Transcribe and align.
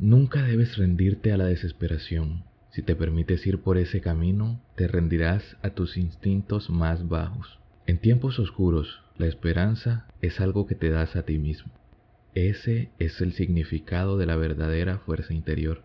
Nunca 0.00 0.44
debes 0.44 0.76
rendirte 0.76 1.32
a 1.32 1.36
la 1.36 1.46
desesperación. 1.46 2.44
Si 2.70 2.82
te 2.82 2.94
permites 2.94 3.44
ir 3.48 3.62
por 3.62 3.78
ese 3.78 4.00
camino, 4.00 4.60
te 4.76 4.86
rendirás 4.86 5.56
a 5.60 5.70
tus 5.70 5.96
instintos 5.96 6.70
más 6.70 7.08
bajos. 7.08 7.58
En 7.84 7.98
tiempos 7.98 8.38
oscuros, 8.38 9.02
la 9.16 9.26
esperanza 9.26 10.06
es 10.22 10.40
algo 10.40 10.68
que 10.68 10.76
te 10.76 10.90
das 10.90 11.16
a 11.16 11.24
ti 11.24 11.38
mismo. 11.38 11.72
Ese 12.34 12.90
es 13.00 13.20
el 13.20 13.32
significado 13.32 14.18
de 14.18 14.26
la 14.26 14.36
verdadera 14.36 14.98
fuerza 14.98 15.34
interior. 15.34 15.82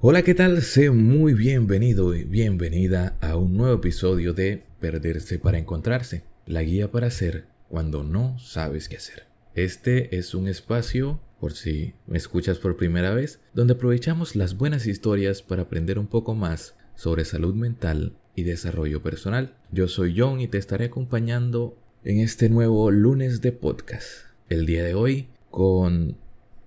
Hola, 0.00 0.22
¿qué 0.22 0.32
tal? 0.32 0.62
Sé 0.62 0.90
muy 0.90 1.34
bienvenido 1.34 2.14
y 2.14 2.22
bienvenida 2.22 3.16
a 3.20 3.34
un 3.34 3.56
nuevo 3.56 3.74
episodio 3.74 4.32
de 4.32 4.62
Perderse 4.78 5.40
para 5.40 5.58
Encontrarse, 5.58 6.22
la 6.46 6.62
guía 6.62 6.92
para 6.92 7.08
hacer 7.08 7.46
cuando 7.68 8.04
no 8.04 8.38
sabes 8.38 8.88
qué 8.88 8.98
hacer. 8.98 9.24
Este 9.56 10.16
es 10.16 10.36
un 10.36 10.46
espacio, 10.46 11.18
por 11.40 11.52
si 11.52 11.94
me 12.06 12.16
escuchas 12.16 12.58
por 12.58 12.76
primera 12.76 13.12
vez, 13.12 13.40
donde 13.54 13.72
aprovechamos 13.72 14.36
las 14.36 14.56
buenas 14.56 14.86
historias 14.86 15.42
para 15.42 15.62
aprender 15.62 15.98
un 15.98 16.06
poco 16.06 16.36
más 16.36 16.76
sobre 16.94 17.24
salud 17.24 17.56
mental 17.56 18.12
y 18.36 18.44
desarrollo 18.44 19.02
personal. 19.02 19.56
Yo 19.72 19.88
soy 19.88 20.14
John 20.16 20.40
y 20.40 20.46
te 20.46 20.58
estaré 20.58 20.84
acompañando 20.84 21.76
en 22.04 22.20
este 22.20 22.48
nuevo 22.48 22.92
lunes 22.92 23.40
de 23.40 23.50
podcast. 23.50 24.06
El 24.48 24.64
día 24.64 24.84
de 24.84 24.94
hoy 24.94 25.26
con 25.50 26.16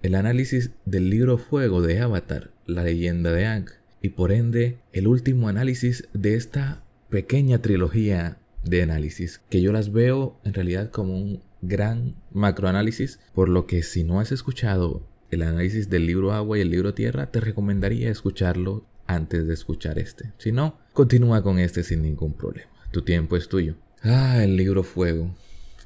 el 0.02 0.16
análisis 0.16 0.72
del 0.86 1.10
libro 1.10 1.38
Fuego 1.38 1.82
de 1.82 2.00
Avatar, 2.00 2.52
la 2.72 2.84
leyenda 2.84 3.32
de 3.32 3.46
Ang, 3.46 3.70
y 4.02 4.10
por 4.10 4.32
ende 4.32 4.80
el 4.94 5.08
último 5.08 5.48
análisis 5.48 6.08
de 6.14 6.36
esta 6.36 6.84
pequeña 7.10 7.62
trilogía 7.62 8.38
de 8.64 8.82
análisis, 8.82 9.42
que 9.50 9.62
yo 9.62 9.72
las 9.72 9.92
veo 9.92 10.40
en 10.44 10.54
realidad 10.54 10.92
como 10.92 11.18
un 11.18 11.44
gran 11.62 12.16
macroanálisis, 12.32 13.20
por 13.34 13.50
lo 13.50 13.68
que 13.68 13.84
si 13.84 14.04
no 14.04 14.20
has 14.20 14.32
escuchado 14.32 15.04
el 15.30 15.44
análisis 15.44 15.90
del 15.90 16.08
libro 16.08 16.34
Agua 16.34 16.58
y 16.58 16.62
el 16.62 16.72
libro 16.72 16.94
Tierra, 16.94 17.32
te 17.32 17.40
recomendaría 17.40 18.10
escucharlo 18.10 18.86
antes 19.08 19.48
de 19.48 19.54
escuchar 19.54 20.00
este. 20.00 20.32
Si 20.38 20.52
no, 20.52 20.78
continúa 20.94 21.44
con 21.44 21.60
este 21.60 21.84
sin 21.84 22.02
ningún 22.02 22.34
problema. 22.34 22.70
Tu 22.92 23.02
tiempo 23.04 23.38
es 23.38 23.48
tuyo. 23.48 23.76
Ah, 24.04 24.44
el 24.44 24.58
libro 24.58 24.84
Fuego. 24.84 25.36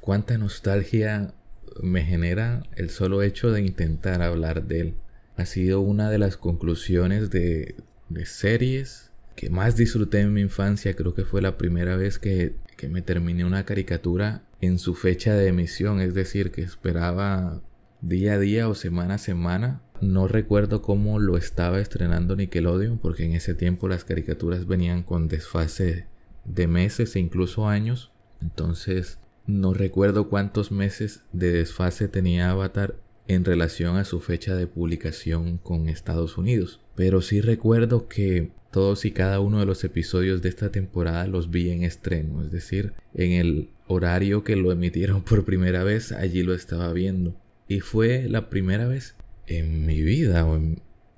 Cuánta 0.00 0.38
nostalgia 0.38 1.34
me 1.82 2.02
genera 2.04 2.62
el 2.76 2.90
solo 2.90 3.22
hecho 3.22 3.50
de 3.50 3.62
intentar 3.62 4.22
hablar 4.22 4.66
de 4.66 4.80
él. 4.80 4.94
Ha 5.36 5.44
sido 5.46 5.80
una 5.80 6.10
de 6.10 6.18
las 6.18 6.36
conclusiones 6.36 7.30
de, 7.30 7.76
series 8.24 9.10
que 9.34 9.50
más 9.50 9.76
disfruté 9.76 10.20
en 10.20 10.32
mi 10.32 10.40
infancia. 10.40 10.94
Creo 10.94 11.14
que 11.14 11.24
fue 11.24 11.42
la 11.42 11.58
primera 11.58 11.96
vez 11.96 12.18
que, 12.18 12.54
que 12.76 12.88
me 12.88 13.02
terminé 13.02 13.44
una 13.44 13.64
caricatura 13.64 14.42
en 14.60 14.78
su 14.78 14.94
fecha 14.94 15.34
de 15.34 15.48
emisión, 15.48 16.00
es 16.00 16.14
decir, 16.14 16.50
que 16.50 16.62
esperaba 16.62 17.60
día 18.00 18.34
a 18.34 18.38
día 18.38 18.68
o 18.68 18.74
semana 18.74 19.14
a 19.14 19.18
semana. 19.18 19.82
No 20.00 20.28
recuerdo 20.28 20.82
cómo 20.82 21.18
lo 21.18 21.36
estaba 21.36 21.80
estrenando 21.80 22.36
Nickelodeon, 22.36 22.98
porque 22.98 23.24
en 23.24 23.32
ese 23.32 23.54
tiempo 23.54 23.88
las 23.88 24.04
caricaturas 24.04 24.66
venían 24.66 25.02
con 25.02 25.28
desfase 25.28 26.06
de 26.44 26.66
meses 26.66 27.16
e 27.16 27.20
incluso 27.20 27.68
años. 27.68 28.12
Entonces 28.40 29.18
no 29.46 29.74
recuerdo 29.74 30.28
cuántos 30.28 30.72
meses 30.72 31.22
de 31.32 31.52
desfase 31.52 32.08
tenía 32.08 32.50
Avatar 32.50 32.96
en 33.28 33.44
relación 33.44 33.96
a 33.96 34.04
su 34.04 34.20
fecha 34.20 34.54
de 34.54 34.66
publicación 34.66 35.58
con 35.58 35.88
Estados 35.88 36.38
Unidos. 36.38 36.80
Pero 36.94 37.22
sí 37.22 37.40
recuerdo 37.40 38.08
que 38.08 38.50
todos 38.70 39.04
y 39.04 39.10
cada 39.10 39.40
uno 39.40 39.60
de 39.60 39.66
los 39.66 39.84
episodios 39.84 40.42
de 40.42 40.48
esta 40.48 40.70
temporada 40.70 41.26
los 41.26 41.50
vi 41.50 41.70
en 41.70 41.82
estreno, 41.82 42.42
es 42.42 42.50
decir, 42.50 42.92
en 43.14 43.32
el 43.32 43.70
horario 43.86 44.44
que 44.44 44.56
lo 44.56 44.72
emitieron 44.72 45.22
por 45.22 45.44
primera 45.44 45.82
vez, 45.84 46.12
allí 46.12 46.42
lo 46.42 46.54
estaba 46.54 46.92
viendo. 46.92 47.34
Y 47.68 47.80
fue 47.80 48.28
la 48.28 48.50
primera 48.50 48.86
vez 48.86 49.16
en 49.46 49.86
mi 49.86 50.02
vida 50.02 50.46
o, 50.46 50.60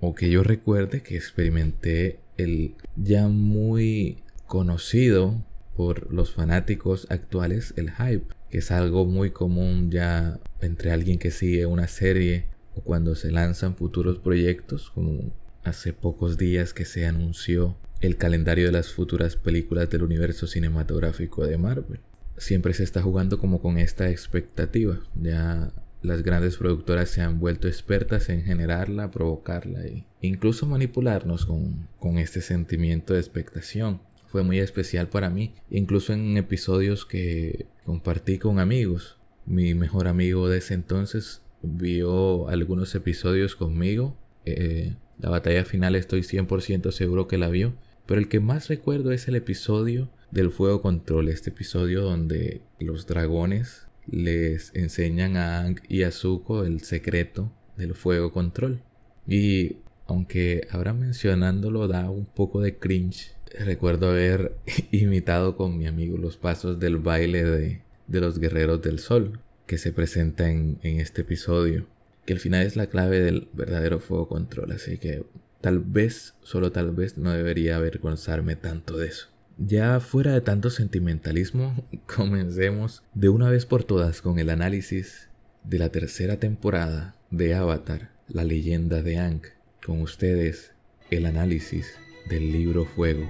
o 0.00 0.14
que 0.14 0.30
yo 0.30 0.42
recuerde 0.42 1.02
que 1.02 1.16
experimenté 1.16 2.20
el 2.36 2.74
ya 2.96 3.28
muy 3.28 4.22
conocido 4.46 5.44
por 5.76 6.12
los 6.12 6.32
fanáticos 6.32 7.06
actuales 7.10 7.74
el 7.76 7.90
hype, 7.92 8.34
que 8.50 8.58
es 8.58 8.70
algo 8.70 9.04
muy 9.04 9.30
común 9.30 9.90
ya 9.90 10.38
entre 10.60 10.90
alguien 10.92 11.18
que 11.18 11.30
sigue 11.30 11.66
una 11.66 11.88
serie 11.88 12.46
o 12.74 12.80
cuando 12.80 13.14
se 13.14 13.30
lanzan 13.30 13.76
futuros 13.76 14.18
proyectos, 14.18 14.90
como 14.90 15.32
hace 15.64 15.92
pocos 15.92 16.38
días 16.38 16.72
que 16.72 16.84
se 16.84 17.06
anunció 17.06 17.76
el 18.00 18.16
calendario 18.16 18.66
de 18.66 18.72
las 18.72 18.92
futuras 18.92 19.36
películas 19.36 19.90
del 19.90 20.02
universo 20.02 20.46
cinematográfico 20.46 21.46
de 21.46 21.58
Marvel. 21.58 22.00
Siempre 22.36 22.72
se 22.74 22.84
está 22.84 23.02
jugando 23.02 23.38
como 23.38 23.60
con 23.60 23.78
esta 23.78 24.10
expectativa. 24.10 25.00
Ya 25.20 25.72
las 26.02 26.22
grandes 26.22 26.56
productoras 26.56 27.10
se 27.10 27.20
han 27.20 27.40
vuelto 27.40 27.66
expertas 27.66 28.28
en 28.28 28.44
generarla, 28.44 29.10
provocarla 29.10 29.84
e 29.84 30.04
incluso 30.20 30.66
manipularnos 30.66 31.44
con, 31.44 31.88
con 31.98 32.18
este 32.18 32.40
sentimiento 32.40 33.14
de 33.14 33.20
expectación 33.20 34.00
fue 34.28 34.42
muy 34.42 34.58
especial 34.58 35.08
para 35.08 35.30
mí, 35.30 35.54
incluso 35.70 36.12
en 36.12 36.36
episodios 36.36 37.06
que 37.06 37.66
compartí 37.84 38.38
con 38.38 38.58
amigos. 38.58 39.16
Mi 39.46 39.74
mejor 39.74 40.08
amigo 40.08 40.48
de 40.48 40.58
ese 40.58 40.74
entonces 40.74 41.42
vio 41.62 42.48
algunos 42.48 42.94
episodios 42.94 43.56
conmigo. 43.56 44.16
Eh, 44.44 44.94
la 45.18 45.30
batalla 45.30 45.64
final 45.64 45.96
estoy 45.96 46.20
100% 46.20 46.92
seguro 46.92 47.26
que 47.26 47.38
la 47.38 47.48
vio. 47.48 47.74
Pero 48.06 48.20
el 48.20 48.28
que 48.28 48.40
más 48.40 48.68
recuerdo 48.68 49.12
es 49.12 49.28
el 49.28 49.36
episodio 49.36 50.10
del 50.30 50.50
Fuego 50.50 50.80
Control. 50.80 51.28
Este 51.28 51.50
episodio 51.50 52.02
donde 52.02 52.62
los 52.78 53.06
dragones 53.06 53.86
les 54.06 54.74
enseñan 54.74 55.36
a 55.36 55.60
Ang 55.60 55.80
y 55.88 56.02
a 56.02 56.10
Zuko 56.10 56.64
el 56.64 56.80
secreto 56.80 57.52
del 57.76 57.94
Fuego 57.94 58.32
Control. 58.32 58.80
Y 59.26 59.76
aunque 60.06 60.66
ahora 60.70 60.94
mencionándolo 60.94 61.86
da 61.86 62.10
un 62.10 62.24
poco 62.24 62.62
de 62.62 62.78
cringe 62.78 63.32
Recuerdo 63.58 64.10
haber 64.10 64.56
imitado 64.90 65.56
con 65.56 65.78
mi 65.78 65.86
amigo 65.86 66.18
los 66.18 66.36
pasos 66.36 66.78
del 66.78 66.98
baile 66.98 67.44
de, 67.44 67.82
los 68.08 68.38
guerreros 68.38 68.82
del 68.82 68.98
sol 68.98 69.40
que 69.66 69.78
se 69.78 69.92
presenta 69.92 70.50
en, 70.50 70.78
en 70.82 71.00
este 71.00 71.22
episodio. 71.22 71.86
Que 72.24 72.34
al 72.34 72.40
final 72.40 72.66
es 72.66 72.76
la 72.76 72.88
clave 72.88 73.20
del 73.20 73.48
verdadero 73.52 74.00
fuego 74.00 74.28
control. 74.28 74.72
Así 74.72 74.98
que 74.98 75.24
tal 75.60 75.80
vez, 75.80 76.34
solo 76.42 76.72
tal 76.72 76.92
vez, 76.92 77.16
no 77.16 77.32
debería 77.32 77.76
avergonzarme 77.76 78.56
tanto 78.56 78.96
de 78.96 79.08
eso. 79.08 79.28
Ya 79.56 79.98
fuera 80.00 80.32
de 80.32 80.40
tanto 80.40 80.70
sentimentalismo, 80.70 81.84
comencemos 82.06 83.02
de 83.14 83.28
una 83.28 83.50
vez 83.50 83.66
por 83.66 83.84
todas 83.84 84.22
con 84.22 84.38
el 84.38 84.50
análisis 84.50 85.28
de 85.64 85.78
la 85.78 85.88
tercera 85.90 86.38
temporada 86.38 87.16
de 87.30 87.54
Avatar, 87.54 88.10
la 88.28 88.44
leyenda 88.44 89.02
de 89.02 89.18
Ang. 89.18 89.42
Con 89.84 90.00
ustedes, 90.02 90.72
el 91.10 91.26
análisis 91.26 91.94
del 92.26 92.52
libro 92.52 92.84
Fuego. 92.84 93.26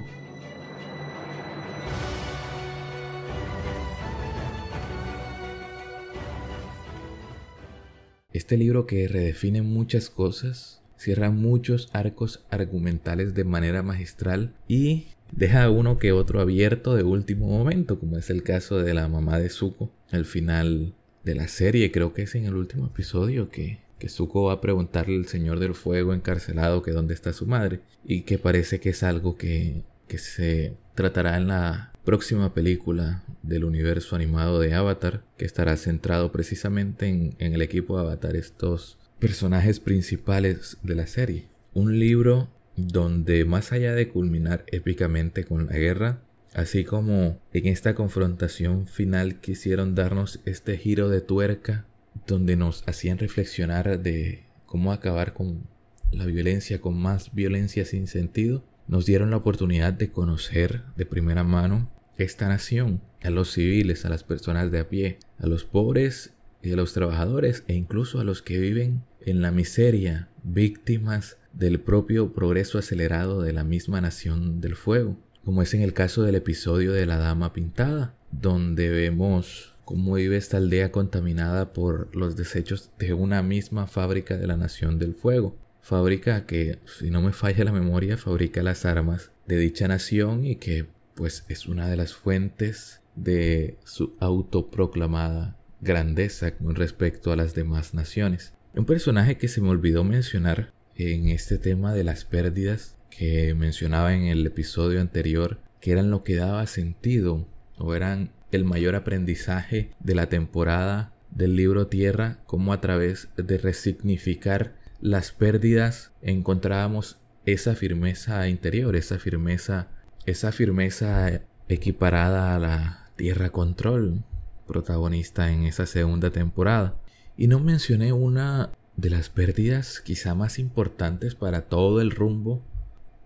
Este 8.32 8.56
libro 8.56 8.86
que 8.86 9.08
redefine 9.08 9.62
muchas 9.62 10.10
cosas, 10.10 10.80
cierra 10.96 11.30
muchos 11.30 11.88
arcos 11.92 12.44
argumentales 12.50 13.34
de 13.34 13.44
manera 13.44 13.82
magistral 13.82 14.54
y 14.68 15.08
deja 15.32 15.68
uno 15.70 15.98
que 15.98 16.12
otro 16.12 16.40
abierto 16.40 16.94
de 16.94 17.02
último 17.02 17.48
momento, 17.48 17.98
como 17.98 18.16
es 18.16 18.30
el 18.30 18.42
caso 18.42 18.82
de 18.82 18.94
la 18.94 19.08
mamá 19.08 19.38
de 19.38 19.48
Zuko 19.48 19.90
al 20.10 20.24
final 20.24 20.94
de 21.24 21.34
la 21.34 21.48
serie, 21.48 21.90
creo 21.90 22.12
que 22.12 22.22
es 22.22 22.34
en 22.34 22.46
el 22.46 22.54
último 22.54 22.86
episodio 22.86 23.50
que 23.50 23.80
que 23.98 24.08
Zuko 24.08 24.44
va 24.44 24.54
a 24.54 24.60
preguntarle 24.60 25.16
al 25.16 25.26
Señor 25.26 25.58
del 25.58 25.74
Fuego 25.74 26.14
encarcelado 26.14 26.82
que 26.82 26.92
dónde 26.92 27.14
está 27.14 27.32
su 27.32 27.46
madre 27.46 27.80
y 28.04 28.22
que 28.22 28.38
parece 28.38 28.80
que 28.80 28.90
es 28.90 29.02
algo 29.02 29.36
que, 29.36 29.82
que 30.06 30.18
se 30.18 30.74
tratará 30.94 31.36
en 31.36 31.48
la 31.48 31.92
próxima 32.04 32.54
película 32.54 33.24
del 33.42 33.64
universo 33.64 34.16
animado 34.16 34.60
de 34.60 34.74
Avatar 34.74 35.22
que 35.36 35.44
estará 35.44 35.76
centrado 35.76 36.32
precisamente 36.32 37.06
en, 37.08 37.34
en 37.38 37.54
el 37.54 37.62
equipo 37.62 37.96
de 37.96 38.02
Avatar, 38.02 38.36
estos 38.36 38.98
personajes 39.18 39.80
principales 39.80 40.78
de 40.82 40.94
la 40.94 41.06
serie. 41.06 41.48
Un 41.74 41.98
libro 41.98 42.48
donde 42.76 43.44
más 43.44 43.72
allá 43.72 43.94
de 43.94 44.08
culminar 44.08 44.64
épicamente 44.68 45.44
con 45.44 45.66
la 45.66 45.72
guerra, 45.72 46.22
así 46.54 46.84
como 46.84 47.38
en 47.52 47.66
esta 47.66 47.94
confrontación 47.94 48.86
final 48.86 49.40
quisieron 49.40 49.94
darnos 49.94 50.40
este 50.44 50.78
giro 50.78 51.08
de 51.08 51.20
tuerca 51.20 51.84
donde 52.28 52.54
nos 52.54 52.84
hacían 52.86 53.18
reflexionar 53.18 54.00
de 54.00 54.44
cómo 54.66 54.92
acabar 54.92 55.32
con 55.32 55.66
la 56.12 56.26
violencia, 56.26 56.80
con 56.80 56.96
más 56.96 57.34
violencia 57.34 57.84
sin 57.84 58.06
sentido, 58.06 58.62
nos 58.86 59.06
dieron 59.06 59.30
la 59.30 59.38
oportunidad 59.38 59.92
de 59.94 60.12
conocer 60.12 60.82
de 60.96 61.06
primera 61.06 61.42
mano 61.42 61.90
esta 62.18 62.48
nación, 62.48 63.00
a 63.22 63.30
los 63.30 63.52
civiles, 63.52 64.04
a 64.04 64.08
las 64.08 64.24
personas 64.24 64.70
de 64.70 64.80
a 64.80 64.88
pie, 64.88 65.18
a 65.38 65.46
los 65.46 65.64
pobres 65.64 66.34
y 66.62 66.72
a 66.72 66.76
los 66.76 66.92
trabajadores 66.92 67.64
e 67.66 67.74
incluso 67.74 68.20
a 68.20 68.24
los 68.24 68.42
que 68.42 68.58
viven 68.58 69.02
en 69.24 69.40
la 69.40 69.50
miseria, 69.50 70.28
víctimas 70.42 71.38
del 71.52 71.80
propio 71.80 72.32
progreso 72.32 72.78
acelerado 72.78 73.42
de 73.42 73.52
la 73.52 73.64
misma 73.64 74.00
nación 74.00 74.60
del 74.60 74.76
fuego. 74.76 75.16
como 75.44 75.62
es 75.62 75.72
en 75.72 75.80
el 75.80 75.94
caso 75.94 76.24
del 76.24 76.34
episodio 76.34 76.92
de 76.92 77.06
la 77.06 77.16
Dama 77.16 77.54
Pintada, 77.54 78.14
donde 78.32 78.90
vemos 78.90 79.74
cómo 79.88 80.16
vive 80.16 80.36
esta 80.36 80.58
aldea 80.58 80.92
contaminada 80.92 81.72
por 81.72 82.14
los 82.14 82.36
desechos 82.36 82.90
de 82.98 83.14
una 83.14 83.42
misma 83.42 83.86
fábrica 83.86 84.36
de 84.36 84.46
la 84.46 84.58
Nación 84.58 84.98
del 84.98 85.14
Fuego. 85.14 85.56
Fábrica 85.80 86.44
que, 86.44 86.78
si 86.84 87.08
no 87.08 87.22
me 87.22 87.32
falla 87.32 87.64
la 87.64 87.72
memoria, 87.72 88.18
fabrica 88.18 88.62
las 88.62 88.84
armas 88.84 89.30
de 89.46 89.56
dicha 89.56 89.88
nación 89.88 90.44
y 90.44 90.56
que 90.56 90.84
pues 91.14 91.46
es 91.48 91.66
una 91.66 91.88
de 91.88 91.96
las 91.96 92.12
fuentes 92.12 93.00
de 93.16 93.78
su 93.82 94.14
autoproclamada 94.20 95.56
grandeza 95.80 96.54
con 96.54 96.74
respecto 96.74 97.32
a 97.32 97.36
las 97.36 97.54
demás 97.54 97.94
naciones. 97.94 98.52
Un 98.74 98.84
personaje 98.84 99.38
que 99.38 99.48
se 99.48 99.62
me 99.62 99.70
olvidó 99.70 100.04
mencionar 100.04 100.74
en 100.96 101.30
este 101.30 101.56
tema 101.56 101.94
de 101.94 102.04
las 102.04 102.26
pérdidas 102.26 102.98
que 103.08 103.54
mencionaba 103.54 104.14
en 104.14 104.24
el 104.24 104.46
episodio 104.46 105.00
anterior, 105.00 105.62
que 105.80 105.92
eran 105.92 106.10
lo 106.10 106.24
que 106.24 106.36
daba 106.36 106.66
sentido 106.66 107.48
o 107.78 107.94
eran 107.94 108.32
el 108.52 108.64
mayor 108.64 108.94
aprendizaje 108.94 109.90
de 110.00 110.14
la 110.14 110.28
temporada 110.28 111.12
del 111.30 111.56
libro 111.56 111.86
Tierra, 111.86 112.38
como 112.46 112.72
a 112.72 112.80
través 112.80 113.28
de 113.36 113.58
resignificar 113.58 114.74
las 115.00 115.30
pérdidas 115.30 116.12
encontrábamos 116.22 117.18
esa 117.46 117.74
firmeza 117.74 118.48
interior, 118.48 118.96
esa 118.96 119.18
firmeza, 119.18 119.88
esa 120.26 120.52
firmeza 120.52 121.42
equiparada 121.68 122.54
a 122.54 122.58
la 122.58 123.10
Tierra 123.16 123.50
Control, 123.50 124.24
protagonista 124.66 125.52
en 125.52 125.64
esa 125.64 125.86
segunda 125.86 126.30
temporada. 126.30 126.96
Y 127.36 127.46
no 127.46 127.60
mencioné 127.60 128.12
una 128.12 128.70
de 128.96 129.10
las 129.10 129.28
pérdidas 129.28 130.00
quizá 130.00 130.34
más 130.34 130.58
importantes 130.58 131.34
para 131.34 131.62
todo 131.62 132.00
el 132.00 132.10
rumbo 132.10 132.62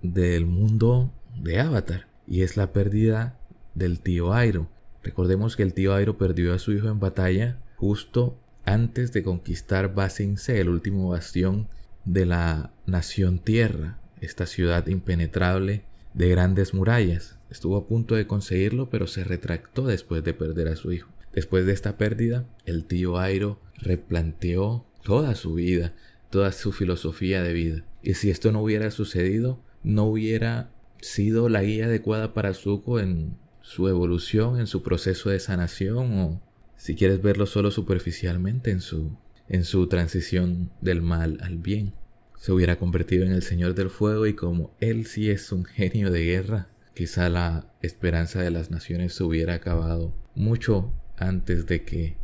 del 0.03 0.47
mundo 0.47 1.13
de 1.41 1.61
Avatar, 1.61 2.09
y 2.27 2.43
es 2.43 2.57
la 2.57 2.73
pérdida 2.73 3.39
del 3.75 4.01
tío 4.01 4.35
Airo. 4.35 4.69
Recordemos 5.03 5.57
que 5.57 5.63
el 5.63 5.75
tío 5.75 5.95
Airo 5.95 6.17
perdió 6.17 6.55
a 6.55 6.59
su 6.59 6.73
hijo 6.73 6.89
en 6.89 7.01
batalla 7.01 7.59
justo 7.77 8.39
antes 8.65 9.13
de 9.13 9.23
conquistar 9.23 9.95
Basing 9.95 10.39
Se, 10.39 10.61
el 10.61 10.69
último 10.69 11.09
bastión 11.09 11.69
de 12.05 12.27
la 12.27 12.73
nación 12.87 13.39
Tierra, 13.39 13.99
esta 14.21 14.47
ciudad 14.47 14.87
impenetrable 14.87 15.85
de 16.15 16.29
grandes 16.29 16.75
murallas. 16.75 17.39
Estuvo 17.51 17.77
a 17.77 17.87
punto 17.87 18.15
de 18.15 18.27
conseguirlo, 18.27 18.89
pero 18.89 19.07
se 19.07 19.25
retractó 19.25 19.87
después 19.87 20.23
de 20.25 20.35
perder 20.35 20.69
a 20.69 20.77
su 20.77 20.93
hijo. 20.93 21.11
Después 21.33 21.67
de 21.67 21.73
esta 21.73 21.97
pérdida, 21.97 22.47
el 22.65 22.85
tío 22.85 23.19
Airo 23.19 23.59
replanteó 23.77 24.87
toda 25.03 25.35
su 25.35 25.55
vida, 25.55 25.95
toda 26.31 26.53
su 26.53 26.73
filosofía 26.73 27.43
de 27.43 27.53
vida. 27.53 27.85
Y 28.03 28.15
si 28.15 28.31
esto 28.31 28.53
no 28.53 28.63
hubiera 28.63 28.91
sucedido, 28.91 29.61
no 29.83 30.05
hubiera 30.05 30.71
sido 31.01 31.49
la 31.49 31.63
guía 31.63 31.87
adecuada 31.87 32.33
para 32.33 32.55
Zuko 32.55 33.01
en 33.01 33.37
su 33.73 33.89
evolución, 33.89 34.61
en 34.61 34.67
su 34.67 34.83
proceso 34.83 35.31
de 35.31 35.41
sanación 35.41 36.19
o 36.19 36.43
si 36.77 36.95
quieres 36.95 37.23
verlo 37.23 37.47
solo 37.47 37.71
superficialmente 37.71 38.71
en 38.71 38.81
su 38.81 39.17
en 39.49 39.65
su 39.65 39.87
transición 39.87 40.71
del 40.81 41.01
mal 41.01 41.39
al 41.43 41.59
bien. 41.59 41.95
Se 42.39 42.53
hubiera 42.53 42.79
convertido 42.79 43.25
en 43.25 43.33
el 43.33 43.43
Señor 43.43 43.75
del 43.75 43.89
Fuego 43.89 44.27
y 44.27 44.35
como 44.35 44.75
él 44.81 45.07
sí 45.07 45.31
es 45.31 45.53
un 45.53 45.65
genio 45.65 46.11
de 46.11 46.25
guerra, 46.25 46.69
quizá 46.95 47.29
la 47.29 47.73
esperanza 47.83 48.41
de 48.43 48.51
las 48.51 48.71
naciones 48.71 49.15
se 49.15 49.25
hubiera 49.25 49.55
acabado 49.55 50.15
mucho 50.35 50.93
antes 51.17 51.67
de 51.67 51.85
que 51.85 52.17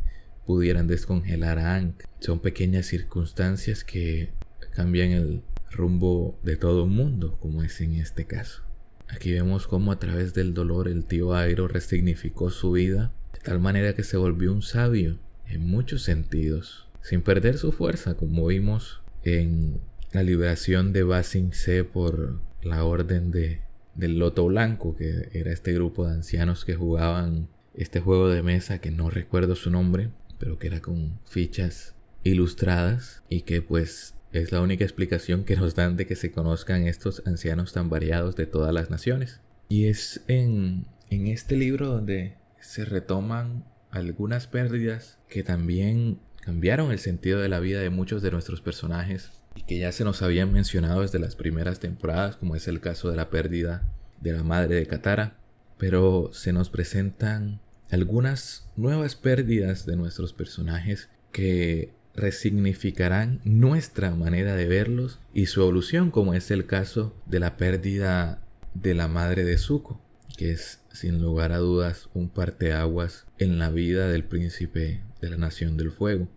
pudieran 0.45 0.87
descongelar 0.87 1.57
a 1.57 1.75
Ankh. 1.75 2.03
Son 2.19 2.39
pequeñas 2.39 2.85
circunstancias 2.85 3.83
que 3.83 4.33
cambian 4.73 5.11
el 5.11 5.41
rumbo 5.71 6.39
de 6.43 6.57
todo 6.57 6.83
un 6.83 6.95
mundo, 6.95 7.37
como 7.39 7.63
es 7.63 7.79
en 7.81 7.95
este 7.95 8.25
caso. 8.25 8.68
Aquí 9.09 9.33
vemos 9.33 9.67
cómo 9.67 9.91
a 9.91 9.99
través 9.99 10.33
del 10.33 10.53
dolor 10.53 10.87
el 10.87 11.03
tío 11.03 11.33
Airo 11.33 11.67
resignificó 11.67 12.51
su 12.51 12.71
vida 12.71 13.11
de 13.33 13.39
tal 13.39 13.59
manera 13.59 13.93
que 13.95 14.03
se 14.03 14.17
volvió 14.17 14.53
un 14.53 14.61
sabio 14.61 15.17
en 15.47 15.67
muchos 15.67 16.03
sentidos, 16.03 16.87
sin 17.01 17.21
perder 17.21 17.57
su 17.57 17.71
fuerza, 17.71 18.15
como 18.15 18.45
vimos 18.45 19.01
en 19.23 19.79
la 20.11 20.23
liberación 20.23 20.93
de 20.93 21.03
Basing 21.03 21.53
C 21.53 21.83
por 21.83 22.39
la 22.61 22.83
orden 22.83 23.31
de, 23.31 23.61
del 23.95 24.19
Loto 24.19 24.45
Blanco, 24.45 24.95
que 24.95 25.29
era 25.33 25.51
este 25.51 25.73
grupo 25.73 26.05
de 26.05 26.13
ancianos 26.13 26.65
que 26.65 26.75
jugaban 26.75 27.47
este 27.73 27.99
juego 27.99 28.29
de 28.29 28.43
mesa 28.43 28.79
que 28.79 28.91
no 28.91 29.09
recuerdo 29.09 29.55
su 29.55 29.71
nombre, 29.71 30.09
pero 30.37 30.59
que 30.59 30.67
era 30.67 30.81
con 30.81 31.19
fichas 31.25 31.95
ilustradas 32.23 33.23
y 33.29 33.41
que 33.41 33.61
pues 33.61 34.15
es 34.31 34.51
la 34.51 34.61
única 34.61 34.83
explicación 34.83 35.43
que 35.43 35.55
nos 35.55 35.75
dan 35.75 35.97
de 35.97 36.05
que 36.05 36.15
se 36.15 36.31
conozcan 36.31 36.87
estos 36.87 37.23
ancianos 37.25 37.73
tan 37.73 37.89
variados 37.89 38.35
de 38.35 38.45
todas 38.45 38.73
las 38.73 38.89
naciones. 38.89 39.41
Y 39.69 39.85
es 39.85 40.21
en, 40.27 40.85
en 41.09 41.27
este 41.27 41.55
libro 41.55 41.87
donde 41.87 42.35
se 42.59 42.85
retoman 42.85 43.65
algunas 43.91 44.47
pérdidas 44.47 45.17
que 45.27 45.43
también 45.43 46.19
cambiaron 46.41 46.91
el 46.91 46.99
sentido 46.99 47.39
de 47.39 47.49
la 47.49 47.59
vida 47.59 47.79
de 47.79 47.89
muchos 47.89 48.21
de 48.21 48.31
nuestros 48.31 48.61
personajes 48.61 49.31
y 49.55 49.63
que 49.63 49.77
ya 49.77 49.91
se 49.91 50.03
nos 50.03 50.21
habían 50.21 50.51
mencionado 50.51 51.01
desde 51.01 51.19
las 51.19 51.35
primeras 51.35 51.79
temporadas, 51.79 52.35
como 52.35 52.55
es 52.55 52.67
el 52.67 52.79
caso 52.79 53.09
de 53.09 53.17
la 53.17 53.29
pérdida 53.29 53.91
de 54.21 54.33
la 54.33 54.43
madre 54.43 54.75
de 54.75 54.85
Katara, 54.85 55.37
pero 55.77 56.29
se 56.33 56.53
nos 56.53 56.69
presentan 56.69 57.61
algunas 57.89 58.69
nuevas 58.75 59.15
pérdidas 59.15 59.85
de 59.85 59.95
nuestros 59.95 60.33
personajes 60.33 61.09
que 61.31 61.93
resignificarán 62.19 63.41
nuestra 63.43 64.11
manera 64.11 64.55
de 64.55 64.67
verlos 64.67 65.19
y 65.33 65.47
su 65.47 65.61
evolución, 65.61 66.11
como 66.11 66.33
es 66.33 66.51
el 66.51 66.65
caso 66.65 67.15
de 67.25 67.39
la 67.39 67.57
pérdida 67.57 68.41
de 68.73 68.93
la 68.93 69.07
madre 69.07 69.43
de 69.43 69.57
Zuko, 69.57 70.01
que 70.37 70.51
es 70.51 70.81
sin 70.91 71.21
lugar 71.21 71.51
a 71.51 71.57
dudas 71.57 72.09
un 72.13 72.29
parteaguas 72.29 73.25
en 73.37 73.57
la 73.57 73.69
vida 73.69 74.07
del 74.07 74.23
príncipe 74.23 75.01
de 75.21 75.29
la 75.29 75.37
Nación 75.37 75.77
del 75.77 75.91
Fuego. 75.91 76.29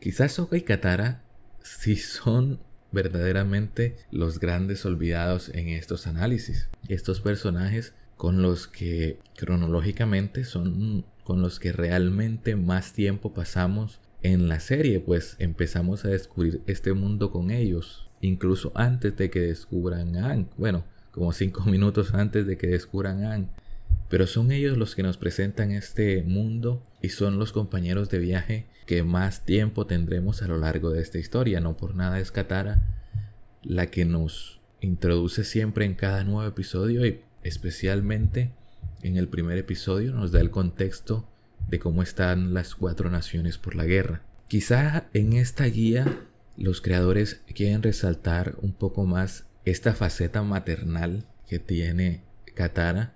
Quizás 0.00 0.32
Sokka 0.32 0.56
y 0.56 0.62
Katara 0.62 1.22
sí 1.62 1.96
son 1.96 2.60
verdaderamente 2.92 3.96
los 4.10 4.40
grandes 4.40 4.84
olvidados 4.84 5.50
en 5.50 5.68
estos 5.68 6.06
análisis. 6.06 6.68
Estos 6.88 7.20
personajes 7.20 7.94
con 8.16 8.42
los 8.42 8.66
que 8.66 9.18
cronológicamente 9.36 10.44
son 10.44 11.04
con 11.24 11.42
los 11.42 11.60
que 11.60 11.72
realmente 11.72 12.56
más 12.56 12.92
tiempo 12.92 13.32
pasamos 13.32 14.00
en 14.22 14.48
la 14.48 14.60
serie, 14.60 15.00
pues 15.00 15.36
empezamos 15.38 16.04
a 16.04 16.08
descubrir 16.08 16.60
este 16.66 16.92
mundo 16.92 17.30
con 17.30 17.50
ellos, 17.50 18.08
incluso 18.20 18.72
antes 18.74 19.16
de 19.16 19.30
que 19.30 19.40
descubran 19.40 20.16
a 20.16 20.30
Ang. 20.30 20.46
Bueno, 20.56 20.84
como 21.10 21.32
cinco 21.34 21.64
minutos 21.64 22.14
antes 22.14 22.46
de 22.46 22.56
que 22.56 22.66
descubran 22.66 23.24
a 23.24 23.34
Ang. 23.34 23.48
Pero 24.08 24.26
son 24.26 24.50
ellos 24.50 24.76
los 24.76 24.94
que 24.94 25.02
nos 25.02 25.16
presentan 25.16 25.70
este 25.70 26.22
mundo 26.22 26.82
y 27.00 27.10
son 27.10 27.38
los 27.38 27.52
compañeros 27.52 28.10
de 28.10 28.18
viaje 28.18 28.66
que 28.86 29.04
más 29.04 29.44
tiempo 29.44 29.86
tendremos 29.86 30.42
a 30.42 30.48
lo 30.48 30.58
largo 30.58 30.90
de 30.90 31.00
esta 31.00 31.18
historia. 31.18 31.60
No 31.60 31.76
por 31.76 31.94
nada 31.94 32.18
es 32.18 32.32
Katara 32.32 32.82
la 33.62 33.86
que 33.86 34.04
nos 34.04 34.60
introduce 34.80 35.44
siempre 35.44 35.84
en 35.84 35.94
cada 35.94 36.24
nuevo 36.24 36.48
episodio 36.48 37.06
y 37.06 37.20
especialmente 37.42 38.50
en 39.02 39.16
el 39.16 39.28
primer 39.28 39.58
episodio 39.58 40.12
nos 40.12 40.32
da 40.32 40.40
el 40.40 40.50
contexto 40.50 41.26
de 41.70 41.78
cómo 41.78 42.02
están 42.02 42.52
las 42.52 42.74
cuatro 42.74 43.10
naciones 43.10 43.56
por 43.56 43.76
la 43.76 43.84
guerra. 43.84 44.22
Quizá 44.48 45.08
en 45.14 45.32
esta 45.34 45.64
guía 45.66 46.26
los 46.56 46.80
creadores 46.80 47.42
quieren 47.54 47.82
resaltar 47.82 48.56
un 48.60 48.72
poco 48.72 49.06
más 49.06 49.46
esta 49.64 49.94
faceta 49.94 50.42
maternal 50.42 51.24
que 51.48 51.60
tiene 51.60 52.24
Katara. 52.54 53.14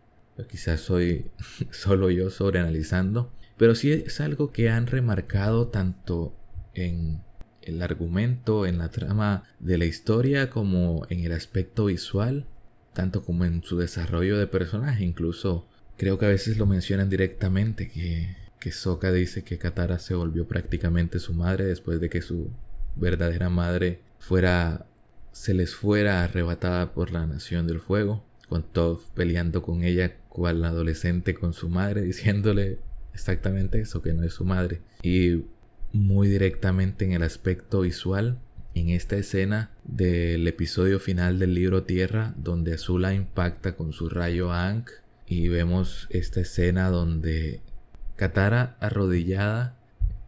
Quizás 0.49 0.81
soy 0.81 1.27
solo 1.71 2.11
yo 2.11 2.31
sobreanalizando, 2.31 3.33
pero 3.57 3.75
sí 3.75 3.93
es 3.93 4.21
algo 4.21 4.53
que 4.53 4.71
han 4.71 4.87
remarcado 4.87 5.69
tanto 5.69 6.37
en 6.75 7.23
el 7.63 7.83
argumento, 7.83 8.67
en 8.67 8.79
la 8.79 8.91
trama 8.91 9.45
de 9.59 9.79
la 9.79 9.87
historia, 9.87 10.51
como 10.51 11.07
en 11.09 11.21
el 11.21 11.33
aspecto 11.33 11.87
visual, 11.87 12.47
tanto 12.93 13.25
como 13.25 13.45
en 13.45 13.63
su 13.63 13.79
desarrollo 13.79 14.39
de 14.39 14.47
personaje. 14.47 15.05
Incluso 15.05 15.67
creo 15.97 16.19
que 16.19 16.27
a 16.27 16.31
veces 16.31 16.59
lo 16.59 16.67
mencionan 16.67 17.09
directamente 17.09 17.91
que 17.91 18.44
que 18.65 18.73
Sokka 18.73 19.13
dice 19.13 19.45
que 19.45 19.59
Katara 19.59 19.99
se 19.99 20.15
volvió 20.15 20.49
prácticamente 20.49 21.19
su 21.19 21.35
madre 21.35 21.67
después 21.67 22.01
de 22.01 22.09
que 22.09 22.23
su 22.23 22.49
verdadera 22.97 23.51
madre 23.51 24.01
fuera 24.19 24.87
se 25.33 25.53
les 25.53 25.75
fuera 25.75 26.25
arrebatada 26.25 26.95
por 26.95 27.11
la 27.11 27.27
nación 27.27 27.67
del 27.67 27.79
fuego, 27.79 28.25
con 28.49 28.63
Toph 28.63 29.11
peleando 29.11 29.61
con 29.61 29.85
ella 29.85 30.17
cual 30.31 30.65
adolescente 30.65 31.35
con 31.35 31.53
su 31.53 31.69
madre, 31.69 32.01
diciéndole 32.07 32.79
exactamente 33.13 33.83
eso, 33.83 34.01
que 34.01 34.15
no 34.15 34.23
es 34.23 34.33
su 34.33 34.47
madre. 34.47 34.81
Y 35.03 35.45
muy 35.93 36.29
directamente 36.29 37.05
en 37.05 37.13
el 37.13 37.23
aspecto 37.23 37.83
visual, 37.83 38.39
en 38.75 38.89
esta 38.89 39.17
escena 39.17 39.73
del 39.85 40.49
episodio 40.49 41.01
final 41.01 41.39
del 41.39 41.53
libro 41.53 41.83
Tierra, 41.83 42.33
donde 42.39 42.73
Azula 42.73 43.13
impacta 43.13 43.77
con 43.77 43.93
su 43.93 44.09
rayo 44.09 44.53
a 44.53 44.69
Ankh, 44.69 44.91
y 45.27 45.49
vemos 45.49 46.07
esta 46.09 46.41
escena 46.41 46.89
donde 46.89 47.61
Katara, 48.17 48.77
arrodillada 48.81 49.77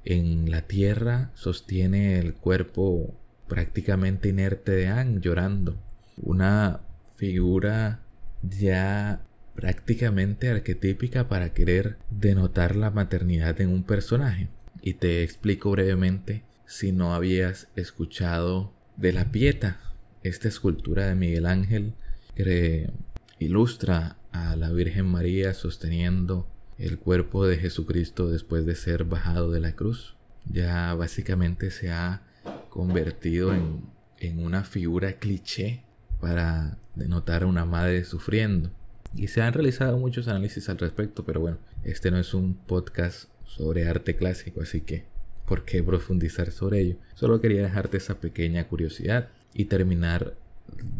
en 0.05 0.51
la 0.51 0.63
tierra, 0.63 1.31
sostiene 1.35 2.19
el 2.19 2.35
cuerpo 2.35 3.15
prácticamente 3.49 4.29
inerte 4.29 4.73
de 4.73 4.89
Aang 4.89 5.21
llorando. 5.21 5.77
Una 6.17 6.81
figura 7.17 8.01
ya 8.43 9.23
prácticamente 9.55 10.51
arquetípica 10.51 11.29
para 11.29 11.53
querer 11.53 11.97
denotar 12.11 12.77
la 12.77 12.91
maternidad 12.91 13.61
en 13.61 13.71
un 13.71 13.83
personaje. 13.85 14.49
Y 14.83 14.95
te 14.95 15.23
explico 15.23 15.71
brevemente 15.71 16.45
si 16.67 16.93
no 16.93 17.15
habías 17.15 17.69
escuchado 17.77 18.73
de 18.97 19.13
la 19.13 19.31
Pieta, 19.31 19.81
esta 20.23 20.49
escultura 20.49 21.07
de 21.07 21.15
Miguel 21.15 21.47
Ángel 21.47 21.95
que 22.35 22.91
ilustra 23.39 24.17
a 24.33 24.57
la 24.57 24.71
Virgen 24.71 25.07
María 25.07 25.55
sosteniendo 25.55 26.49
el 26.79 26.99
cuerpo 26.99 27.47
de 27.47 27.59
Jesucristo 27.59 28.29
después 28.29 28.67
de 28.67 28.75
ser 28.75 29.05
bajado 29.05 29.51
de 29.51 29.61
la 29.61 29.73
cruz. 29.73 30.15
Ya 30.51 30.95
básicamente 30.95 31.71
se 31.71 31.91
ha 31.91 32.23
convertido 32.69 33.55
en, 33.55 33.81
en 34.19 34.45
una 34.45 34.65
figura 34.65 35.15
cliché 35.15 35.83
para 36.21 36.79
denotar 36.95 37.43
a 37.43 37.47
una 37.47 37.65
madre 37.65 38.05
sufriendo. 38.05 38.71
Y 39.15 39.29
se 39.29 39.43
han 39.43 39.53
realizado 39.53 39.99
muchos 39.99 40.29
análisis 40.29 40.69
al 40.69 40.79
respecto, 40.79 41.25
pero 41.25 41.41
bueno, 41.41 41.59
este 41.85 42.11
no 42.11 42.19
es 42.19 42.35
un 42.35 42.55
podcast 42.55 43.31
sobre 43.45 43.89
arte 43.89 44.17
clásico, 44.17 44.61
así 44.61 44.81
que 44.81 45.05
¿por 45.47 45.65
qué 45.65 45.83
profundizar 45.83 46.51
sobre 46.51 46.81
ello? 46.81 46.97
Solo 47.15 47.41
quería 47.41 47.63
dejarte 47.63 47.97
esa 47.97 48.21
pequeña 48.21 48.69
curiosidad 48.69 49.29
y 49.55 49.67
terminar 49.67 50.35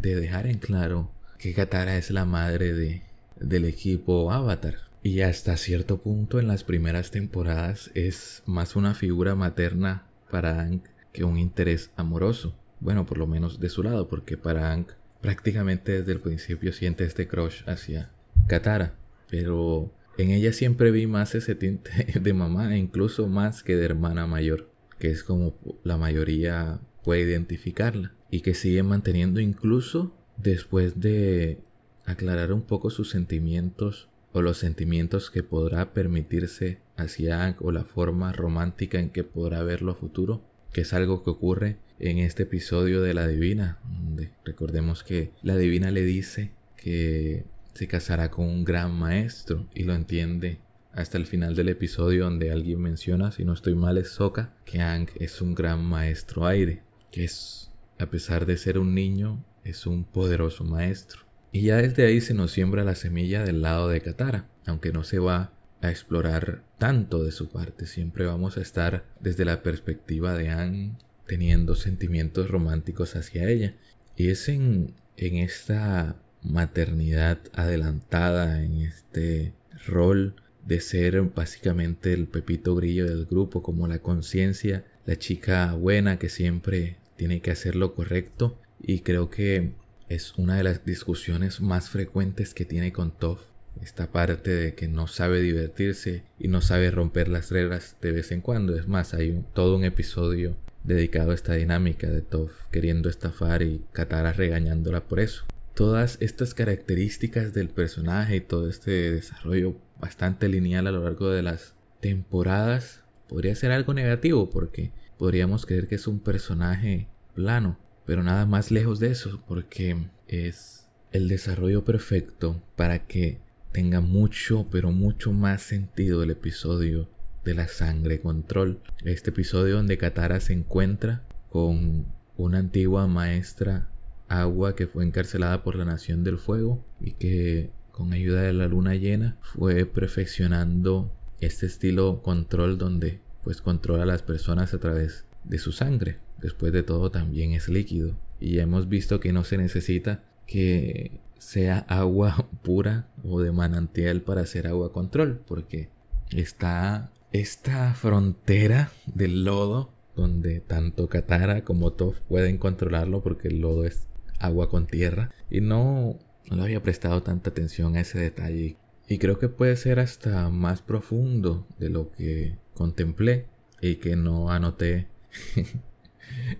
de 0.01 0.15
dejar 0.15 0.47
en 0.47 0.57
claro 0.57 1.11
que 1.37 1.53
Katara 1.53 1.97
es 1.97 2.09
la 2.09 2.25
madre 2.25 2.73
de, 2.73 3.03
del 3.39 3.65
equipo 3.65 4.31
Avatar. 4.31 4.86
Y 5.07 5.21
hasta 5.21 5.55
cierto 5.55 6.01
punto 6.01 6.37
en 6.37 6.49
las 6.49 6.65
primeras 6.65 7.11
temporadas 7.11 7.91
es 7.93 8.43
más 8.45 8.75
una 8.75 8.93
figura 8.93 9.35
materna 9.35 10.05
para 10.29 10.59
Aang 10.59 10.81
que 11.13 11.23
un 11.23 11.37
interés 11.37 11.91
amoroso. 11.95 12.59
Bueno, 12.81 13.05
por 13.05 13.17
lo 13.17 13.25
menos 13.25 13.61
de 13.61 13.69
su 13.69 13.83
lado, 13.83 14.09
porque 14.09 14.35
para 14.35 14.69
Aang 14.69 14.87
prácticamente 15.21 15.93
desde 15.93 16.11
el 16.11 16.19
principio 16.19 16.73
siente 16.73 17.05
este 17.05 17.25
crush 17.25 17.63
hacia 17.67 18.11
Katara. 18.47 18.95
Pero 19.29 19.93
en 20.17 20.31
ella 20.31 20.51
siempre 20.51 20.91
vi 20.91 21.07
más 21.07 21.35
ese 21.35 21.55
tinte 21.55 22.19
de 22.21 22.33
mamá, 22.33 22.75
e 22.75 22.77
incluso 22.77 23.27
más 23.27 23.63
que 23.63 23.77
de 23.77 23.85
hermana 23.85 24.27
mayor, 24.27 24.69
que 24.99 25.09
es 25.09 25.23
como 25.23 25.55
la 25.85 25.95
mayoría 25.95 26.81
puede 27.05 27.21
identificarla 27.21 28.11
y 28.29 28.41
que 28.41 28.53
sigue 28.53 28.83
manteniendo 28.83 29.39
incluso 29.39 30.13
después 30.35 30.99
de 30.99 31.61
aclarar 32.03 32.51
un 32.51 32.63
poco 32.63 32.89
sus 32.89 33.09
sentimientos 33.09 34.09
o 34.33 34.41
los 34.41 34.57
sentimientos 34.57 35.31
que 35.31 35.43
podrá 35.43 35.93
permitirse 35.93 36.79
hacia 36.95 37.55
o 37.59 37.71
la 37.71 37.83
forma 37.83 38.33
romántica 38.33 38.99
en 38.99 39.09
que 39.09 39.23
podrá 39.23 39.63
verlo 39.63 39.93
a 39.93 39.95
futuro, 39.95 40.41
que 40.73 40.81
es 40.81 40.93
algo 40.93 41.23
que 41.23 41.29
ocurre 41.29 41.77
en 41.99 42.19
este 42.19 42.43
episodio 42.43 43.01
de 43.01 43.13
la 43.13 43.27
divina, 43.27 43.79
donde 43.83 44.31
recordemos 44.45 45.03
que 45.03 45.31
la 45.41 45.57
divina 45.57 45.91
le 45.91 46.03
dice 46.03 46.51
que 46.75 47.45
se 47.73 47.87
casará 47.87 48.31
con 48.31 48.45
un 48.45 48.63
gran 48.63 48.93
maestro 48.93 49.67
y 49.73 49.83
lo 49.83 49.93
entiende 49.93 50.59
hasta 50.93 51.17
el 51.19 51.27
final 51.27 51.55
del 51.55 51.69
episodio 51.69 52.23
donde 52.23 52.51
alguien 52.51 52.81
menciona, 52.81 53.31
si 53.31 53.45
no 53.45 53.53
estoy 53.53 53.75
mal 53.75 53.99
es 53.99 54.09
Soka, 54.09 54.55
que 54.65 54.81
Ang 54.81 55.07
es 55.19 55.41
un 55.41 55.53
gran 55.53 55.83
maestro 55.83 56.47
aire, 56.47 56.81
que 57.11 57.23
es, 57.23 57.71
a 57.99 58.07
pesar 58.07 58.47
de 58.47 58.57
ser 58.57 58.79
un 58.79 58.95
niño, 58.95 59.43
es 59.63 59.85
un 59.85 60.05
poderoso 60.05 60.63
maestro. 60.63 61.26
Y 61.51 61.61
ya 61.61 61.77
desde 61.77 62.05
ahí 62.05 62.21
se 62.21 62.33
nos 62.33 62.51
siembra 62.51 62.83
la 62.83 62.95
semilla 62.95 63.43
del 63.43 63.61
lado 63.61 63.89
de 63.89 64.01
Katara, 64.01 64.47
aunque 64.65 64.91
no 64.91 65.03
se 65.03 65.19
va 65.19 65.53
a 65.81 65.89
explorar 65.89 66.63
tanto 66.77 67.23
de 67.23 67.31
su 67.31 67.49
parte, 67.49 67.85
siempre 67.85 68.25
vamos 68.25 68.57
a 68.57 68.61
estar 68.61 69.05
desde 69.19 69.45
la 69.45 69.61
perspectiva 69.61 70.33
de 70.33 70.49
Anne 70.49 70.97
teniendo 71.27 71.75
sentimientos 71.75 72.49
románticos 72.49 73.15
hacia 73.15 73.47
ella. 73.49 73.75
Y 74.15 74.29
es 74.29 74.49
en, 74.49 74.93
en 75.17 75.37
esta 75.37 76.15
maternidad 76.41 77.39
adelantada, 77.53 78.63
en 78.63 78.81
este 78.81 79.53
rol 79.85 80.35
de 80.65 80.79
ser 80.81 81.21
básicamente 81.21 82.13
el 82.13 82.27
pepito 82.27 82.75
grillo 82.75 83.05
del 83.05 83.25
grupo, 83.25 83.61
como 83.61 83.87
la 83.87 83.99
conciencia, 83.99 84.85
la 85.05 85.17
chica 85.17 85.73
buena 85.73 86.19
que 86.19 86.29
siempre 86.29 86.97
tiene 87.15 87.41
que 87.41 87.51
hacer 87.51 87.75
lo 87.75 87.93
correcto 87.93 88.59
y 88.81 88.99
creo 88.99 89.29
que 89.29 89.71
es 90.09 90.33
una 90.37 90.55
de 90.55 90.63
las 90.63 90.85
discusiones 90.85 91.59
más 91.59 91.89
frecuentes 91.89 92.53
que 92.53 92.65
tiene 92.65 92.93
con 92.93 93.11
Toph. 93.11 93.41
Esta 93.81 94.11
parte 94.11 94.49
de 94.51 94.73
que 94.73 94.87
no 94.87 95.07
sabe 95.07 95.41
divertirse 95.41 96.23
y 96.39 96.47
no 96.47 96.61
sabe 96.61 96.89
romper 96.89 97.27
las 97.27 97.51
reglas 97.51 97.97
de 98.01 98.11
vez 98.11 98.31
en 98.31 98.41
cuando. 98.41 98.75
Es 98.75 98.87
más, 98.87 99.13
hay 99.13 99.43
todo 99.53 99.75
un 99.75 99.83
episodio 99.83 100.55
dedicado 100.83 101.31
a 101.31 101.35
esta 101.35 101.53
dinámica 101.53 102.07
de 102.09 102.21
Toph 102.21 102.51
queriendo 102.71 103.09
estafar 103.09 103.61
y 103.61 103.83
Katara 103.91 104.33
regañándola 104.33 105.03
por 105.03 105.19
eso. 105.19 105.43
Todas 105.75 106.17
estas 106.21 106.53
características 106.53 107.53
del 107.53 107.69
personaje 107.69 108.37
y 108.37 108.41
todo 108.41 108.69
este 108.69 109.11
desarrollo 109.11 109.75
bastante 109.99 110.47
lineal 110.47 110.87
a 110.87 110.91
lo 110.91 111.03
largo 111.03 111.29
de 111.29 111.43
las 111.43 111.75
temporadas 111.99 113.03
podría 113.27 113.55
ser 113.55 113.71
algo 113.71 113.93
negativo 113.93 114.49
porque 114.49 114.91
podríamos 115.19 115.65
creer 115.65 115.87
que 115.87 115.95
es 115.95 116.07
un 116.07 116.19
personaje 116.19 117.07
plano 117.35 117.77
pero 118.07 118.23
nada 118.23 118.45
más 118.45 118.71
lejos 118.71 118.99
de 118.99 119.11
eso, 119.11 119.43
porque 119.47 120.07
es 120.29 120.87
el 121.11 121.27
desarrollo 121.27 121.83
perfecto 121.83 122.63
para 122.77 123.05
que 123.05 123.41
tenga 123.73 123.99
mucho, 123.99 124.67
pero 124.71 124.91
mucho 124.91 125.33
más 125.33 125.61
sentido 125.61 126.23
el 126.23 126.31
episodio 126.31 127.09
de 127.43 127.53
la 127.53 127.67
sangre 127.67 128.21
control. 128.21 128.79
Este 129.03 129.31
episodio 129.31 129.75
donde 129.75 129.97
Katara 129.97 130.39
se 130.39 130.53
encuentra 130.53 131.23
con 131.49 132.05
una 132.37 132.59
antigua 132.59 133.07
maestra 133.07 133.89
agua 134.29 134.73
que 134.73 134.87
fue 134.87 135.03
encarcelada 135.03 135.61
por 135.61 135.75
la 135.75 135.83
Nación 135.83 136.23
del 136.23 136.37
Fuego 136.37 136.85
y 137.01 137.11
que 137.11 137.71
con 137.91 138.13
ayuda 138.13 138.41
de 138.41 138.53
la 138.53 138.67
luna 138.67 138.95
llena 138.95 139.37
fue 139.41 139.85
perfeccionando 139.85 141.13
este 141.41 141.65
estilo 141.65 142.21
control 142.21 142.77
donde 142.77 143.19
pues 143.43 143.61
controla 143.61 144.03
a 144.03 144.07
las 144.07 144.21
personas 144.21 144.73
a 144.73 144.79
través 144.79 145.25
de 145.43 145.57
su 145.57 145.73
sangre 145.73 146.19
después 146.41 146.71
de 146.73 146.83
todo 146.83 147.11
también 147.11 147.53
es 147.53 147.69
líquido. 147.69 148.15
Y 148.39 148.59
hemos 148.59 148.87
visto 148.87 149.19
que 149.19 149.33
no 149.33 149.43
se 149.43 149.57
necesita 149.57 150.23
que 150.45 151.19
sea 151.37 151.79
agua 151.87 152.49
pura 152.63 153.07
o 153.23 153.41
de 153.41 153.51
manantial 153.51 154.21
para 154.21 154.41
hacer 154.41 154.67
agua 154.67 154.91
control, 154.91 155.41
porque 155.47 155.89
está 156.31 157.11
esta 157.31 157.93
frontera 157.93 158.91
del 159.05 159.43
lodo 159.43 159.91
donde 160.15 160.61
tanto 160.61 161.07
Katara 161.07 161.63
como 161.63 161.93
Toph 161.93 162.19
pueden 162.21 162.57
controlarlo 162.57 163.21
porque 163.21 163.49
el 163.49 163.59
lodo 163.59 163.85
es 163.85 164.07
agua 164.39 164.69
con 164.69 164.87
tierra. 164.87 165.31
Y 165.49 165.61
no, 165.61 166.17
no 166.49 166.55
le 166.55 166.63
había 166.63 166.83
prestado 166.83 167.23
tanta 167.23 167.51
atención 167.51 167.95
a 167.95 168.01
ese 168.01 168.19
detalle. 168.19 168.77
Y 169.07 169.19
creo 169.19 169.37
que 169.39 169.47
puede 169.47 169.77
ser 169.77 169.99
hasta 169.99 170.49
más 170.49 170.81
profundo 170.81 171.67
de 171.79 171.89
lo 171.89 172.11
que 172.11 172.57
contemplé 172.73 173.45
y 173.79 173.95
que 173.95 174.15
no 174.15 174.51
anoté 174.51 175.07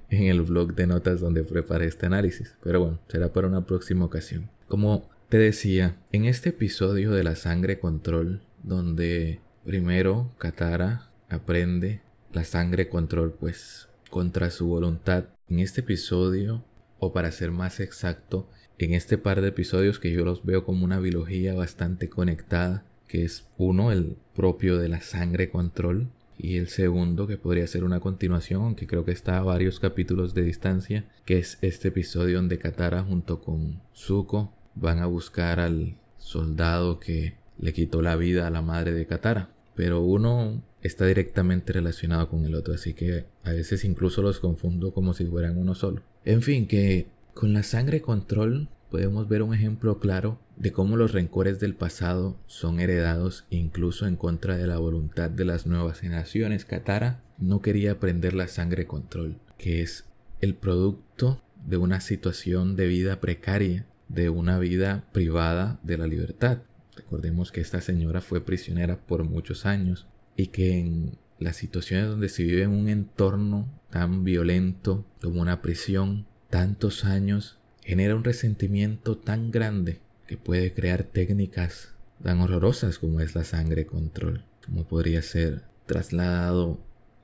en 0.09 0.23
el 0.23 0.41
blog 0.41 0.75
de 0.75 0.87
notas 0.87 1.19
donde 1.19 1.43
preparé 1.43 1.85
este 1.85 2.05
análisis. 2.05 2.55
Pero 2.63 2.79
bueno, 2.79 2.99
será 3.07 3.31
para 3.33 3.47
una 3.47 3.65
próxima 3.65 4.05
ocasión. 4.05 4.49
Como 4.67 5.09
te 5.29 5.37
decía, 5.37 5.97
en 6.11 6.25
este 6.25 6.49
episodio 6.49 7.11
de 7.11 7.23
la 7.23 7.35
sangre 7.35 7.79
control, 7.79 8.41
donde 8.63 9.39
primero 9.65 10.31
Katara 10.37 11.09
aprende 11.29 12.01
la 12.33 12.43
sangre 12.43 12.89
control, 12.89 13.33
pues 13.33 13.89
contra 14.09 14.51
su 14.51 14.67
voluntad. 14.67 15.25
En 15.49 15.59
este 15.59 15.81
episodio, 15.81 16.63
o 16.99 17.13
para 17.13 17.31
ser 17.31 17.51
más 17.51 17.79
exacto, 17.79 18.49
en 18.77 18.93
este 18.93 19.17
par 19.17 19.41
de 19.41 19.49
episodios 19.49 19.99
que 19.99 20.11
yo 20.11 20.23
los 20.23 20.45
veo 20.45 20.63
como 20.63 20.85
una 20.85 20.99
biología 20.99 21.53
bastante 21.53 22.09
conectada, 22.09 22.85
que 23.07 23.23
es 23.23 23.47
uno, 23.57 23.91
el 23.91 24.17
propio 24.35 24.77
de 24.77 24.89
la 24.89 25.01
sangre 25.01 25.49
control, 25.49 26.09
y 26.37 26.57
el 26.57 26.67
segundo 26.67 27.27
que 27.27 27.37
podría 27.37 27.65
ser 27.67 27.83
una 27.83 27.99
continuación, 27.99 28.63
aunque 28.63 28.87
creo 28.87 29.05
que 29.05 29.11
está 29.11 29.37
a 29.37 29.43
varios 29.43 29.79
capítulos 29.79 30.33
de 30.33 30.43
distancia, 30.43 31.05
que 31.25 31.39
es 31.39 31.57
este 31.61 31.87
episodio 31.87 32.37
donde 32.37 32.59
Katara 32.59 33.03
junto 33.03 33.41
con 33.41 33.81
Zuko 33.95 34.53
van 34.75 34.99
a 34.99 35.07
buscar 35.07 35.59
al 35.59 35.97
soldado 36.17 36.99
que 36.99 37.35
le 37.57 37.73
quitó 37.73 38.01
la 38.01 38.15
vida 38.15 38.45
a 38.45 38.51
la 38.51 38.61
madre 38.61 38.93
de 38.93 39.07
Katara. 39.07 39.49
Pero 39.75 40.01
uno 40.01 40.63
está 40.81 41.05
directamente 41.05 41.73
relacionado 41.73 42.29
con 42.29 42.45
el 42.45 42.55
otro, 42.55 42.73
así 42.73 42.93
que 42.93 43.25
a 43.43 43.51
veces 43.51 43.83
incluso 43.83 44.21
los 44.21 44.39
confundo 44.39 44.93
como 44.93 45.13
si 45.13 45.25
fueran 45.25 45.57
uno 45.57 45.75
solo. 45.75 46.01
En 46.25 46.41
fin, 46.41 46.67
que 46.67 47.07
con 47.33 47.53
la 47.53 47.63
sangre 47.63 48.01
control 48.01 48.69
podemos 48.89 49.27
ver 49.27 49.41
un 49.43 49.53
ejemplo 49.53 49.99
claro 49.99 50.39
de 50.57 50.71
cómo 50.71 50.97
los 50.97 51.11
rencores 51.11 51.59
del 51.59 51.75
pasado 51.75 52.35
son 52.47 52.79
heredados 52.79 53.45
incluso 53.49 54.07
en 54.07 54.15
contra 54.15 54.57
de 54.57 54.65
la 54.65 54.77
voluntad 54.77 55.29
de 55.29 55.45
las 55.45 55.67
nuevas 55.67 55.99
generaciones. 55.99 56.65
Katara 56.65 57.21
no 57.37 57.61
quería 57.61 57.93
aprender 57.93 58.33
la 58.33 58.47
sangre 58.47 58.87
control, 58.87 59.37
que 59.57 59.81
es 59.81 60.05
el 60.41 60.55
producto 60.55 61.41
de 61.65 61.77
una 61.77 62.01
situación 62.01 62.75
de 62.75 62.87
vida 62.87 63.19
precaria, 63.21 63.85
de 64.07 64.29
una 64.29 64.57
vida 64.57 65.05
privada 65.11 65.79
de 65.83 65.97
la 65.97 66.07
libertad. 66.07 66.59
Recordemos 66.95 67.51
que 67.51 67.61
esta 67.61 67.81
señora 67.81 68.21
fue 68.21 68.43
prisionera 68.43 68.97
por 68.97 69.23
muchos 69.23 69.65
años 69.67 70.07
y 70.35 70.47
que 70.47 70.79
en 70.79 71.17
las 71.37 71.55
situaciones 71.55 72.07
donde 72.07 72.29
se 72.29 72.43
vive 72.43 72.63
en 72.63 72.71
un 72.71 72.89
entorno 72.89 73.67
tan 73.91 74.23
violento 74.23 75.05
como 75.21 75.41
una 75.41 75.61
prisión, 75.61 76.25
tantos 76.49 77.05
años 77.05 77.59
genera 77.83 78.15
un 78.15 78.23
resentimiento 78.23 79.17
tan 79.17 79.51
grande 79.51 80.01
que 80.27 80.37
puede 80.37 80.73
crear 80.73 81.03
técnicas 81.03 81.93
tan 82.21 82.41
horrorosas 82.41 82.99
como 82.99 83.21
es 83.21 83.35
la 83.35 83.43
sangre 83.43 83.85
control, 83.85 84.43
como 84.65 84.83
podría 84.83 85.21
ser 85.21 85.63
trasladado 85.85 86.79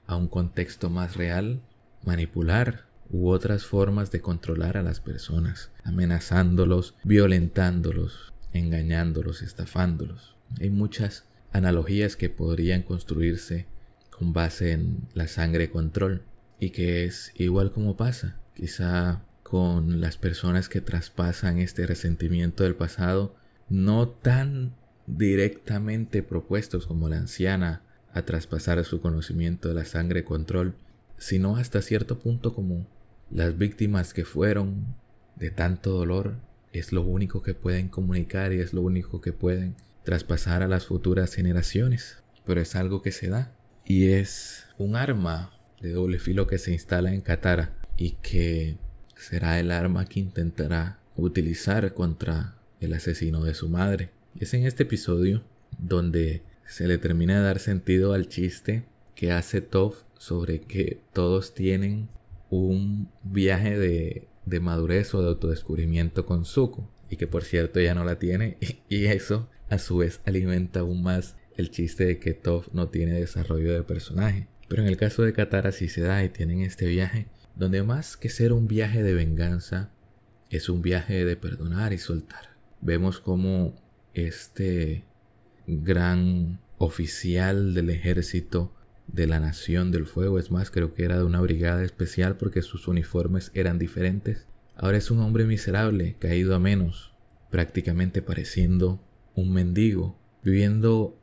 a 0.07 0.15
un 0.15 0.27
contexto 0.27 0.89
más 0.89 1.15
real, 1.15 1.61
manipular 2.03 2.85
u 3.09 3.29
otras 3.29 3.65
formas 3.65 4.11
de 4.11 4.21
controlar 4.21 4.77
a 4.77 4.83
las 4.83 4.99
personas, 4.99 5.71
amenazándolos, 5.83 6.95
violentándolos, 7.03 8.33
engañándolos, 8.53 9.41
estafándolos. 9.41 10.35
Hay 10.59 10.69
muchas 10.69 11.25
analogías 11.51 12.15
que 12.15 12.29
podrían 12.29 12.83
construirse 12.83 13.67
con 14.09 14.33
base 14.33 14.71
en 14.71 15.07
la 15.13 15.27
sangre 15.27 15.69
control 15.69 16.23
y 16.59 16.69
que 16.69 17.05
es 17.05 17.31
igual 17.35 17.71
como 17.71 17.97
pasa, 17.97 18.37
quizá 18.55 19.21
con 19.53 20.01
las 20.01 20.17
personas 20.17 20.67
que 20.67 20.81
traspasan 20.81 21.59
este 21.59 21.85
resentimiento 21.85 22.63
del 22.63 22.73
pasado, 22.73 23.35
no 23.69 24.09
tan 24.09 24.73
directamente 25.05 26.23
propuestos 26.23 26.87
como 26.87 27.07
la 27.07 27.17
anciana 27.17 27.83
a 28.13 28.23
traspasar 28.23 28.83
su 28.83 28.99
conocimiento 28.99 29.67
de 29.67 29.75
la 29.75 29.85
sangre 29.85 30.23
control, 30.23 30.73
sino 31.19 31.55
hasta 31.55 31.83
cierto 31.83 32.17
punto 32.17 32.55
como 32.55 32.87
las 33.29 33.55
víctimas 33.55 34.15
que 34.15 34.25
fueron 34.25 34.95
de 35.35 35.51
tanto 35.51 35.91
dolor 35.91 36.37
es 36.71 36.91
lo 36.91 37.03
único 37.03 37.43
que 37.43 37.53
pueden 37.53 37.89
comunicar 37.89 38.53
y 38.53 38.59
es 38.59 38.73
lo 38.73 38.81
único 38.81 39.21
que 39.21 39.33
pueden 39.33 39.75
traspasar 40.03 40.63
a 40.63 40.67
las 40.67 40.87
futuras 40.87 41.31
generaciones. 41.35 42.23
Pero 42.43 42.59
es 42.59 42.75
algo 42.75 43.03
que 43.03 43.11
se 43.11 43.29
da 43.29 43.55
y 43.85 44.13
es 44.13 44.65
un 44.79 44.95
arma 44.95 45.53
de 45.79 45.91
doble 45.91 46.17
filo 46.17 46.47
que 46.47 46.57
se 46.57 46.73
instala 46.73 47.13
en 47.13 47.21
Katara 47.21 47.77
y 47.97 48.13
que 48.23 48.77
será 49.23 49.59
el 49.59 49.71
arma 49.71 50.05
que 50.05 50.19
intentará 50.19 50.99
utilizar 51.15 51.93
contra 51.93 52.55
el 52.81 52.93
asesino 52.93 53.43
de 53.43 53.53
su 53.53 53.69
madre. 53.69 54.09
Es 54.37 54.53
en 54.53 54.65
este 54.65 54.83
episodio 54.83 55.43
donde 55.79 56.41
se 56.65 56.87
le 56.87 56.97
termina 56.97 57.37
de 57.37 57.45
dar 57.45 57.59
sentido 57.59 58.13
al 58.13 58.27
chiste 58.27 58.83
que 59.15 59.31
hace 59.31 59.61
Toph 59.61 60.01
sobre 60.17 60.59
que 60.59 60.99
todos 61.13 61.53
tienen 61.53 62.09
un 62.49 63.09
viaje 63.23 63.77
de, 63.79 64.27
de 64.45 64.59
madurez 64.59 65.13
o 65.13 65.21
de 65.21 65.29
autodescubrimiento 65.29 66.25
con 66.25 66.45
Zuko 66.45 66.89
y 67.09 67.15
que 67.15 67.27
por 67.27 67.43
cierto 67.43 67.79
ya 67.79 67.95
no 67.95 68.03
la 68.03 68.19
tiene 68.19 68.57
y, 68.89 69.05
eso 69.05 69.49
a 69.69 69.77
su 69.77 69.97
vez 69.97 70.19
alimenta 70.25 70.81
aún 70.81 71.01
más 71.01 71.37
el 71.55 71.71
chiste 71.71 72.05
de 72.05 72.19
que 72.19 72.33
Toph 72.33 72.67
no 72.73 72.89
tiene 72.89 73.13
desarrollo 73.13 73.73
de 73.73 73.83
personaje. 73.83 74.47
Pero 74.67 74.81
en 74.81 74.89
el 74.89 74.97
caso 74.97 75.23
de 75.23 75.33
Katara 75.33 75.71
sí 75.71 75.87
se 75.87 76.01
da 76.01 76.23
y 76.23 76.29
tienen 76.29 76.61
este 76.61 76.87
viaje 76.87 77.27
donde 77.55 77.83
más 77.83 78.17
que 78.17 78.29
ser 78.29 78.53
un 78.53 78.67
viaje 78.67 79.03
de 79.03 79.13
venganza 79.13 79.91
es 80.49 80.69
un 80.69 80.81
viaje 80.81 81.25
de 81.25 81.35
perdonar 81.35 81.93
y 81.93 81.97
soltar. 81.97 82.55
Vemos 82.81 83.19
como 83.19 83.75
este 84.13 85.03
gran 85.67 86.59
oficial 86.77 87.73
del 87.73 87.89
ejército 87.89 88.73
de 89.07 89.27
la 89.27 89.39
Nación 89.39 89.91
del 89.91 90.05
Fuego, 90.05 90.39
es 90.39 90.51
más, 90.51 90.71
creo 90.71 90.93
que 90.93 91.03
era 91.03 91.17
de 91.17 91.23
una 91.23 91.41
brigada 91.41 91.83
especial 91.83 92.37
porque 92.37 92.61
sus 92.61 92.87
uniformes 92.87 93.51
eran 93.53 93.77
diferentes. 93.79 94.47
Ahora 94.75 94.97
es 94.97 95.11
un 95.11 95.19
hombre 95.19 95.45
miserable, 95.45 96.15
caído 96.19 96.55
a 96.55 96.59
menos, 96.59 97.13
prácticamente 97.51 98.21
pareciendo 98.21 99.03
un 99.35 99.53
mendigo, 99.53 100.17
viviendo 100.43 101.17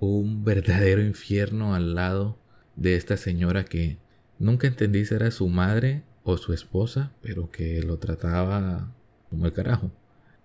un 0.00 0.44
verdadero 0.44 1.02
infierno 1.02 1.74
al 1.74 1.94
lado 1.94 2.38
de 2.74 2.96
esta 2.96 3.16
señora 3.16 3.64
que 3.64 3.98
nunca 4.38 4.66
entendí 4.66 5.04
si 5.04 5.14
era 5.14 5.30
su 5.30 5.48
madre 5.48 6.02
o 6.22 6.36
su 6.36 6.52
esposa, 6.52 7.12
pero 7.22 7.50
que 7.50 7.82
lo 7.82 7.98
trataba 7.98 8.92
como 9.30 9.46
el 9.46 9.52
carajo. 9.52 9.90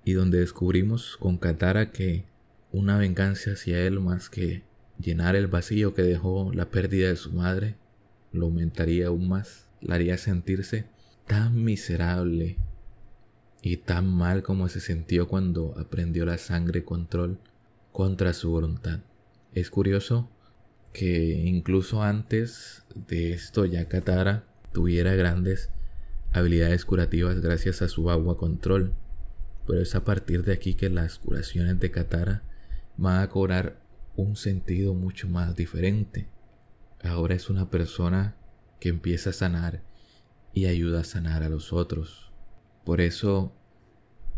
Y 0.04 0.14
donde 0.14 0.40
descubrimos 0.40 1.18
con 1.18 1.38
Katara 1.38 1.92
que 1.92 2.26
una 2.72 2.98
venganza 2.98 3.52
hacia 3.52 3.80
él 3.80 4.00
más 4.00 4.30
que 4.30 4.64
llenar 5.00 5.36
el 5.36 5.48
vacío 5.48 5.94
que 5.94 6.04
dejó 6.04 6.52
la 6.54 6.70
pérdida 6.70 7.10
de 7.10 7.16
su 7.16 7.32
madre, 7.34 7.76
lo 8.32 8.46
aumentaría 8.46 9.08
aún 9.08 9.28
más, 9.28 9.70
la 9.82 9.96
haría 9.96 10.18
sentirse 10.18 10.86
tan 11.28 11.64
miserable 11.64 12.58
y 13.62 13.78
tan 13.78 14.08
mal 14.08 14.44
como 14.44 14.70
se 14.70 14.80
sintió 14.80 15.28
cuando 15.28 15.76
aprendió 15.78 16.26
la 16.26 16.38
sangre 16.38 16.84
control 16.84 17.40
contra 17.92 18.34
su 18.34 18.52
voluntad. 18.52 19.02
Es 19.54 19.70
curioso 19.70 20.30
que 20.94 21.44
incluso 21.46 22.04
antes 22.04 22.84
de 22.96 23.34
esto 23.34 23.66
ya 23.66 23.88
Katara 23.88 24.46
tuviera 24.74 25.16
grandes 25.16 25.70
habilidades 26.34 26.86
curativas 26.86 27.40
gracias 27.42 27.82
a 27.82 27.88
su 27.88 28.10
agua 28.10 28.38
control, 28.38 28.94
pero 29.68 29.82
es 29.82 29.96
a 29.96 30.04
partir 30.04 30.44
de 30.44 30.54
aquí 30.54 30.76
que 30.76 30.90
las 30.90 31.20
curaciones 31.20 31.80
de 31.80 31.92
Katara 31.92 32.44
van 32.98 33.22
a 33.22 33.30
cobrar 33.30 33.82
un 34.16 34.36
sentido 34.36 34.94
mucho 34.94 35.28
más 35.30 35.56
diferente. 35.56 36.28
Ahora 37.04 37.36
es 37.36 37.50
una 37.50 37.70
persona 37.70 38.36
que 38.80 38.90
empieza 38.90 39.32
a 39.32 39.34
sanar 39.34 39.82
y 40.54 40.66
ayuda 40.66 41.02
a 41.02 41.06
sanar 41.06 41.44
a 41.44 41.50
los 41.50 41.72
otros. 41.74 42.32
Por 42.84 43.00
eso 43.02 43.54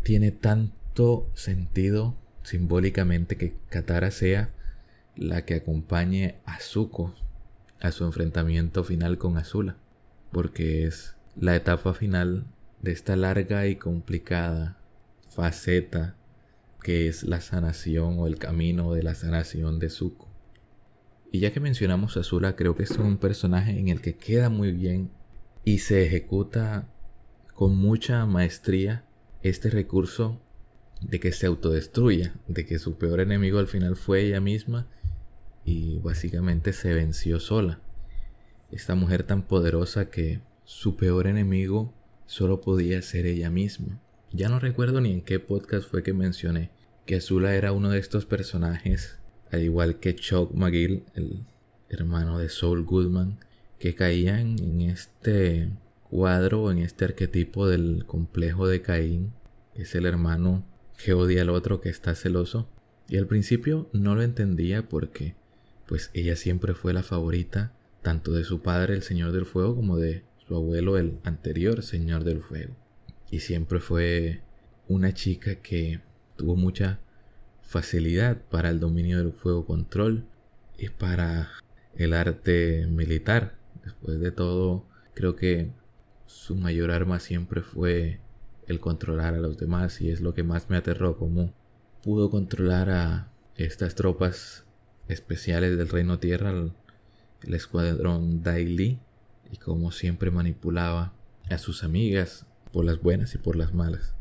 tiene 0.02 0.30
tanto 0.30 1.30
sentido 1.34 2.16
simbólicamente 2.42 3.36
que 3.36 3.56
Katara 3.70 4.10
sea 4.10 4.54
la 5.16 5.44
que 5.44 5.54
acompañe 5.54 6.36
a 6.44 6.60
Zuko 6.60 7.14
a 7.80 7.92
su 7.92 8.04
enfrentamiento 8.04 8.84
final 8.84 9.18
con 9.18 9.36
Azula, 9.36 9.76
porque 10.32 10.86
es 10.86 11.16
la 11.36 11.54
etapa 11.54 11.94
final 11.94 12.46
de 12.80 12.92
esta 12.92 13.16
larga 13.16 13.66
y 13.66 13.76
complicada 13.76 14.78
faceta 15.28 16.16
que 16.82 17.08
es 17.08 17.24
la 17.24 17.40
sanación 17.40 18.18
o 18.18 18.26
el 18.26 18.38
camino 18.38 18.92
de 18.92 19.02
la 19.02 19.14
sanación 19.14 19.78
de 19.78 19.88
Zuko. 19.88 20.28
Y 21.32 21.40
ya 21.40 21.52
que 21.52 21.60
mencionamos 21.60 22.16
a 22.16 22.20
Azula, 22.20 22.56
creo 22.56 22.76
que 22.76 22.84
es 22.84 22.92
un 22.92 23.16
personaje 23.16 23.78
en 23.78 23.88
el 23.88 24.00
que 24.00 24.16
queda 24.16 24.50
muy 24.50 24.72
bien 24.72 25.10
y 25.64 25.78
se 25.78 26.04
ejecuta 26.04 26.86
con 27.54 27.76
mucha 27.76 28.26
maestría 28.26 29.04
este 29.42 29.70
recurso 29.70 30.40
de 31.00 31.20
que 31.20 31.32
se 31.32 31.46
autodestruya, 31.46 32.34
de 32.48 32.66
que 32.66 32.78
su 32.78 32.96
peor 32.96 33.20
enemigo 33.20 33.58
al 33.58 33.66
final 33.66 33.96
fue 33.96 34.22
ella 34.22 34.40
misma 34.40 34.86
y 35.64 35.98
básicamente 35.98 36.72
se 36.72 36.92
venció 36.92 37.40
sola. 37.40 37.80
Esta 38.70 38.94
mujer 38.94 39.22
tan 39.22 39.42
poderosa 39.42 40.10
que 40.10 40.40
su 40.64 40.96
peor 40.96 41.26
enemigo 41.26 41.92
solo 42.26 42.60
podía 42.60 43.00
ser 43.02 43.26
ella 43.26 43.50
misma. 43.50 44.00
Ya 44.32 44.48
no 44.48 44.58
recuerdo 44.58 45.00
ni 45.00 45.12
en 45.12 45.20
qué 45.20 45.38
podcast 45.38 45.88
fue 45.88 46.02
que 46.02 46.12
mencioné 46.12 46.70
que 47.06 47.16
Azula 47.16 47.54
era 47.54 47.72
uno 47.72 47.90
de 47.90 47.98
estos 47.98 48.26
personajes, 48.26 49.18
al 49.50 49.62
igual 49.62 50.00
que 50.00 50.16
Chuck 50.16 50.52
McGill, 50.54 51.04
el 51.14 51.44
hermano 51.88 52.38
de 52.38 52.48
Saul 52.48 52.84
Goodman, 52.84 53.38
que 53.78 53.94
caían 53.94 54.58
en 54.58 54.80
este 54.80 55.68
cuadro, 56.08 56.70
en 56.70 56.78
este 56.78 57.04
arquetipo 57.04 57.68
del 57.68 58.06
complejo 58.06 58.66
de 58.66 58.80
Caín, 58.82 59.32
que 59.74 59.82
es 59.82 59.94
el 59.94 60.06
hermano 60.06 60.64
que 60.96 61.12
odia 61.12 61.42
al 61.42 61.50
otro, 61.50 61.80
que 61.80 61.90
está 61.90 62.14
celoso. 62.14 62.68
Y 63.08 63.18
al 63.18 63.26
principio 63.26 63.90
no 63.92 64.14
lo 64.14 64.22
entendía 64.22 64.88
porque, 64.88 65.34
pues 65.86 66.10
ella 66.14 66.36
siempre 66.36 66.74
fue 66.74 66.92
la 66.92 67.02
favorita, 67.02 67.72
tanto 68.02 68.32
de 68.32 68.44
su 68.44 68.62
padre, 68.62 68.94
el 68.94 69.02
Señor 69.02 69.32
del 69.32 69.46
Fuego, 69.46 69.76
como 69.76 69.96
de 69.98 70.24
su 70.46 70.54
abuelo, 70.54 70.98
el 70.98 71.18
anterior 71.24 71.82
Señor 71.82 72.24
del 72.24 72.42
Fuego 72.42 72.74
y 73.34 73.40
siempre 73.40 73.80
fue 73.80 74.42
una 74.86 75.12
chica 75.12 75.56
que 75.56 76.00
tuvo 76.36 76.54
mucha 76.54 77.00
facilidad 77.62 78.40
para 78.48 78.70
el 78.70 78.78
dominio 78.78 79.18
del 79.18 79.32
fuego 79.32 79.66
control 79.66 80.24
y 80.78 80.88
para 80.88 81.48
el 81.96 82.14
arte 82.14 82.86
militar. 82.88 83.56
Después 83.84 84.20
de 84.20 84.30
todo, 84.30 84.86
creo 85.14 85.34
que 85.34 85.72
su 86.26 86.54
mayor 86.54 86.92
arma 86.92 87.18
siempre 87.18 87.62
fue 87.62 88.20
el 88.68 88.78
controlar 88.78 89.34
a 89.34 89.40
los 89.40 89.58
demás 89.58 90.00
y 90.00 90.10
es 90.10 90.20
lo 90.20 90.32
que 90.32 90.44
más 90.44 90.70
me 90.70 90.76
aterró, 90.76 91.18
como 91.18 91.52
pudo 92.04 92.30
controlar 92.30 92.90
a 92.90 93.32
estas 93.56 93.96
tropas 93.96 94.63
especiales 95.08 95.76
del 95.76 95.88
Reino 95.88 96.18
Tierra, 96.18 96.50
el, 96.50 96.72
escuadrón 97.54 98.42
Daily, 98.42 98.98
y 99.52 99.56
como 99.58 99.92
siempre 99.92 100.30
manipulaba 100.30 101.12
a 101.50 101.58
sus 101.58 101.84
amigas, 101.84 102.46
por 102.72 102.84
las 102.84 103.00
buenas 103.00 103.34
y 103.34 103.38
por 103.38 103.54
las 103.54 103.72
malas. 103.72 104.14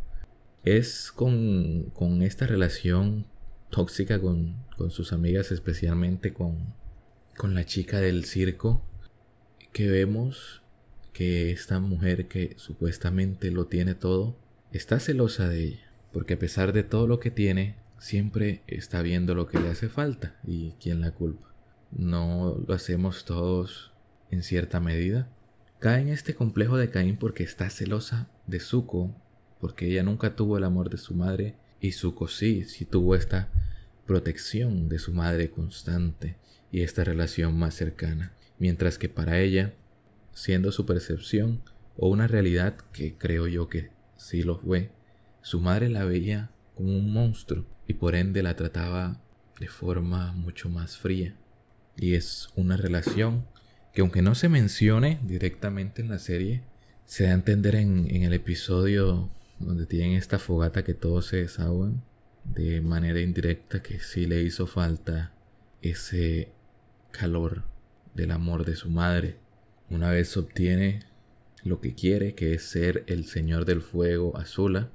Es 0.63 1.11
con, 1.11 2.21
esta 2.21 2.45
relación 2.45 3.25
tóxica 3.69 4.19
con, 4.19 4.57
sus 4.89 5.13
amigas, 5.13 5.51
especialmente 5.51 6.33
con, 6.33 6.73
con 7.37 7.55
la 7.55 7.65
chica 7.65 7.99
del 7.99 8.25
circo, 8.25 8.83
que 9.71 9.89
vemos 9.89 10.61
que 11.13 11.51
esta 11.51 11.79
mujer 11.79 12.27
que 12.27 12.53
supuestamente 12.57 13.51
lo 13.51 13.67
tiene 13.67 13.95
todo, 13.95 14.35
está 14.71 14.99
celosa 14.99 15.47
de 15.47 15.63
ella, 15.63 15.91
porque 16.11 16.33
a 16.33 16.39
pesar 16.39 16.73
de 16.73 16.83
todo 16.83 17.07
lo 17.07 17.19
que 17.19 17.31
tiene, 17.31 17.75
siempre 18.03 18.63
está 18.67 19.01
viendo 19.01 19.33
lo 19.33 19.47
que 19.47 19.57
le 19.59 19.69
hace 19.69 19.87
falta 19.87 20.35
y 20.45 20.73
quién 20.73 20.99
la 20.99 21.11
culpa. 21.11 21.53
No 21.89 22.61
lo 22.67 22.73
hacemos 22.73 23.23
todos 23.23 23.93
en 24.29 24.43
cierta 24.43 24.81
medida. 24.81 25.29
Cae 25.79 26.01
en 26.01 26.09
este 26.09 26.35
complejo 26.35 26.75
de 26.75 26.89
Caín 26.89 27.15
porque 27.15 27.43
está 27.43 27.69
celosa 27.69 28.29
de 28.45 28.59
Zuko, 28.59 29.15
porque 29.61 29.87
ella 29.87 30.03
nunca 30.03 30.35
tuvo 30.35 30.57
el 30.57 30.65
amor 30.65 30.89
de 30.89 30.97
su 30.97 31.13
madre 31.13 31.55
Y 31.79 31.93
Zuko 31.93 32.27
sí, 32.27 32.65
sí 32.65 32.83
tuvo 32.83 33.15
esta 33.15 33.47
protección 34.05 34.89
de 34.89 34.99
su 34.99 35.13
madre 35.13 35.49
constante 35.49 36.35
y 36.73 36.81
esta 36.81 37.05
relación 37.05 37.57
más 37.57 37.73
cercana. 37.73 38.33
Mientras 38.59 38.97
que 38.97 39.07
para 39.07 39.39
ella, 39.39 39.75
siendo 40.33 40.73
su 40.73 40.85
percepción 40.85 41.61
o 41.95 42.09
una 42.09 42.27
realidad 42.27 42.75
que 42.91 43.17
creo 43.17 43.47
yo 43.47 43.69
que 43.69 43.91
sí 44.17 44.43
lo 44.43 44.57
fue, 44.57 44.91
su 45.41 45.61
madre 45.61 45.87
la 45.87 46.03
veía 46.03 46.52
como 46.75 46.89
un 46.89 47.11
monstruo 47.11 47.65
y 47.87 47.93
por 47.93 48.15
ende 48.15 48.43
la 48.43 48.55
trataba 48.55 49.21
de 49.59 49.67
forma 49.67 50.33
mucho 50.33 50.69
más 50.69 50.97
fría. 50.97 51.35
Y 51.95 52.15
es 52.15 52.49
una 52.55 52.77
relación 52.77 53.45
que 53.93 54.01
aunque 54.01 54.21
no 54.21 54.35
se 54.35 54.49
mencione 54.49 55.19
directamente 55.23 56.01
en 56.01 56.09
la 56.09 56.19
serie, 56.19 56.63
se 57.05 57.25
da 57.25 57.31
a 57.31 57.33
entender 57.33 57.75
en, 57.75 58.09
el 58.09 58.33
episodio 58.33 59.29
donde 59.59 59.85
tienen 59.85 60.13
esta 60.13 60.39
fogata 60.39 60.83
que 60.83 60.93
todos 60.93 61.27
se 61.27 61.37
desahogan 61.37 62.03
de 62.43 62.81
manera 62.81 63.21
indirecta 63.21 63.81
que 63.83 63.99
sí 63.99 64.25
le 64.25 64.41
hizo 64.41 64.67
falta 64.67 65.31
ese 65.81 66.51
calor 67.11 67.63
del 68.15 68.31
amor 68.31 68.65
de 68.65 68.75
su 68.75 68.89
madre. 68.89 69.37
Una 69.89 70.09
vez 70.09 70.35
obtiene 70.37 71.03
lo 71.63 71.79
que 71.79 71.93
quiere, 71.93 72.33
que 72.33 72.53
es 72.53 72.63
ser 72.63 73.03
el 73.07 73.25
señor 73.25 73.65
del 73.65 73.81
fuego 73.81 74.35
Azula, 74.37 74.89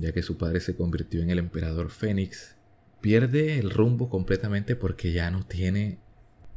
ya 0.00 0.12
que 0.12 0.22
su 0.22 0.36
padre 0.36 0.60
se 0.60 0.76
convirtió 0.76 1.22
en 1.22 1.30
el 1.30 1.38
emperador 1.38 1.90
Fénix, 1.90 2.56
pierde 3.00 3.58
el 3.58 3.70
rumbo 3.70 4.08
completamente 4.08 4.76
porque 4.76 5.12
ya 5.12 5.30
no 5.30 5.44
tiene 5.46 5.98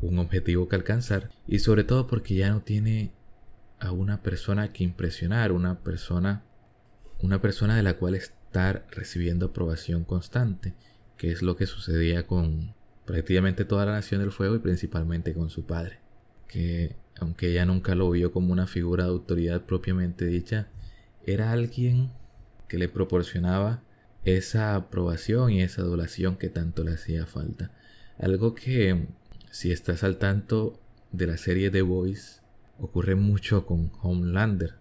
un 0.02 0.20
objetivo 0.20 0.68
que 0.68 0.76
alcanzar 0.76 1.32
y 1.48 1.60
sobre 1.60 1.84
todo 1.84 2.08
porque 2.08 2.36
ya 2.36 2.50
no 2.50 2.62
tiene 2.62 3.12
a 3.80 3.92
una 3.92 4.22
persona 4.22 4.72
que 4.74 4.84
impresionar, 4.84 5.52
una 5.52 5.80
persona 5.80 6.44
una 7.22 7.42
persona 7.42 7.76
de 7.76 7.84
la 7.84 7.98
cual 7.98 8.16
estar 8.16 8.88
recibiendo 8.92 9.48
aprobación 9.48 10.04
constante, 10.06 10.74
que 11.18 11.32
es 11.32 11.42
lo 11.42 11.56
que 11.56 11.66
sucedía 11.66 12.26
con 12.26 12.74
prácticamente 13.06 13.66
toda 13.66 13.86
la 13.86 13.94
nación 13.94 14.22
del 14.22 14.32
fuego 14.32 14.56
y 14.56 14.60
principalmente 14.60 15.34
con 15.34 15.50
su 15.50 15.66
padre, 15.66 16.00
que 16.48 16.96
aunque 17.20 17.52
ella 17.52 17.66
nunca 17.66 17.96
lo 17.96 18.10
vio 18.10 18.32
como 18.32 18.54
una 18.54 18.68
figura 18.68 19.04
de 19.04 19.10
autoridad 19.10 19.66
propiamente 19.66 20.26
dicha, 20.26 20.70
era 21.26 21.52
alguien 21.52 22.12
que 22.70 22.78
le 22.78 22.88
proporcionaba 22.88 23.84
esa 24.24 24.76
aprobación 24.76 25.52
y 25.52 25.62
esa 25.62 25.82
adulación 25.82 26.38
que 26.38 26.48
tanto 26.48 26.86
le 26.86 26.94
hacía 26.94 27.26
falta. 27.26 27.72
Algo 28.18 28.56
que 28.56 29.08
si 29.52 29.72
estás 29.72 30.04
al 30.04 30.18
tanto 30.18 30.80
de 31.12 31.28
la 31.28 31.38
serie 31.38 31.72
The 31.72 31.82
Voice, 31.82 32.40
ocurre 32.78 33.16
mucho 33.16 33.66
con 33.66 33.92
Homelander 34.02 34.76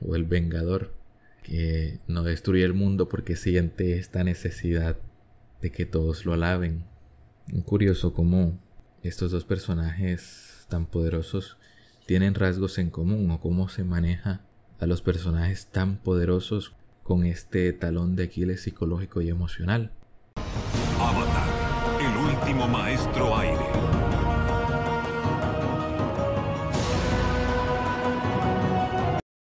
o 0.00 0.16
el 0.16 0.24
Vengador, 0.24 0.94
que 1.42 2.00
no 2.06 2.22
destruye 2.24 2.64
el 2.64 2.74
mundo 2.74 3.08
porque 3.08 3.36
siente 3.36 3.98
esta 3.98 4.24
necesidad 4.24 4.96
de 5.62 5.70
que 5.70 5.86
todos 5.86 6.26
lo 6.26 6.34
alaben. 6.34 6.84
Curioso 7.64 8.12
cómo 8.12 8.58
estos 9.02 9.30
dos 9.30 9.44
personajes 9.44 10.66
tan 10.68 10.86
poderosos 10.86 11.56
tienen 12.06 12.34
rasgos 12.34 12.78
en 12.78 12.90
común 12.90 13.30
o 13.30 13.40
cómo 13.40 13.68
se 13.68 13.84
maneja 13.84 14.42
a 14.80 14.86
los 14.86 15.02
personajes 15.02 15.66
tan 15.66 15.98
poderosos 15.98 16.74
con 17.08 17.24
este 17.24 17.72
talón 17.72 18.16
de 18.16 18.24
Aquiles 18.24 18.60
psicológico 18.60 19.22
y 19.22 19.30
emocional. 19.30 19.92
Avatar, 21.00 21.48
el 22.02 22.36
último 22.36 22.68
maestro 22.68 23.34
aire. 23.34 23.64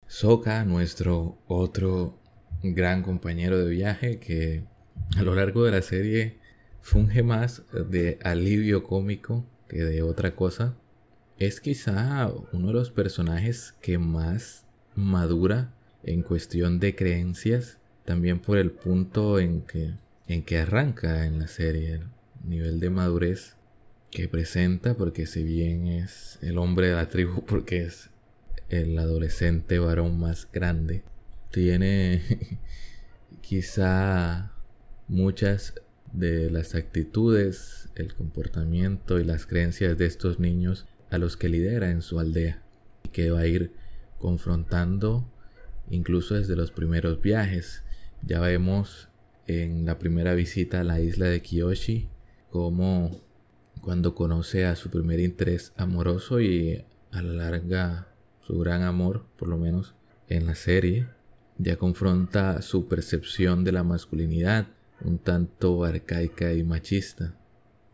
Soka, 0.08 0.64
nuestro 0.64 1.38
otro 1.48 2.18
gran 2.64 3.04
compañero 3.04 3.58
de 3.58 3.70
viaje 3.70 4.20
que 4.20 4.64
a 5.18 5.24
lo 5.24 5.36
largo 5.36 5.66
de 5.66 5.72
la 5.72 5.82
serie 5.82 6.40
funge 6.80 7.24
más 7.24 7.64
de 7.74 8.20
alivio 8.24 8.86
cómico 8.86 9.46
que 9.68 9.84
de 9.84 10.02
otra 10.02 10.34
cosa. 10.34 10.78
Es 11.38 11.60
quizá 11.60 12.32
uno 12.54 12.68
de 12.68 12.74
los 12.74 12.90
personajes 12.90 13.76
que 13.82 13.98
más 13.98 14.66
madura 14.96 15.74
en 16.04 16.22
cuestión 16.22 16.80
de 16.80 16.96
creencias, 16.96 17.78
también 18.06 18.40
por 18.40 18.58
el 18.58 18.72
punto 18.72 19.40
en 19.40 19.62
que, 19.62 19.94
en 20.28 20.44
que 20.44 20.60
arranca 20.60 21.26
en 21.26 21.40
la 21.40 21.48
serie, 21.48 21.94
el 21.94 22.10
nivel 22.44 22.80
de 22.80 22.90
madurez 22.90 23.56
que 24.12 24.28
presenta, 24.28 24.96
porque 24.96 25.26
si 25.26 25.44
bien 25.44 25.88
es 25.88 26.40
el 26.42 26.58
hombre 26.58 26.88
de 26.88 26.96
la 26.96 27.10
tribu, 27.10 27.44
porque 27.48 27.84
es 27.84 28.10
el 28.70 28.98
adolescente 28.98 29.80
varón 29.80 30.20
más 30.20 30.48
grande, 30.52 31.04
tiene 31.52 32.22
quizá 33.42 34.54
muchas 35.08 35.74
de 36.14 36.50
las 36.50 36.76
actitudes, 36.76 37.90
el 37.96 38.14
comportamiento 38.16 39.20
y 39.20 39.24
las 39.24 39.46
creencias 39.46 39.98
de 39.98 40.06
estos 40.06 40.40
niños 40.40 40.88
a 41.10 41.18
los 41.18 41.38
que 41.38 41.50
lidera 41.50 41.92
en 41.92 42.02
su 42.02 42.20
aldea 42.20 42.62
y 43.04 43.10
que 43.10 43.32
va 43.32 43.42
a 43.42 43.48
ir 43.48 43.74
confrontando 44.18 45.30
incluso 45.90 46.36
desde 46.36 46.56
los 46.56 46.72
primeros 46.72 47.22
viajes. 47.22 47.84
Ya 48.26 48.40
vemos 48.40 49.10
en 49.48 49.86
la 49.86 49.98
primera 49.98 50.34
visita 50.36 50.82
a 50.82 50.84
la 50.84 51.00
isla 51.00 51.28
de 51.28 51.42
Kiyoshi 51.42 52.10
como 52.50 53.12
cuando 53.82 54.16
conoce 54.16 54.66
a 54.66 54.76
su 54.76 54.90
primer 54.90 55.20
interés 55.20 55.74
amoroso 55.78 56.42
y 56.42 56.84
alarga 57.12 58.08
su 58.46 58.60
gran 58.60 58.82
amor, 58.84 59.26
por 59.38 59.48
lo 59.48 59.58
menos 59.58 59.96
en 60.28 60.46
la 60.46 60.56
serie, 60.56 61.08
ya 61.58 61.78
confronta 61.78 62.62
su 62.62 62.88
percepción 62.88 63.64
de 63.64 63.72
la 63.72 63.84
masculinidad, 63.84 64.68
un 65.02 65.18
tanto 65.18 65.84
arcaica 65.84 66.54
y 66.54 66.64
machista, 66.64 67.36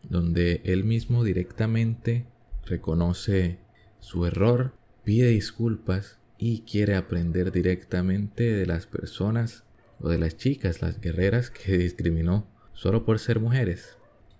donde 0.02 0.60
él 0.64 0.84
mismo 0.84 1.24
directamente 1.24 2.26
reconoce 2.64 3.58
su 4.00 4.26
error, 4.26 4.72
pide 5.04 5.28
disculpas 5.28 6.18
y 6.38 6.60
quiere 6.62 6.94
aprender 6.94 7.52
directamente 7.52 8.44
de 8.44 8.66
las 8.66 8.86
personas 8.86 9.64
o 10.00 10.08
de 10.08 10.18
las 10.18 10.36
chicas, 10.36 10.82
las 10.82 11.00
guerreras 11.00 11.50
que 11.50 11.78
discriminó 11.78 12.46
solo 12.74 13.04
por 13.04 13.18
ser 13.18 13.40
mujeres. 13.40 13.96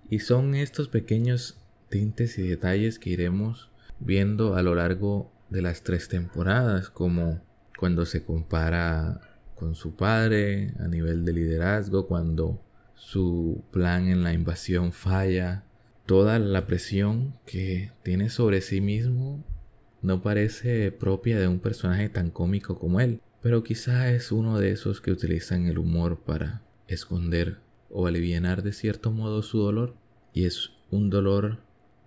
Y 0.08 0.20
son 0.20 0.54
estos 0.54 0.88
pequeños 0.88 1.58
tintes 1.88 2.38
y 2.38 2.46
detalles 2.46 2.98
que 2.98 3.10
iremos 3.10 3.70
viendo 3.98 4.56
a 4.56 4.62
lo 4.62 4.74
largo 4.74 5.32
de 5.50 5.62
las 5.62 5.82
tres 5.82 6.08
temporadas, 6.08 6.90
como 6.90 7.40
cuando 7.78 8.04
se 8.06 8.24
compara 8.24 9.20
con 9.54 9.74
su 9.74 9.96
padre 9.96 10.74
a 10.78 10.88
nivel 10.88 11.24
de 11.24 11.32
liderazgo, 11.32 12.06
cuando 12.06 12.60
su 12.94 13.64
plan 13.70 14.08
en 14.08 14.22
la 14.22 14.32
invasión 14.32 14.92
falla, 14.92 15.64
toda 16.04 16.38
la 16.38 16.66
presión 16.66 17.34
que 17.46 17.92
tiene 18.02 18.28
sobre 18.28 18.60
sí 18.60 18.80
mismo 18.80 19.44
no 20.02 20.22
parece 20.22 20.92
propia 20.92 21.38
de 21.40 21.48
un 21.48 21.58
personaje 21.58 22.08
tan 22.08 22.30
cómico 22.30 22.78
como 22.78 23.00
él, 23.00 23.20
pero 23.42 23.62
quizá 23.62 24.10
es 24.10 24.32
uno 24.32 24.58
de 24.58 24.70
esos 24.70 25.00
que 25.00 25.10
utilizan 25.10 25.66
el 25.66 25.78
humor 25.78 26.20
para 26.24 26.62
esconder 26.88 27.58
o 27.90 28.06
aliviar 28.06 28.62
de 28.62 28.72
cierto 28.72 29.10
modo 29.10 29.42
su 29.42 29.58
dolor, 29.58 29.94
y 30.32 30.44
es 30.44 30.72
un 30.90 31.10
dolor 31.10 31.58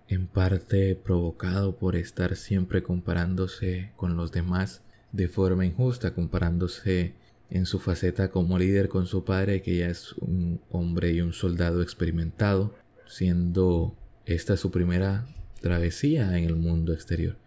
en 0.08 0.28
parte 0.28 0.96
provocado 0.96 1.78
por 1.78 1.96
estar 1.96 2.36
siempre 2.36 2.84
comparándose 2.84 3.92
con 3.96 4.18
los 4.18 4.32
demás 4.32 4.84
de 5.12 5.28
forma 5.28 5.66
injusta, 5.66 6.14
comparándose 6.14 7.14
en 7.50 7.66
su 7.66 7.80
faceta 7.80 8.30
como 8.30 8.60
líder 8.60 8.90
con 8.90 9.08
su 9.08 9.24
padre, 9.24 9.62
que 9.62 9.78
ya 9.78 9.88
es 9.88 10.14
un 10.14 10.62
hombre 10.70 11.12
y 11.12 11.22
un 11.22 11.34
soldado 11.34 11.82
experimentado, 11.82 12.76
siendo 13.08 13.96
esta 14.26 14.58
su 14.58 14.72
primera 14.72 15.28
travesía 15.62 16.38
en 16.38 16.44
el 16.44 16.56
mundo 16.56 16.94
exterior 16.94 17.38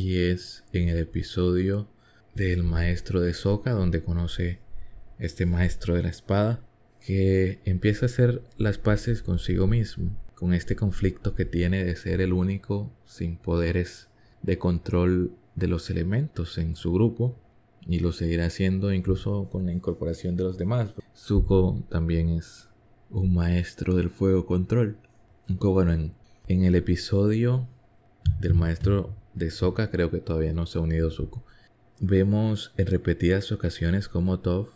y 0.00 0.16
es 0.16 0.64
en 0.72 0.88
el 0.88 0.96
episodio 0.96 1.86
del 2.34 2.62
maestro 2.62 3.20
de 3.20 3.34
Soka 3.34 3.72
donde 3.72 4.02
conoce 4.02 4.58
este 5.18 5.44
maestro 5.44 5.94
de 5.94 6.04
la 6.04 6.08
espada 6.08 6.64
que 7.04 7.60
empieza 7.66 8.06
a 8.06 8.08
hacer 8.08 8.42
las 8.56 8.78
paces 8.78 9.22
consigo 9.22 9.66
mismo 9.66 10.16
con 10.36 10.54
este 10.54 10.74
conflicto 10.74 11.34
que 11.34 11.44
tiene 11.44 11.84
de 11.84 11.96
ser 11.96 12.22
el 12.22 12.32
único 12.32 12.90
sin 13.04 13.36
poderes 13.36 14.08
de 14.40 14.56
control 14.56 15.34
de 15.54 15.68
los 15.68 15.90
elementos 15.90 16.56
en 16.56 16.76
su 16.76 16.94
grupo 16.94 17.38
y 17.86 17.98
lo 17.98 18.12
seguirá 18.12 18.46
haciendo 18.46 18.94
incluso 18.94 19.50
con 19.50 19.66
la 19.66 19.72
incorporación 19.72 20.34
de 20.34 20.44
los 20.44 20.56
demás. 20.56 20.94
Zuko 21.14 21.84
también 21.90 22.30
es 22.30 22.70
un 23.10 23.34
maestro 23.34 23.96
del 23.96 24.08
fuego 24.08 24.46
control. 24.46 24.96
En 26.48 26.64
el 26.64 26.74
episodio 26.74 27.68
del 28.40 28.54
maestro 28.54 29.19
de 29.34 29.50
Soka 29.50 29.90
creo 29.90 30.10
que 30.10 30.18
todavía 30.18 30.52
no 30.52 30.66
se 30.66 30.78
ha 30.78 30.82
unido 30.82 31.10
Zuko. 31.10 31.42
Vemos 32.00 32.72
en 32.76 32.86
repetidas 32.86 33.52
ocasiones 33.52 34.08
como 34.08 34.40
Toph, 34.40 34.70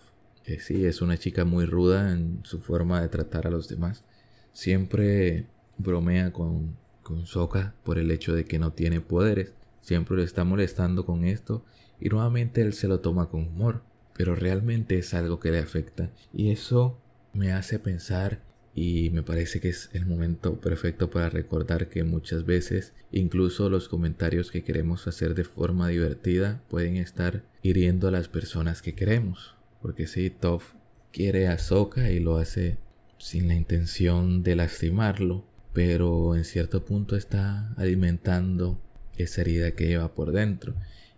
que 0.45 0.61
sí 0.61 0.85
es 0.85 1.01
una 1.01 1.17
chica 1.17 1.45
muy 1.45 1.65
ruda 1.65 2.13
en 2.13 2.41
su 2.45 2.61
forma 2.61 3.01
de 3.01 3.09
tratar 3.09 3.47
a 3.47 3.51
los 3.51 3.69
demás, 3.69 4.05
siempre 4.53 5.47
bromea 5.79 6.33
con, 6.33 6.77
con 7.03 7.27
Sokka 7.27 7.75
por 7.83 7.99
el 7.99 8.11
hecho 8.11 8.35
de 8.35 8.45
que 8.45 8.59
no 8.59 8.73
tiene 8.73 9.01
poderes. 9.01 9.53
Siempre 9.81 10.17
le 10.17 10.25
está 10.25 10.45
molestando 10.45 11.05
con 11.05 11.25
esto 11.25 11.65
y 12.01 12.09
nuevamente 12.09 12.63
él 12.63 12.73
se 12.73 12.89
lo 12.89 13.01
toma 13.01 13.29
con 13.29 13.49
humor, 13.49 13.83
pero 14.15 14.35
realmente 14.35 14.99
es 14.99 15.15
algo 15.15 15.41
que 15.41 15.51
le 15.51 15.59
afecta. 15.59 16.11
Y 16.33 16.51
eso 16.51 16.99
me 17.33 17.53
hace 17.53 17.79
pensar 17.79 18.41
y 18.75 19.11
me 19.11 19.23
parece 19.23 19.61
que 19.61 19.69
es 19.69 19.89
el 19.93 20.05
momento 20.05 20.61
perfecto 20.61 21.09
para 21.09 21.31
recordar 21.31 21.89
que 21.89 22.03
muchas 22.03 22.45
veces 22.45 22.93
incluso 23.13 23.71
los 23.71 23.89
comentarios 23.89 24.51
que 24.51 24.65
queremos 24.65 25.07
hacer 25.07 25.37
de 25.37 25.45
forma 25.45 25.89
divertida 25.89 26.61
pueden 26.69 26.97
estar 26.97 27.45
hiriendo 27.63 28.09
a 28.09 28.11
las 28.11 28.27
personas 28.27 28.83
que 28.83 28.95
queremos. 28.95 29.55
Porque 29.81 30.09
si 30.09 30.29
Toph 30.29 30.73
quiere 31.13 31.47
a 31.47 31.59
Sokka 31.59 32.11
y 32.11 32.19
lo 32.19 32.37
hace 32.37 32.79
sin 33.19 33.47
la 33.47 33.55
intención 33.55 34.43
de 34.43 34.57
lastimarlo, 34.57 35.45
pero 35.73 36.35
en 36.35 36.45
cierto 36.45 36.85
punto 36.85 37.15
está 37.15 37.73
alimentando 37.75 38.81
esa 39.17 39.43
herida 39.43 39.71
que 39.71 39.87
lleva 39.87 40.15
por 40.15 40.33
dentro. 40.33 40.75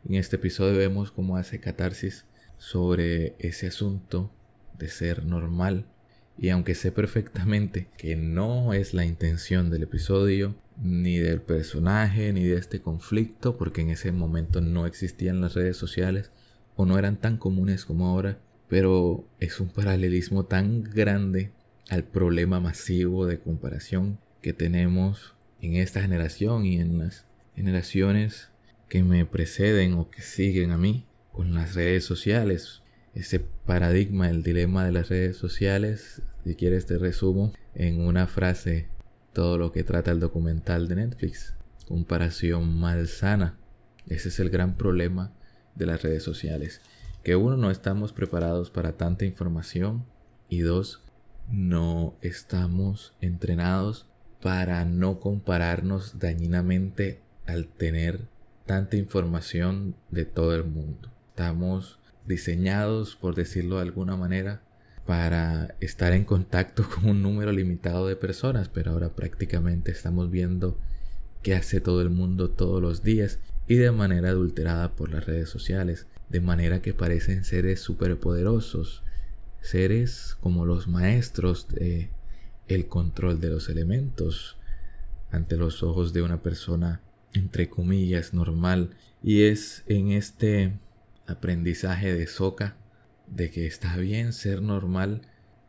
En 0.06 0.16
este 0.16 0.36
episodio 0.36 0.76
vemos 0.76 1.10
cómo 1.10 1.38
hace 1.38 1.58
catarsis 1.58 2.26
sobre 2.58 3.34
ese 3.38 3.68
asunto 3.68 4.30
de 4.78 4.88
ser 4.88 5.24
normal 5.24 5.86
y 6.38 6.50
aunque 6.50 6.74
sé 6.74 6.92
perfectamente 6.92 7.88
que 7.96 8.16
no 8.16 8.74
es 8.74 8.94
la 8.94 9.04
intención 9.04 9.70
del 9.70 9.84
episodio, 9.84 10.54
ni 10.82 11.18
del 11.18 11.40
personaje, 11.40 12.32
ni 12.32 12.44
de 12.44 12.58
este 12.58 12.80
conflicto, 12.80 13.56
porque 13.56 13.80
en 13.80 13.90
ese 13.90 14.12
momento 14.12 14.60
no 14.60 14.86
existían 14.86 15.40
las 15.40 15.54
redes 15.54 15.76
sociales 15.76 16.30
o 16.76 16.84
no 16.84 16.98
eran 16.98 17.16
tan 17.16 17.38
comunes 17.38 17.84
como 17.84 18.06
ahora, 18.06 18.38
pero 18.68 19.26
es 19.40 19.60
un 19.60 19.68
paralelismo 19.68 20.44
tan 20.44 20.82
grande 20.82 21.52
al 21.88 22.04
problema 22.04 22.60
masivo 22.60 23.26
de 23.26 23.38
comparación 23.38 24.18
que 24.42 24.52
tenemos 24.52 25.34
en 25.60 25.76
esta 25.76 26.02
generación 26.02 26.66
y 26.66 26.78
en 26.78 26.98
las 26.98 27.26
generaciones 27.54 28.50
que 28.88 29.02
me 29.02 29.24
preceden 29.24 29.94
o 29.94 30.10
que 30.10 30.20
siguen 30.20 30.70
a 30.72 30.78
mí 30.78 31.06
con 31.32 31.54
las 31.54 31.74
redes 31.74 32.04
sociales 32.04 32.82
ese 33.16 33.40
paradigma, 33.40 34.28
el 34.28 34.42
dilema 34.42 34.84
de 34.84 34.92
las 34.92 35.08
redes 35.08 35.38
sociales. 35.38 36.20
Si 36.44 36.54
quieres 36.54 36.84
te 36.84 36.98
resumo 36.98 37.52
en 37.74 38.00
una 38.02 38.26
frase 38.26 38.88
todo 39.32 39.56
lo 39.56 39.72
que 39.72 39.84
trata 39.84 40.10
el 40.10 40.20
documental 40.20 40.86
de 40.86 40.96
Netflix. 40.96 41.54
Comparación 41.88 42.78
malsana. 42.78 43.58
Ese 44.06 44.28
es 44.28 44.38
el 44.38 44.50
gran 44.50 44.76
problema 44.76 45.32
de 45.74 45.86
las 45.86 46.02
redes 46.02 46.22
sociales. 46.22 46.82
Que 47.24 47.36
uno, 47.36 47.56
no 47.56 47.70
estamos 47.70 48.12
preparados 48.12 48.70
para 48.70 48.98
tanta 48.98 49.24
información. 49.24 50.04
Y 50.50 50.60
dos, 50.60 51.02
no 51.50 52.16
estamos 52.20 53.14
entrenados 53.22 54.06
para 54.42 54.84
no 54.84 55.20
compararnos 55.20 56.18
dañinamente 56.18 57.22
al 57.46 57.66
tener 57.66 58.28
tanta 58.66 58.96
información 58.96 59.96
de 60.10 60.26
todo 60.26 60.54
el 60.54 60.64
mundo. 60.64 61.10
Estamos 61.30 61.98
diseñados, 62.26 63.16
por 63.16 63.34
decirlo 63.34 63.76
de 63.76 63.82
alguna 63.82 64.16
manera, 64.16 64.62
para 65.06 65.74
estar 65.80 66.12
en 66.12 66.24
contacto 66.24 66.88
con 66.88 67.08
un 67.08 67.22
número 67.22 67.52
limitado 67.52 68.06
de 68.06 68.16
personas, 68.16 68.68
pero 68.68 68.92
ahora 68.92 69.10
prácticamente 69.10 69.92
estamos 69.92 70.30
viendo 70.30 70.78
qué 71.42 71.54
hace 71.54 71.80
todo 71.80 72.02
el 72.02 72.10
mundo 72.10 72.50
todos 72.50 72.82
los 72.82 73.02
días 73.02 73.38
y 73.68 73.76
de 73.76 73.92
manera 73.92 74.30
adulterada 74.30 74.92
por 74.92 75.10
las 75.10 75.26
redes 75.26 75.48
sociales, 75.48 76.06
de 76.28 76.40
manera 76.40 76.82
que 76.82 76.94
parecen 76.94 77.44
seres 77.44 77.80
superpoderosos, 77.80 79.02
seres 79.60 80.36
como 80.40 80.66
los 80.66 80.88
maestros 80.88 81.68
de 81.68 82.10
el 82.68 82.88
control 82.88 83.40
de 83.40 83.50
los 83.50 83.68
elementos 83.68 84.56
ante 85.30 85.56
los 85.56 85.82
ojos 85.82 86.12
de 86.12 86.22
una 86.22 86.42
persona 86.42 87.00
entre 87.32 87.68
comillas 87.68 88.34
normal. 88.34 88.90
Y 89.22 89.44
es 89.44 89.84
en 89.86 90.10
este 90.10 90.72
aprendizaje 91.26 92.12
de 92.14 92.26
Soca 92.26 92.76
de 93.26 93.50
que 93.50 93.66
está 93.66 93.96
bien 93.96 94.32
ser 94.32 94.62
normal, 94.62 95.22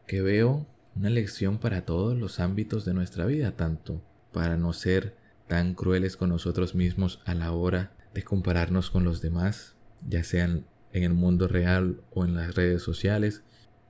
que 0.06 0.22
veo 0.22 0.68
una 0.96 1.10
lección 1.10 1.60
para 1.60 1.86
todos 1.86 2.18
los 2.18 2.40
ámbitos 2.40 2.86
de 2.86 2.94
nuestra 2.94 3.26
vida, 3.26 3.56
tanto 3.56 4.02
para 4.32 4.58
no 4.58 4.74
ser 4.74 5.16
tan 5.48 5.74
crueles 5.74 6.18
con 6.18 6.30
nosotros 6.30 6.76
mismos 6.76 7.22
a 7.26 7.34
la 7.34 7.52
hora 7.52 7.92
de 8.14 8.24
compararnos 8.24 8.90
con 8.90 9.04
los 9.04 9.22
demás, 9.22 9.76
ya 10.08 10.24
sean 10.24 10.66
en 10.94 11.04
el 11.04 11.14
mundo 11.14 11.48
real 11.48 12.02
o 12.12 12.26
en 12.26 12.36
las 12.36 12.56
redes 12.56 12.82
sociales, 12.82 13.44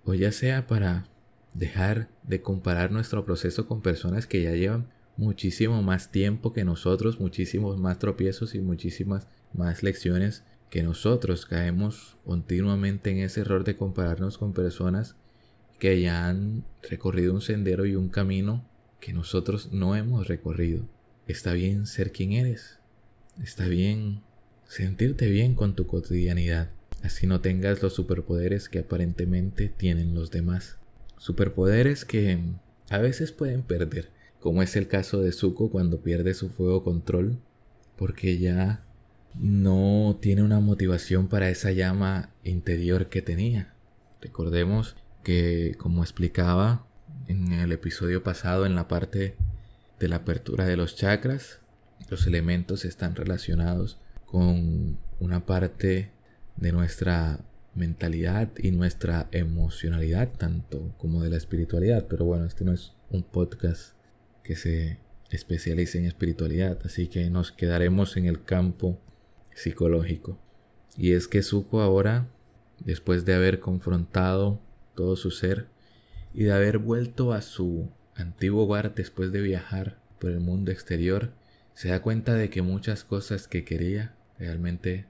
o 0.03 0.13
ya 0.13 0.31
sea 0.31 0.67
para 0.67 1.07
dejar 1.53 2.09
de 2.23 2.41
comparar 2.41 2.91
nuestro 2.91 3.25
proceso 3.25 3.67
con 3.67 3.81
personas 3.81 4.27
que 4.27 4.43
ya 4.43 4.51
llevan 4.51 4.89
muchísimo 5.17 5.81
más 5.81 6.11
tiempo 6.11 6.53
que 6.53 6.63
nosotros, 6.63 7.19
muchísimos 7.19 7.77
más 7.77 7.99
tropiezos 7.99 8.53
y 8.53 8.59
muchísimas 8.59 9.27
más 9.53 9.81
lecciones 9.81 10.43
que 10.69 10.83
nosotros 10.83 11.45
caemos 11.45 12.17
continuamente 12.25 13.11
en 13.11 13.19
ese 13.19 13.41
error 13.41 13.63
de 13.63 13.75
compararnos 13.75 14.37
con 14.37 14.53
personas 14.53 15.15
que 15.79 16.01
ya 16.01 16.27
han 16.27 16.65
recorrido 16.89 17.33
un 17.33 17.41
sendero 17.41 17.85
y 17.85 17.95
un 17.95 18.09
camino 18.09 18.65
que 18.99 19.13
nosotros 19.13 19.71
no 19.71 19.95
hemos 19.95 20.27
recorrido. 20.27 20.85
Está 21.27 21.53
bien 21.53 21.85
ser 21.85 22.11
quien 22.11 22.31
eres. 22.31 22.79
Está 23.41 23.67
bien 23.67 24.21
sentirte 24.67 25.29
bien 25.29 25.55
con 25.55 25.75
tu 25.75 25.87
cotidianidad. 25.87 26.71
Así 27.03 27.27
no 27.27 27.41
tengas 27.41 27.83
los 27.83 27.93
superpoderes 27.93 28.69
que 28.69 28.79
aparentemente 28.79 29.69
tienen 29.69 30.15
los 30.15 30.31
demás. 30.31 30.77
Superpoderes 31.17 32.05
que 32.05 32.39
a 32.89 32.97
veces 32.97 33.31
pueden 33.31 33.61
perder, 33.61 34.09
como 34.39 34.63
es 34.63 34.75
el 34.75 34.87
caso 34.87 35.21
de 35.21 35.31
Zuko 35.31 35.69
cuando 35.69 36.01
pierde 36.01 36.33
su 36.33 36.49
fuego 36.49 36.83
control, 36.83 37.37
porque 37.97 38.37
ya 38.39 38.86
no 39.39 40.17
tiene 40.21 40.43
una 40.43 40.59
motivación 40.59 41.27
para 41.27 41.49
esa 41.49 41.71
llama 41.71 42.29
interior 42.43 43.07
que 43.07 43.21
tenía. 43.21 43.73
Recordemos 44.21 44.95
que, 45.23 45.75
como 45.77 46.03
explicaba 46.03 46.85
en 47.27 47.51
el 47.53 47.71
episodio 47.71 48.23
pasado, 48.23 48.65
en 48.65 48.75
la 48.75 48.87
parte 48.87 49.35
de 49.99 50.07
la 50.07 50.17
apertura 50.17 50.65
de 50.65 50.77
los 50.77 50.95
chakras, 50.95 51.59
los 52.09 52.25
elementos 52.27 52.85
están 52.85 53.15
relacionados 53.15 53.99
con 54.25 54.97
una 55.19 55.45
parte 55.45 56.11
de 56.55 56.71
nuestra 56.71 57.39
mentalidad 57.75 58.49
y 58.57 58.71
nuestra 58.71 59.27
emocionalidad, 59.31 60.29
tanto 60.37 60.93
como 60.97 61.23
de 61.23 61.29
la 61.29 61.37
espiritualidad. 61.37 62.07
Pero 62.07 62.25
bueno, 62.25 62.45
este 62.45 62.65
no 62.65 62.73
es 62.73 62.93
un 63.09 63.23
podcast 63.23 63.93
que 64.43 64.55
se 64.55 64.99
especialice 65.29 65.99
en 65.99 66.05
espiritualidad, 66.05 66.79
así 66.85 67.07
que 67.07 67.29
nos 67.29 67.51
quedaremos 67.51 68.17
en 68.17 68.25
el 68.25 68.43
campo 68.43 68.99
psicológico. 69.57 70.37
Y 70.95 71.13
es 71.13 71.27
que 71.27 71.41
Zuko 71.41 71.81
ahora, 71.81 72.27
después 72.79 73.25
de 73.25 73.33
haber 73.33 73.59
confrontado 73.59 74.61
todo 74.95 75.15
su 75.15 75.31
ser 75.31 75.67
y 76.33 76.43
de 76.43 76.53
haber 76.53 76.77
vuelto 76.77 77.33
a 77.33 77.41
su 77.41 77.89
antiguo 78.15 78.63
hogar 78.63 78.93
después 78.95 79.31
de 79.31 79.41
viajar 79.41 79.99
por 80.19 80.31
el 80.31 80.39
mundo 80.39 80.71
exterior, 80.71 81.31
se 81.73 81.89
da 81.89 82.01
cuenta 82.01 82.33
de 82.33 82.49
que 82.49 82.61
muchas 82.61 83.03
cosas 83.03 83.47
que 83.47 83.63
quería 83.63 84.15
realmente 84.39 85.05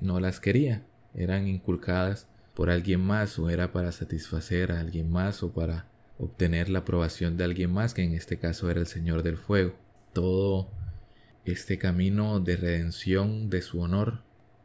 no 0.00 0.20
las 0.20 0.40
quería, 0.40 0.84
eran 1.14 1.46
inculcadas 1.46 2.28
por 2.54 2.70
alguien 2.70 3.00
más 3.00 3.38
o 3.38 3.50
era 3.50 3.72
para 3.72 3.92
satisfacer 3.92 4.72
a 4.72 4.80
alguien 4.80 5.10
más 5.10 5.42
o 5.42 5.52
para 5.52 5.86
obtener 6.18 6.68
la 6.68 6.80
aprobación 6.80 7.36
de 7.36 7.44
alguien 7.44 7.72
más, 7.72 7.94
que 7.94 8.02
en 8.02 8.14
este 8.14 8.38
caso 8.38 8.70
era 8.70 8.80
el 8.80 8.86
Señor 8.86 9.22
del 9.22 9.36
Fuego. 9.36 9.74
Todo 10.12 10.70
este 11.44 11.78
camino 11.78 12.38
de 12.38 12.56
redención 12.56 13.50
de 13.50 13.62
su 13.62 13.80
honor 13.80 14.22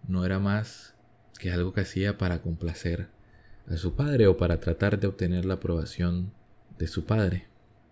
no 0.07 0.25
era 0.25 0.39
más 0.39 0.93
que 1.39 1.51
algo 1.51 1.73
que 1.73 1.81
hacía 1.81 2.17
para 2.17 2.41
complacer 2.41 3.07
a 3.67 3.77
su 3.77 3.95
padre 3.95 4.27
o 4.27 4.37
para 4.37 4.59
tratar 4.59 4.99
de 4.99 5.07
obtener 5.07 5.45
la 5.45 5.55
aprobación 5.55 6.31
de 6.77 6.87
su 6.87 7.05
padre, 7.05 7.47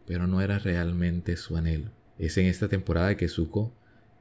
pero 0.06 0.28
no 0.28 0.42
era 0.42 0.60
realmente 0.60 1.36
su 1.36 1.58
anhelo. 1.58 1.92
Es 2.18 2.38
en 2.38 2.46
esta 2.46 2.68
temporada 2.68 3.18
que 3.18 3.28
Zuko 3.28 3.74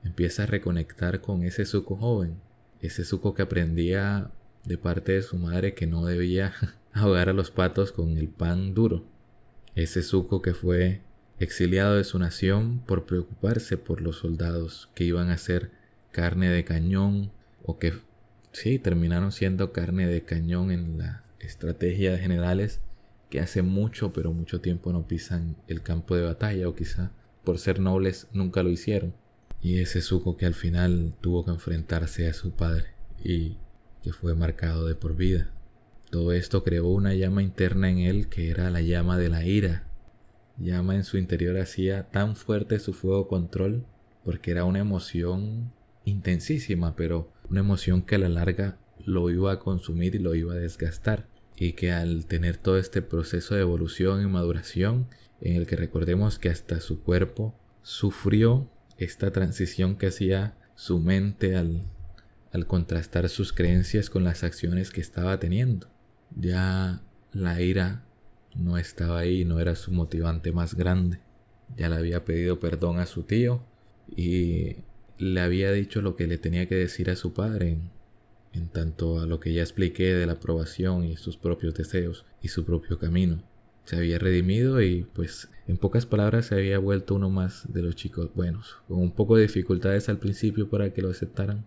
empieza 0.03 0.43
a 0.45 0.47
reconectar 0.47 1.21
con 1.21 1.45
ese 1.45 1.65
Zuko 1.65 1.97
joven, 1.97 2.41
ese 2.81 3.05
Zuko 3.05 3.35
que 3.35 3.43
aprendía 3.43 4.31
de 4.65 4.79
parte 4.79 5.13
de 5.13 5.23
su 5.23 5.37
madre 5.37 5.75
que 5.75 5.87
no 5.87 6.05
debía 6.07 6.55
ahogar 6.93 7.29
a 7.29 7.35
los 7.35 7.51
patos 7.51 7.93
con 7.93 8.17
el 8.17 8.29
pan 8.29 8.75
duro, 8.75 9.05
ese 9.75 10.03
Zuko 10.03 10.43
que 10.43 10.55
fue 10.55 11.03
exiliado 11.39 11.97
de 11.97 12.05
su 12.05 12.19
nación 12.19 12.83
por 12.87 13.07
preocuparse 13.07 13.77
por 13.77 14.01
los 14.01 14.19
soldados 14.19 14.91
que 14.95 15.05
iban 15.05 15.31
a 15.31 15.39
ser 15.39 15.71
carne 16.13 16.49
de 16.49 16.65
cañón 16.65 17.33
o 17.65 17.79
que 17.79 17.95
sí 18.53 18.79
terminaron 18.79 19.33
siendo 19.33 19.73
carne 19.73 20.07
de 20.07 20.23
cañón 20.23 20.71
en 20.71 20.99
la 20.99 21.25
estrategia 21.41 22.13
de 22.13 22.19
generales 22.19 22.81
que 23.31 23.41
hace 23.41 23.63
mucho 23.63 24.13
pero 24.13 24.33
mucho 24.33 24.61
tiempo 24.61 24.93
no 24.93 25.07
pisan 25.09 25.57
el 25.67 25.83
campo 25.83 26.15
de 26.15 26.23
batalla 26.23 26.69
o 26.69 26.75
quizá 26.75 27.11
por 27.43 27.59
ser 27.59 27.81
nobles 27.81 28.29
nunca 28.33 28.63
lo 28.63 28.71
hicieron 28.71 29.15
y 29.65 29.79
ese 29.79 30.03
suco 30.03 30.37
que 30.37 30.45
al 30.45 30.55
final 30.55 31.15
tuvo 31.23 31.45
que 31.45 31.51
enfrentarse 31.51 32.29
a 32.29 32.35
su 32.35 32.53
padre 32.53 32.89
y 33.25 33.57
que 34.03 34.13
fue 34.13 34.35
marcado 34.35 34.87
de 34.87 34.95
por 34.95 35.17
vida. 35.17 35.51
Todo 36.11 36.33
esto 36.33 36.63
creó 36.63 36.89
una 36.89 37.15
llama 37.15 37.43
interna 37.43 37.91
en 37.91 37.99
él 37.99 38.29
que 38.29 38.51
era 38.51 38.71
la 38.71 38.83
llama 38.83 39.17
de 39.17 39.31
la 39.31 39.47
ira, 39.47 39.89
llama 40.59 40.95
en 40.95 41.05
su 41.05 41.19
interior 41.19 41.59
hacía 41.59 42.11
tan 42.11 42.37
fuerte 42.37 42.79
su 42.79 42.93
fuego 42.93 43.29
control 43.29 43.85
porque 44.25 44.51
era 44.51 44.65
una 44.65 44.79
emoción 44.79 45.73
intensísima, 46.05 46.97
pero 46.97 47.31
una 47.51 47.61
emoción 47.61 48.03
que 48.03 48.15
a 48.15 48.19
la 48.19 48.29
larga 48.29 48.79
lo 49.05 49.31
iba 49.31 49.53
a 49.53 49.59
consumir 49.59 50.15
y 50.15 50.19
lo 50.19 50.35
iba 50.35 50.55
a 50.55 50.59
desgastar. 50.59 51.29
y 51.57 51.75
que 51.75 51.93
al 51.93 52.27
tener 52.27 52.57
todo 52.57 52.79
este 52.79 53.01
proceso 53.01 53.55
de 53.55 53.61
evolución 53.61 54.21
y 54.21 54.27
maduración, 54.27 55.07
en 55.41 55.55
el 55.55 55.67
que 55.69 55.77
recordemos 55.77 56.41
que 56.41 56.49
hasta 56.49 56.81
su 56.81 57.01
cuerpo 57.05 57.55
sufrió 57.83 58.69
esta 58.99 59.31
transición 59.31 59.97
que 59.97 60.09
hacía 60.09 60.57
su 60.75 60.99
mente 60.99 61.55
al, 61.55 61.85
al 62.53 62.67
contrastar 62.67 63.29
sus 63.29 63.53
creencias 63.53 64.11
con 64.11 64.25
las 64.25 64.43
acciones 64.43 64.91
que 64.91 65.01
estaba 65.01 65.39
teniendo. 65.39 65.89
Ya 66.35 67.03
la 67.33 67.61
ira 67.61 68.05
no 68.55 68.79
estaba 68.79 69.21
ahí, 69.21 69.45
no 69.45 69.61
era 69.61 69.75
su 69.75 69.93
motivante 69.93 70.53
más 70.53 70.75
grande. 70.75 71.21
Ya 71.77 71.89
le 71.89 71.97
había 71.97 72.25
pedido 72.25 72.61
perdón 72.61 72.99
a 72.99 73.07
su 73.07 73.23
tío 73.23 73.61
y 74.17 74.77
le 75.19 75.41
había 75.41 75.73
dicho 75.73 76.03
lo 76.03 76.17
que 76.17 76.27
le 76.27 76.39
tenía 76.39 76.69
que 76.69 76.75
decir 76.75 77.11
a 77.11 77.17
su 77.17 77.33
padre 77.33 77.79
en, 78.53 78.69
tanto 78.69 79.21
a 79.21 79.27
lo 79.27 79.41
que 79.41 79.53
ya 79.53 79.63
expliqué 79.63 80.15
de 80.15 80.27
la 80.27 80.35
aprobación 80.35 81.05
y 81.05 81.17
sus 81.17 81.37
propios 81.37 81.75
deseos 81.75 82.25
y 82.43 82.49
su 82.49 82.65
propio 82.65 82.99
camino. 82.99 83.43
Se 83.85 83.97
había 83.97 84.19
redimido 84.19 84.81
y 84.81 85.05
pues 85.13 85.51
en 85.67 85.77
pocas 85.77 86.07
palabras 86.07 86.47
se 86.47 86.55
había 86.55 86.79
vuelto 86.79 87.15
uno 87.15 87.31
más 87.31 87.71
de 87.73 87.83
los 87.83 87.97
chicos 87.97 88.33
buenos, 88.35 88.79
con 88.89 88.99
un 88.99 89.13
poco 89.13 89.37
de 89.37 89.43
dificultades 89.43 90.09
al 90.09 90.19
principio 90.19 90.71
para 90.71 90.93
que 90.93 91.03
lo 91.03 91.11
aceptaran, 91.11 91.67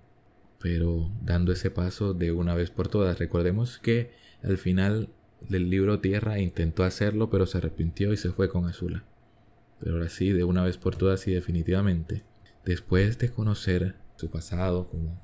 pero 0.60 1.12
dando 1.22 1.52
ese 1.52 1.70
paso 1.70 2.14
de 2.14 2.32
una 2.32 2.56
vez 2.56 2.72
por 2.72 2.88
todas. 2.88 3.20
Recordemos 3.20 3.78
que 3.80 4.12
al 4.42 4.58
final 4.58 5.10
del 5.42 5.70
libro 5.70 6.00
Tierra 6.00 6.40
intentó 6.40 6.84
hacerlo, 6.84 7.30
pero 7.30 7.46
se 7.46 7.58
arrepintió 7.58 8.14
y 8.14 8.18
se 8.18 8.32
fue 8.32 8.50
con 8.50 8.66
Azula. 8.66 9.04
Pero 9.80 9.96
ahora 9.96 10.10
sí, 10.10 10.32
de 10.32 10.44
una 10.44 10.64
vez 10.64 10.78
por 10.78 10.96
todas 10.96 11.28
y 11.28 11.32
definitivamente, 11.32 12.24
después 12.66 13.18
de 13.20 13.30
conocer 13.30 13.96
su 14.16 14.30
pasado 14.30 14.90
como 14.90 15.22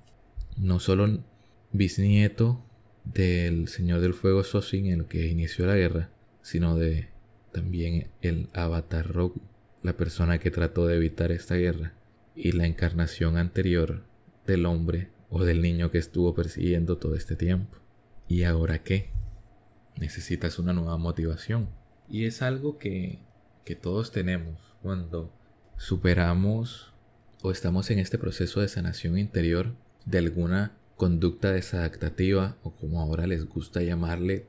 no 0.58 0.80
solo 0.80 1.23
bisnieto 1.71 2.63
del 3.04 3.67
Señor 3.67 3.99
del 4.02 4.13
Fuego 4.13 4.43
Sosin, 4.43 4.88
el 4.88 5.06
que 5.06 5.28
inició 5.28 5.65
la 5.65 5.76
guerra, 5.76 6.10
sino 6.41 6.78
de 6.78 7.10
también 7.52 8.12
el 8.21 8.49
Avatar 8.54 9.12
Rogue, 9.12 9.41
la 9.82 9.97
persona 9.97 10.39
que 10.39 10.52
trató 10.52 10.88
de 10.88 10.95
evitar 10.95 11.32
esta 11.32 11.56
guerra, 11.56 11.93
y 12.36 12.52
la 12.54 12.65
encarnación 12.65 13.38
anterior 13.38 14.04
del 14.45 14.65
hombre 14.65 15.10
o 15.30 15.43
del 15.43 15.62
niño 15.62 15.91
que 15.91 15.97
estuvo 15.97 16.34
persiguiendo 16.34 16.97
todo 16.97 17.15
este 17.15 17.36
tiempo. 17.36 17.78
¿Y 18.28 18.43
ahora 18.43 18.84
qué? 18.84 19.10
Necesitas 19.97 20.60
una 20.60 20.73
nueva 20.73 20.97
motivación. 20.97 21.69
Y 22.10 22.25
es 22.25 22.41
algo 22.41 22.77
que, 22.77 23.19
que 23.65 23.75
todos 23.75 24.12
tenemos 24.12 24.60
cuando 24.82 25.32
superamos 25.77 26.93
o 27.41 27.51
estamos 27.51 27.89
en 27.91 27.99
este 27.99 28.17
proceso 28.17 28.62
de 28.62 28.67
sanación 28.67 29.17
interior 29.17 29.73
de 30.06 30.17
alguna 30.17 30.77
conducta 30.97 31.51
desadaptativa 31.51 32.58
o 32.63 32.71
como 32.71 33.01
ahora 33.01 33.27
les 33.27 33.45
gusta 33.45 33.82
llamarle 33.82 34.47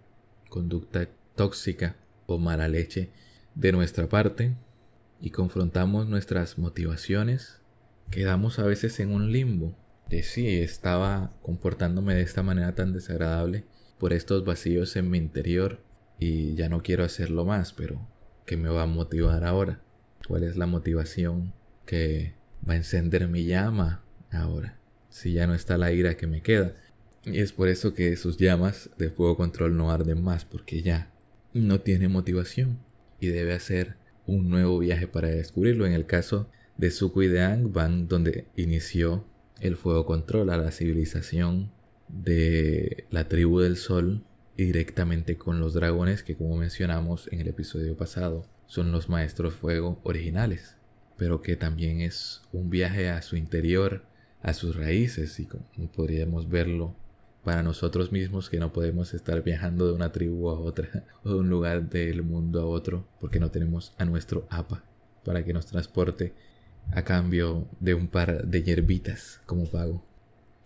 conducta 0.49 1.09
tóxica 1.35 1.97
o 2.27 2.39
mala 2.39 2.69
leche 2.69 3.11
de 3.55 3.73
nuestra 3.73 4.09
parte 4.09 4.55
y 5.21 5.31
confrontamos 5.31 6.07
nuestras 6.07 6.59
motivaciones, 6.59 7.61
quedamos 8.11 8.59
a 8.59 8.65
veces 8.65 9.01
en 9.01 9.11
un 9.11 9.33
limbo 9.33 9.75
de 10.09 10.23
si 10.23 10.61
estaba 10.61 11.33
comportándome 11.43 12.15
de 12.15 12.23
esta 12.23 12.43
manera 12.43 12.75
tan 12.75 12.93
desagradable 12.93 13.65
por 13.99 14.13
estos 14.13 14.45
vacíos 14.45 14.97
en 14.97 15.11
mi 15.11 15.19
interior 15.19 15.81
y 16.19 16.55
ya 16.55 16.69
no 16.69 16.83
quiero 16.83 17.05
hacerlo 17.05 17.45
más, 17.45 17.73
pero 17.73 18.07
¿qué 18.47 18.57
me 18.57 18.69
va 18.69 18.83
a 18.83 18.87
motivar 18.87 19.45
ahora? 19.45 19.81
¿Cuál 20.27 20.45
es 20.45 20.57
la 20.57 20.67
motivación 20.67 21.53
que 21.87 22.35
va 22.69 22.75
a 22.75 22.77
encender 22.77 23.29
mi 23.29 23.45
llama 23.45 24.05
ahora? 24.31 24.79
Si 25.11 25.33
ya 25.33 25.47
no 25.47 25.55
está 25.55 25.79
la 25.79 25.93
ira 25.93 26.17
que 26.17 26.27
me 26.27 26.43
queda. 26.43 26.75
Y 27.25 27.41
es 27.41 27.53
por 27.53 27.69
eso 27.69 27.95
que 27.95 28.17
sus 28.17 28.37
llamas 28.37 28.91
de 28.99 29.11
fuego 29.11 29.37
control 29.37 29.77
no 29.77 29.91
arden 29.91 30.23
más, 30.23 30.45
porque 30.45 30.83
ya 30.83 31.11
no 31.53 31.81
tiene 31.81 32.09
motivación 32.09 32.79
y 33.21 33.29
debe 33.29 33.55
hacer 33.55 33.97
un 34.27 34.49
nuevo 34.51 34.79
viaje 34.79 35.07
para 35.07 35.29
descubrirlo. 35.29 35.87
En 35.87 35.93
el 35.93 36.07
caso 36.07 36.49
de 36.77 36.91
Suku 36.91 37.23
y 37.23 37.29
de 37.29 37.43
Ang 37.43 37.73
van 37.73 38.09
donde 38.09 38.47
inició 38.57 39.25
el 39.61 39.77
fuego 39.77 40.05
control 40.05 40.51
a 40.51 40.57
la 40.57 40.71
civilización 40.71 41.71
de 42.09 43.07
la 43.11 43.29
tribu 43.29 43.61
del 43.61 43.77
sol 43.77 44.25
y 44.57 44.65
directamente 44.65 45.37
con 45.37 45.61
los 45.61 45.75
dragones 45.75 46.23
que 46.23 46.37
como 46.37 46.57
mencionamos 46.57 47.29
en 47.33 47.41
el 47.41 47.49
episodio 47.49 47.97
pasado 47.97 48.47
son 48.67 48.93
los 48.93 49.09
maestros 49.09 49.55
fuego 49.55 50.01
originales, 50.05 50.77
pero 51.17 51.43
que 51.43 51.57
también 51.57 52.01
es 52.01 52.43
un 52.53 52.71
viaje 52.71 53.11
a 53.11 53.23
su 53.23 53.37
interior, 53.37 54.03
a 54.43 54.53
sus 54.53 54.77
raíces 54.77 55.39
y 55.41 55.47
como 55.47 55.65
podríamos 55.93 56.49
verlo 56.49 56.95
para 57.43 57.63
nosotros 57.63 58.11
mismos 58.11 58.49
que 58.49 58.59
no 58.59 58.73
podemos 58.73 59.13
estar 59.13 59.43
viajando 59.43 59.87
de 59.87 59.93
una 59.93 60.13
tribu 60.13 60.49
a 60.49 60.59
otra 60.59 61.05
o 61.25 61.31
de 61.31 61.35
un 61.37 61.49
lugar 61.49 61.89
del 61.89 62.23
mundo 62.23 62.63
a 62.63 62.67
otro 62.67 63.07
porque 63.21 63.41
no 63.41 63.51
tenemos 63.51 63.95
a 63.99 64.05
nuestro 64.05 64.47
APA 64.51 64.85
para 65.25 65.45
que 65.45 65.53
nos 65.53 65.67
transporte 65.67 66.33
a 66.93 67.03
cambio 67.03 67.67
de 67.81 67.95
un 67.95 68.09
par 68.09 68.47
de 68.47 68.63
hierbitas 68.63 69.41
como 69.47 69.67
pago. 69.67 70.05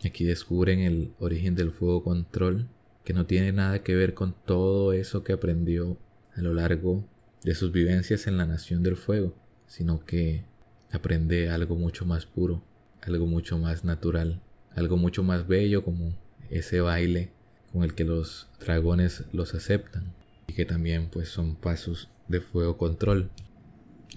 Aquí 0.05 0.25
descubren 0.25 0.81
el 0.81 1.13
origen 1.19 1.55
del 1.55 1.73
fuego 1.73 2.05
control 2.05 2.69
que 3.05 3.15
no 3.15 3.27
tiene 3.27 3.53
nada 3.53 3.83
que 3.83 3.95
ver 3.97 4.15
con 4.15 4.35
todo 4.45 4.93
eso 4.93 5.25
que 5.25 5.33
aprendió 5.33 5.99
a 6.37 6.41
lo 6.41 6.55
largo 6.55 7.05
de 7.43 7.55
sus 7.55 7.73
vivencias 7.73 8.27
en 8.27 8.37
la 8.37 8.47
nación 8.47 8.83
del 8.83 8.97
fuego, 8.97 9.35
sino 9.67 10.05
que 10.05 10.45
aprende 10.93 11.51
algo 11.51 11.75
mucho 11.75 12.05
más 12.05 12.27
puro, 12.27 12.63
algo 13.03 13.27
mucho 13.27 13.59
más 13.59 13.85
natural, 13.85 14.41
algo 14.75 14.97
mucho 14.97 15.23
más 15.23 15.49
bello 15.49 15.85
como 15.85 16.15
ese 16.51 16.81
baile 16.81 17.33
con 17.73 17.83
el 17.83 17.95
que 17.95 18.05
los 18.05 18.49
dragones 18.61 19.25
los 19.33 19.55
aceptan 19.55 20.15
y 20.47 20.53
que 20.53 20.65
también 20.65 21.09
pues 21.11 21.29
son 21.29 21.57
pasos 21.57 22.09
de 22.29 22.41
fuego 22.41 22.77
control. 22.77 23.31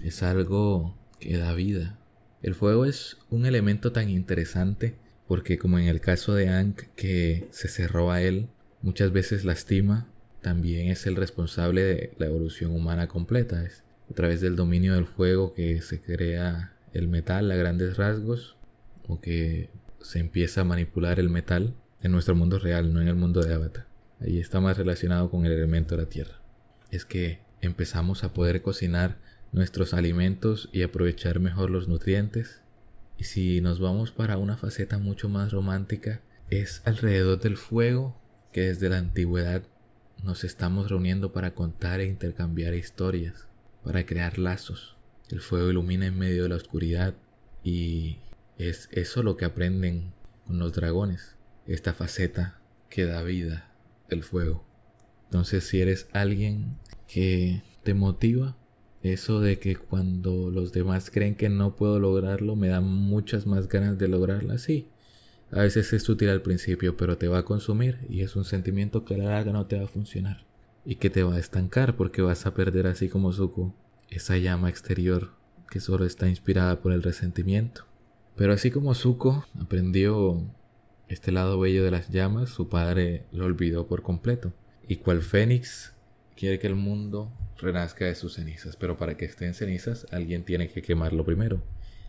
Es 0.02 0.22
algo 0.22 0.96
que 1.18 1.36
da 1.38 1.54
vida. 1.54 1.98
El 2.42 2.54
fuego 2.54 2.86
es 2.86 3.18
un 3.30 3.46
elemento 3.46 3.92
tan 3.92 4.08
interesante 4.08 4.96
porque 5.32 5.56
como 5.56 5.78
en 5.78 5.88
el 5.88 6.02
caso 6.02 6.34
de 6.34 6.50
Ankh 6.50 6.88
que 6.94 7.48
se 7.52 7.68
cerró 7.68 8.10
a 8.10 8.20
él, 8.20 8.48
muchas 8.82 9.12
veces 9.12 9.46
lastima, 9.46 10.06
también 10.42 10.88
es 10.88 11.06
el 11.06 11.16
responsable 11.16 11.82
de 11.82 12.12
la 12.18 12.26
evolución 12.26 12.72
humana 12.72 13.08
completa. 13.08 13.64
Es 13.64 13.82
a 14.10 14.14
través 14.14 14.42
del 14.42 14.56
dominio 14.56 14.92
del 14.92 15.06
fuego 15.06 15.54
que 15.54 15.80
se 15.80 16.02
crea 16.02 16.74
el 16.92 17.08
metal 17.08 17.50
a 17.50 17.56
grandes 17.56 17.96
rasgos 17.96 18.58
o 19.08 19.22
que 19.22 19.70
se 20.02 20.18
empieza 20.18 20.60
a 20.60 20.64
manipular 20.64 21.18
el 21.18 21.30
metal 21.30 21.76
en 22.02 22.12
nuestro 22.12 22.34
mundo 22.34 22.58
real, 22.58 22.92
no 22.92 23.00
en 23.00 23.08
el 23.08 23.14
mundo 23.14 23.40
de 23.40 23.54
Avatar. 23.54 23.86
Ahí 24.20 24.38
está 24.38 24.60
más 24.60 24.76
relacionado 24.76 25.30
con 25.30 25.46
el 25.46 25.52
elemento 25.52 25.96
de 25.96 26.02
la 26.02 26.10
tierra. 26.10 26.42
Es 26.90 27.06
que 27.06 27.38
empezamos 27.62 28.22
a 28.22 28.34
poder 28.34 28.60
cocinar 28.60 29.16
nuestros 29.50 29.94
alimentos 29.94 30.68
y 30.74 30.82
aprovechar 30.82 31.40
mejor 31.40 31.70
los 31.70 31.88
nutrientes. 31.88 32.60
Y 33.22 33.24
si 33.24 33.60
nos 33.60 33.78
vamos 33.78 34.10
para 34.10 34.36
una 34.36 34.56
faceta 34.56 34.98
mucho 34.98 35.28
más 35.28 35.52
romántica, 35.52 36.20
es 36.50 36.82
alrededor 36.84 37.38
del 37.38 37.56
fuego 37.56 38.20
que 38.50 38.62
desde 38.62 38.88
la 38.88 38.98
antigüedad 38.98 39.62
nos 40.24 40.42
estamos 40.42 40.90
reuniendo 40.90 41.32
para 41.32 41.54
contar 41.54 42.00
e 42.00 42.06
intercambiar 42.06 42.74
historias, 42.74 43.46
para 43.84 44.04
crear 44.06 44.40
lazos. 44.40 44.96
El 45.30 45.40
fuego 45.40 45.70
ilumina 45.70 46.06
en 46.06 46.18
medio 46.18 46.42
de 46.42 46.48
la 46.48 46.56
oscuridad 46.56 47.14
y 47.62 48.18
es 48.58 48.88
eso 48.90 49.22
lo 49.22 49.36
que 49.36 49.44
aprenden 49.44 50.12
con 50.44 50.58
los 50.58 50.72
dragones 50.72 51.36
esta 51.68 51.94
faceta 51.94 52.58
que 52.90 53.06
da 53.06 53.22
vida, 53.22 53.70
el 54.08 54.24
fuego. 54.24 54.66
Entonces 55.26 55.62
si 55.62 55.80
eres 55.80 56.08
alguien 56.12 56.76
que 57.06 57.62
te 57.84 57.94
motiva, 57.94 58.56
eso 59.02 59.40
de 59.40 59.58
que 59.58 59.76
cuando 59.76 60.50
los 60.50 60.72
demás 60.72 61.10
creen 61.10 61.34
que 61.34 61.48
no 61.48 61.76
puedo 61.76 61.98
lograrlo, 61.98 62.56
me 62.56 62.68
dan 62.68 62.84
muchas 62.84 63.46
más 63.46 63.68
ganas 63.68 63.98
de 63.98 64.08
lograrlo, 64.08 64.56
sí. 64.58 64.88
A 65.50 65.60
veces 65.60 65.92
es 65.92 66.08
útil 66.08 66.30
al 66.30 66.42
principio, 66.42 66.96
pero 66.96 67.18
te 67.18 67.28
va 67.28 67.38
a 67.38 67.44
consumir 67.44 67.98
y 68.08 68.22
es 68.22 68.36
un 68.36 68.44
sentimiento 68.44 69.04
que 69.04 69.14
a 69.14 69.18
la 69.18 69.24
larga 69.24 69.52
no 69.52 69.66
te 69.66 69.76
va 69.76 69.84
a 69.84 69.88
funcionar 69.88 70.46
y 70.84 70.96
que 70.96 71.10
te 71.10 71.22
va 71.22 71.34
a 71.34 71.38
estancar 71.38 71.96
porque 71.96 72.22
vas 72.22 72.46
a 72.46 72.54
perder 72.54 72.86
así 72.86 73.08
como 73.08 73.32
Zuko 73.32 73.74
esa 74.08 74.36
llama 74.38 74.68
exterior 74.68 75.30
que 75.70 75.80
solo 75.80 76.04
está 76.04 76.28
inspirada 76.28 76.80
por 76.80 76.92
el 76.92 77.02
resentimiento. 77.02 77.86
Pero 78.36 78.52
así 78.52 78.70
como 78.70 78.94
Zuko 78.94 79.46
aprendió 79.60 80.42
este 81.08 81.32
lado 81.32 81.58
bello 81.58 81.84
de 81.84 81.90
las 81.90 82.08
llamas, 82.10 82.50
su 82.50 82.68
padre 82.68 83.24
lo 83.32 83.44
olvidó 83.44 83.86
por 83.86 84.02
completo. 84.02 84.52
Y 84.86 84.96
cual 84.96 85.22
Fénix 85.22 85.91
quiere 86.36 86.58
que 86.58 86.66
el 86.66 86.74
mundo 86.74 87.32
renazca 87.58 88.06
de 88.06 88.14
sus 88.14 88.34
cenizas, 88.34 88.76
pero 88.76 88.96
para 88.96 89.16
que 89.16 89.24
esté 89.24 89.46
en 89.46 89.54
cenizas 89.54 90.06
alguien 90.10 90.44
tiene 90.44 90.68
que 90.68 90.82
quemarlo 90.82 91.24
primero. 91.24 91.62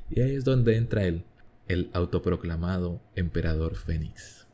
Y 0.09 0.21
ahí 0.21 0.35
es 0.35 0.43
donde 0.43 0.77
entra 0.77 1.05
él, 1.05 1.23
el 1.67 1.89
autoproclamado 1.93 3.01
emperador 3.15 3.75
Fénix. 3.75 4.47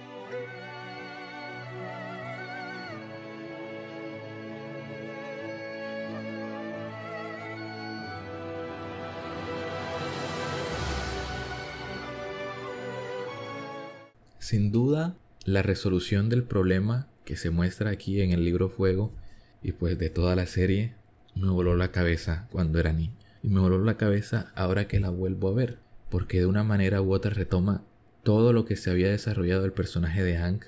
Sin 14.39 14.71
duda, 14.71 15.15
la 15.45 15.61
resolución 15.61 16.27
del 16.27 16.43
problema 16.43 17.07
que 17.23 17.35
se 17.35 17.51
muestra 17.51 17.91
aquí 17.91 18.21
en 18.21 18.31
el 18.31 18.43
libro 18.43 18.69
Fuego 18.69 19.13
y 19.61 19.73
pues 19.73 19.97
de 19.97 20.09
toda 20.09 20.35
la 20.35 20.45
serie 20.45 20.93
me 21.35 21.49
voló 21.49 21.75
la 21.75 21.91
cabeza 21.91 22.47
cuando 22.51 22.79
era 22.79 22.93
niño. 22.93 23.15
Y 23.41 23.49
me 23.49 23.59
voló 23.59 23.79
la 23.83 23.97
cabeza 23.97 24.51
ahora 24.55 24.87
que 24.87 24.99
la 24.99 25.09
vuelvo 25.09 25.49
a 25.49 25.53
ver, 25.53 25.79
porque 26.09 26.39
de 26.39 26.45
una 26.45 26.63
manera 26.63 27.01
u 27.01 27.13
otra 27.13 27.31
retoma 27.31 27.83
todo 28.23 28.53
lo 28.53 28.65
que 28.65 28.75
se 28.75 28.91
había 28.91 29.09
desarrollado 29.09 29.65
el 29.65 29.71
personaje 29.71 30.23
de 30.23 30.37
Hank 30.37 30.65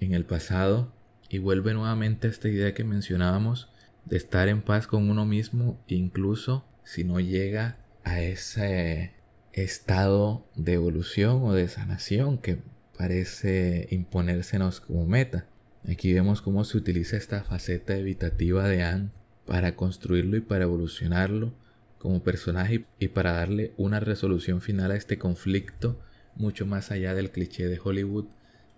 en 0.00 0.14
el 0.14 0.24
pasado 0.24 0.92
y 1.28 1.38
vuelve 1.38 1.74
nuevamente 1.74 2.26
a 2.26 2.30
esta 2.30 2.48
idea 2.48 2.74
que 2.74 2.84
mencionábamos 2.84 3.68
de 4.04 4.16
estar 4.16 4.48
en 4.48 4.62
paz 4.62 4.86
con 4.86 5.10
uno 5.10 5.26
mismo, 5.26 5.82
incluso 5.88 6.64
si 6.84 7.04
no 7.04 7.20
llega 7.20 7.78
a 8.04 8.20
ese 8.20 9.12
estado 9.52 10.46
de 10.54 10.74
evolución 10.74 11.42
o 11.42 11.52
de 11.52 11.68
sanación 11.68 12.38
que 12.38 12.58
parece 12.96 13.88
imponérsenos 13.90 14.80
como 14.80 15.06
meta. 15.06 15.46
Aquí 15.88 16.12
vemos 16.12 16.42
cómo 16.42 16.64
se 16.64 16.78
utiliza 16.78 17.16
esta 17.16 17.44
faceta 17.44 17.96
evitativa 17.96 18.68
de 18.68 18.82
Anne 18.82 19.10
para 19.46 19.76
construirlo 19.76 20.36
y 20.36 20.40
para 20.40 20.64
evolucionarlo 20.64 21.52
como 21.98 22.22
personaje 22.22 22.84
y 22.98 23.08
para 23.08 23.32
darle 23.32 23.72
una 23.76 24.00
resolución 24.00 24.60
final 24.60 24.90
a 24.90 24.96
este 24.96 25.18
conflicto 25.18 26.00
mucho 26.34 26.66
más 26.66 26.90
allá 26.90 27.14
del 27.14 27.30
cliché 27.30 27.66
de 27.66 27.80
Hollywood 27.82 28.26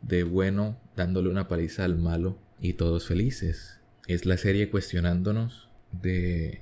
de 0.03 0.23
bueno 0.23 0.79
dándole 0.97 1.29
una 1.29 1.49
paliza 1.49 1.85
al 1.85 1.97
malo 1.97 2.39
y 2.61 2.75
todos 2.75 3.07
felices. 3.07 3.81
Es 4.07 4.27
la 4.27 4.37
serie 4.37 4.71
cuestionándonos 4.71 5.69
de 5.93 6.61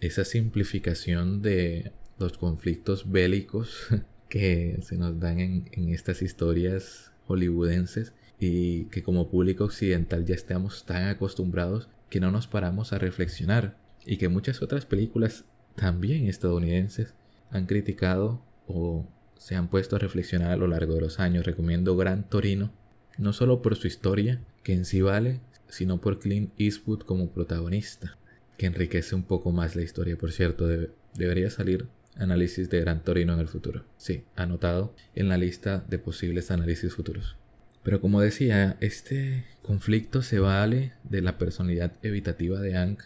esa 0.00 0.24
simplificación 0.24 1.42
de 1.42 1.92
los 2.18 2.38
conflictos 2.38 3.10
bélicos 3.10 3.86
que 4.28 4.78
se 4.82 4.96
nos 4.96 5.18
dan 5.18 5.40
en, 5.40 5.88
estas 5.88 6.22
historias 6.22 7.12
hollywoodenses 7.26 8.12
y 8.40 8.84
que 8.86 9.02
como 9.02 9.28
público 9.28 9.64
occidental 9.64 10.24
ya 10.24 10.34
estamos 10.34 10.84
tan 10.84 11.08
acostumbrados 11.08 11.88
que 12.08 12.20
no 12.20 12.30
nos 12.32 12.46
paramos 12.46 12.92
a 12.92 12.98
reflexionar 12.98 13.76
y 14.04 14.16
que 14.16 14.28
muchas 14.28 14.62
otras 14.62 14.86
películas 14.86 15.44
también 15.76 16.26
estadounidenses 16.26 17.14
han 17.50 17.66
criticado 17.66 18.42
o 18.66 19.06
se 19.36 19.56
han 19.56 19.68
puesto 19.68 19.96
a 19.96 19.98
reflexionar 19.98 20.50
a 20.50 20.56
lo 20.56 20.66
largo 20.66 20.94
de 20.94 21.02
los 21.02 21.20
años. 21.20 21.44
Recomiendo 21.44 21.96
Gran 21.96 22.28
Torino, 22.28 22.72
no 23.18 23.32
solo 23.32 23.62
por 23.62 23.76
su 23.76 23.86
historia, 23.86 24.40
que 24.62 24.72
en 24.72 24.84
sí 24.84 25.02
vale, 25.02 25.40
sino 25.68 26.00
por 26.00 26.18
Clint 26.18 26.52
Eastwood 26.58 27.00
como 27.00 27.30
protagonista, 27.30 28.16
que 28.56 28.66
enriquece 28.66 29.14
un 29.14 29.22
poco 29.22 29.52
más 29.52 29.76
la 29.76 29.82
historia. 29.82 30.16
Por 30.16 30.32
cierto, 30.32 30.66
debería 31.14 31.50
salir 31.50 31.86
análisis 32.16 32.70
de 32.70 32.80
Gran 32.80 33.02
Torino 33.02 33.34
en 33.34 33.40
el 33.40 33.48
futuro. 33.48 33.84
Sí, 33.96 34.24
anotado 34.36 34.94
en 35.14 35.28
la 35.28 35.38
lista 35.38 35.84
de 35.88 35.98
posibles 35.98 36.50
análisis 36.50 36.94
futuros. 36.94 37.36
Pero 37.82 38.00
como 38.00 38.20
decía, 38.20 38.76
este 38.80 39.44
conflicto 39.62 40.22
se 40.22 40.38
vale 40.38 40.92
de 41.04 41.22
la 41.22 41.38
personalidad 41.38 41.92
evitativa 42.02 42.60
de 42.60 42.74
Hank 42.74 43.02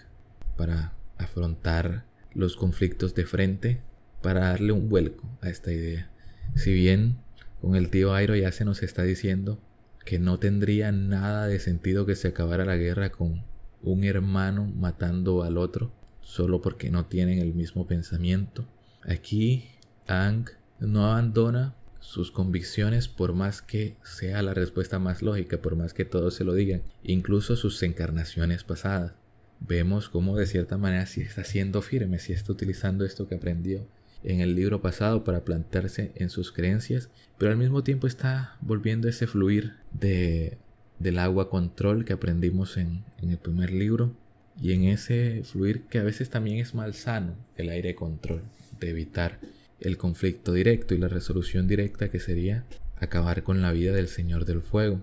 para 0.56 0.92
afrontar 1.18 2.04
los 2.32 2.56
conflictos 2.56 3.14
de 3.14 3.24
frente, 3.26 3.80
para 4.22 4.48
darle 4.50 4.72
un 4.72 4.88
vuelco 4.88 5.28
a 5.40 5.48
esta 5.48 5.72
idea. 5.72 6.10
Si 6.56 6.72
bien 6.72 7.18
con 7.60 7.76
el 7.76 7.90
tío 7.90 8.14
Airo 8.14 8.34
ya 8.34 8.52
se 8.52 8.64
nos 8.64 8.82
está 8.82 9.02
diciendo 9.02 9.60
que 10.04 10.18
no 10.18 10.38
tendría 10.38 10.92
nada 10.92 11.46
de 11.46 11.60
sentido 11.60 12.04
que 12.06 12.16
se 12.16 12.28
acabara 12.28 12.64
la 12.64 12.76
guerra 12.76 13.10
con 13.10 13.44
un 13.82 14.04
hermano 14.04 14.66
matando 14.66 15.42
al 15.42 15.56
otro 15.56 15.92
solo 16.20 16.60
porque 16.60 16.90
no 16.90 17.06
tienen 17.06 17.38
el 17.38 17.54
mismo 17.54 17.86
pensamiento, 17.86 18.66
Aquí 19.06 19.68
Ang 20.06 20.46
no 20.80 21.04
abandona 21.04 21.74
sus 22.04 22.30
convicciones 22.30 23.08
por 23.08 23.32
más 23.32 23.62
que 23.62 23.96
sea 24.04 24.42
la 24.42 24.52
respuesta 24.52 24.98
más 24.98 25.22
lógica, 25.22 25.62
por 25.62 25.74
más 25.74 25.94
que 25.94 26.04
todos 26.04 26.34
se 26.34 26.44
lo 26.44 26.52
digan, 26.52 26.82
incluso 27.02 27.56
sus 27.56 27.82
encarnaciones 27.82 28.62
pasadas. 28.62 29.14
Vemos 29.58 30.10
cómo 30.10 30.36
de 30.36 30.46
cierta 30.46 30.76
manera 30.76 31.06
si 31.06 31.22
está 31.22 31.44
siendo 31.44 31.80
firme, 31.80 32.18
si 32.18 32.34
está 32.34 32.52
utilizando 32.52 33.06
esto 33.06 33.26
que 33.26 33.36
aprendió 33.36 33.86
en 34.22 34.40
el 34.40 34.54
libro 34.54 34.82
pasado 34.82 35.24
para 35.24 35.44
plantarse 35.44 36.12
en 36.14 36.28
sus 36.28 36.52
creencias, 36.52 37.08
pero 37.38 37.52
al 37.52 37.58
mismo 37.58 37.82
tiempo 37.82 38.06
está 38.06 38.58
volviendo 38.60 39.08
ese 39.08 39.26
fluir 39.26 39.72
de, 39.92 40.58
del 40.98 41.18
agua 41.18 41.48
control 41.48 42.04
que 42.04 42.12
aprendimos 42.12 42.76
en, 42.76 43.02
en 43.22 43.30
el 43.30 43.38
primer 43.38 43.70
libro 43.70 44.14
y 44.60 44.72
en 44.72 44.84
ese 44.84 45.42
fluir 45.42 45.84
que 45.84 45.98
a 45.98 46.04
veces 46.04 46.28
también 46.28 46.58
es 46.58 46.74
malsano, 46.74 47.34
el 47.56 47.70
aire 47.70 47.94
control 47.94 48.42
de 48.78 48.90
evitar 48.90 49.40
el 49.86 49.96
conflicto 49.96 50.52
directo 50.52 50.94
y 50.94 50.98
la 50.98 51.08
resolución 51.08 51.66
directa 51.66 52.10
que 52.10 52.20
sería 52.20 52.64
acabar 52.96 53.42
con 53.42 53.62
la 53.62 53.72
vida 53.72 53.92
del 53.92 54.08
Señor 54.08 54.44
del 54.44 54.62
Fuego. 54.62 55.02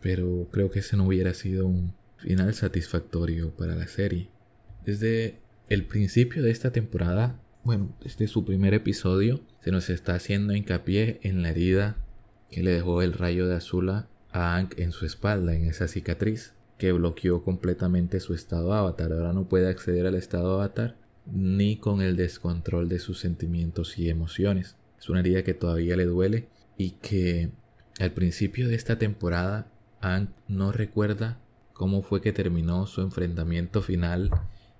Pero 0.00 0.48
creo 0.50 0.70
que 0.70 0.80
ese 0.80 0.96
no 0.96 1.06
hubiera 1.06 1.34
sido 1.34 1.66
un 1.66 1.94
final 2.18 2.54
satisfactorio 2.54 3.50
para 3.50 3.74
la 3.74 3.86
serie. 3.86 4.28
Desde 4.84 5.38
el 5.68 5.84
principio 5.84 6.42
de 6.42 6.50
esta 6.50 6.72
temporada, 6.72 7.40
bueno, 7.64 7.96
desde 8.02 8.26
su 8.26 8.44
primer 8.44 8.74
episodio, 8.74 9.40
se 9.62 9.70
nos 9.70 9.90
está 9.90 10.14
haciendo 10.14 10.54
hincapié 10.54 11.20
en 11.22 11.42
la 11.42 11.50
herida 11.50 11.96
que 12.50 12.62
le 12.62 12.72
dejó 12.72 13.02
el 13.02 13.12
rayo 13.12 13.46
de 13.46 13.56
Azula 13.56 14.08
a 14.30 14.54
Aang 14.54 14.70
en 14.76 14.92
su 14.92 15.06
espalda, 15.06 15.54
en 15.54 15.66
esa 15.66 15.88
cicatriz 15.88 16.54
que 16.78 16.92
bloqueó 16.92 17.44
completamente 17.44 18.18
su 18.18 18.34
estado 18.34 18.72
avatar. 18.74 19.12
Ahora 19.12 19.32
no 19.32 19.48
puede 19.48 19.68
acceder 19.68 20.06
al 20.06 20.16
estado 20.16 20.54
avatar 20.54 20.96
ni 21.26 21.76
con 21.76 22.00
el 22.00 22.16
descontrol 22.16 22.88
de 22.88 22.98
sus 22.98 23.18
sentimientos 23.20 23.98
y 23.98 24.08
emociones. 24.08 24.76
Es 24.98 25.08
una 25.08 25.20
herida 25.20 25.42
que 25.42 25.54
todavía 25.54 25.96
le 25.96 26.06
duele 26.06 26.48
y 26.76 26.92
que 26.92 27.50
al 28.00 28.12
principio 28.12 28.68
de 28.68 28.74
esta 28.74 28.98
temporada 28.98 29.66
Hank 30.00 30.30
no 30.48 30.72
recuerda 30.72 31.38
cómo 31.72 32.02
fue 32.02 32.20
que 32.20 32.32
terminó 32.32 32.86
su 32.86 33.00
enfrentamiento 33.00 33.82
final 33.82 34.30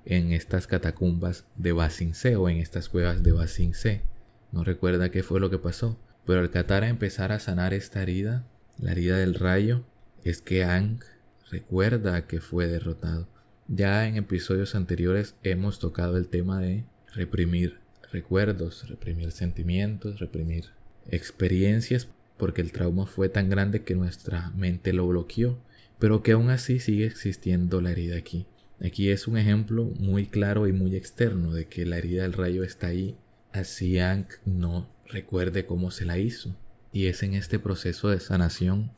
en 0.05 0.32
estas 0.32 0.66
catacumbas 0.66 1.45
de 1.57 1.72
Basingse 1.72 2.36
o 2.36 2.49
en 2.49 2.59
estas 2.59 2.88
cuevas 2.88 3.22
de 3.22 3.32
Basingse. 3.32 4.03
No 4.51 4.64
recuerda 4.64 5.11
qué 5.11 5.22
fue 5.22 5.40
lo 5.40 5.51
que 5.51 5.59
pasó, 5.59 5.99
pero 6.26 6.40
al 6.40 6.51
Katara 6.51 6.88
empezar 6.88 7.32
a 7.32 7.40
sanar 7.40 7.74
esta 7.74 8.03
herida, 8.03 8.45
la 8.78 8.93
herida 8.93 9.16
del 9.16 9.34
rayo, 9.34 9.84
es 10.24 10.43
que 10.43 10.64
Hank 10.64 11.05
recuerda 11.51 12.26
que 12.26 12.40
fue 12.40 12.66
derrotado. 12.66 13.28
Ya 13.69 14.07
en 14.07 14.17
episodios 14.17 14.75
anteriores 14.75 15.35
hemos 15.43 15.79
tocado 15.79 16.17
el 16.17 16.29
tema 16.29 16.61
de 16.61 16.85
reprimir 17.15 17.79
recuerdos, 18.11 18.89
reprimir 18.89 19.31
sentimientos, 19.31 20.19
reprimir 20.19 20.67
experiencias, 21.09 22.09
porque 22.37 22.61
el 22.61 22.73
trauma 22.73 23.07
fue 23.07 23.29
tan 23.29 23.49
grande 23.49 23.83
que 23.83 23.95
nuestra 23.95 24.51
mente 24.51 24.93
lo 24.93 25.07
bloqueó, 25.07 25.59
pero 25.99 26.23
que 26.23 26.33
aún 26.33 26.51
así 26.51 26.81
sigue 26.81 27.07
existiendo 27.07 27.81
la 27.81 27.93
herida 27.93 28.17
aquí. 28.17 28.47
Aquí 28.85 29.11
es 29.11 29.29
un 29.29 29.39
ejemplo 29.39 29.85
muy 29.85 30.27
claro 30.27 30.67
y 30.67 30.73
muy 30.73 30.97
externo 30.97 31.53
de 31.53 31.67
que 31.67 31.87
la 31.87 31.99
herida 31.99 32.23
del 32.23 32.33
rayo 32.33 32.65
está 32.65 32.89
ahí, 32.89 33.17
así 33.53 33.99
Hank 33.99 34.27
no 34.45 34.89
recuerde 35.07 35.67
cómo 35.67 35.93
se 35.93 36.05
la 36.05 36.19
hizo. 36.19 36.57
Y 36.93 37.07
es 37.07 37.23
en 37.23 37.35
este 37.35 37.61
proceso 37.61 38.09
de 38.09 38.19
sanación 38.19 38.91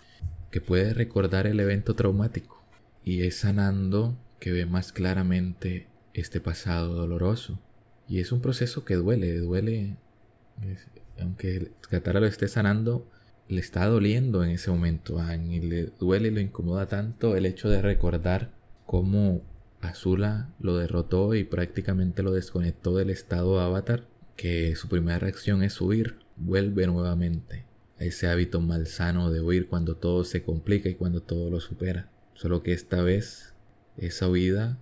que 0.50 0.62
puede 0.62 0.94
recordar 0.94 1.46
el 1.46 1.60
evento 1.60 1.94
traumático. 1.94 2.64
Y 3.04 3.22
es 3.22 3.36
sanando 3.36 4.16
que 4.44 4.52
ve 4.52 4.66
más 4.66 4.92
claramente 4.92 5.86
este 6.12 6.38
pasado 6.38 6.92
doloroso. 6.92 7.58
Y 8.06 8.20
es 8.20 8.30
un 8.30 8.42
proceso 8.42 8.84
que 8.84 8.94
duele, 8.94 9.38
duele, 9.38 9.96
aunque 11.18 11.72
Katara 11.88 12.20
lo 12.20 12.26
esté 12.26 12.46
sanando, 12.46 13.10
le 13.48 13.58
está 13.62 13.86
doliendo 13.86 14.44
en 14.44 14.50
ese 14.50 14.70
momento 14.70 15.18
y 15.48 15.60
le 15.60 15.86
duele 15.98 16.28
y 16.28 16.30
lo 16.30 16.40
incomoda 16.40 16.84
tanto 16.88 17.36
el 17.36 17.46
hecho 17.46 17.70
de 17.70 17.80
recordar 17.80 18.52
cómo 18.84 19.40
Azula 19.80 20.52
lo 20.60 20.76
derrotó 20.76 21.34
y 21.34 21.44
prácticamente 21.44 22.22
lo 22.22 22.30
desconectó 22.30 22.94
del 22.98 23.08
estado 23.08 23.60
avatar, 23.60 24.06
que 24.36 24.76
su 24.76 24.90
primera 24.90 25.20
reacción 25.20 25.62
es 25.62 25.80
huir, 25.80 26.18
vuelve 26.36 26.86
nuevamente 26.86 27.64
a 27.98 28.04
ese 28.04 28.28
hábito 28.28 28.60
malsano 28.60 29.30
de 29.30 29.40
huir 29.40 29.68
cuando 29.68 29.96
todo 29.96 30.22
se 30.22 30.42
complica 30.42 30.90
y 30.90 30.96
cuando 30.96 31.22
todo 31.22 31.48
lo 31.48 31.60
supera. 31.60 32.10
Solo 32.34 32.62
que 32.62 32.74
esta 32.74 33.00
vez 33.00 33.53
esa 33.96 34.28
huida, 34.28 34.78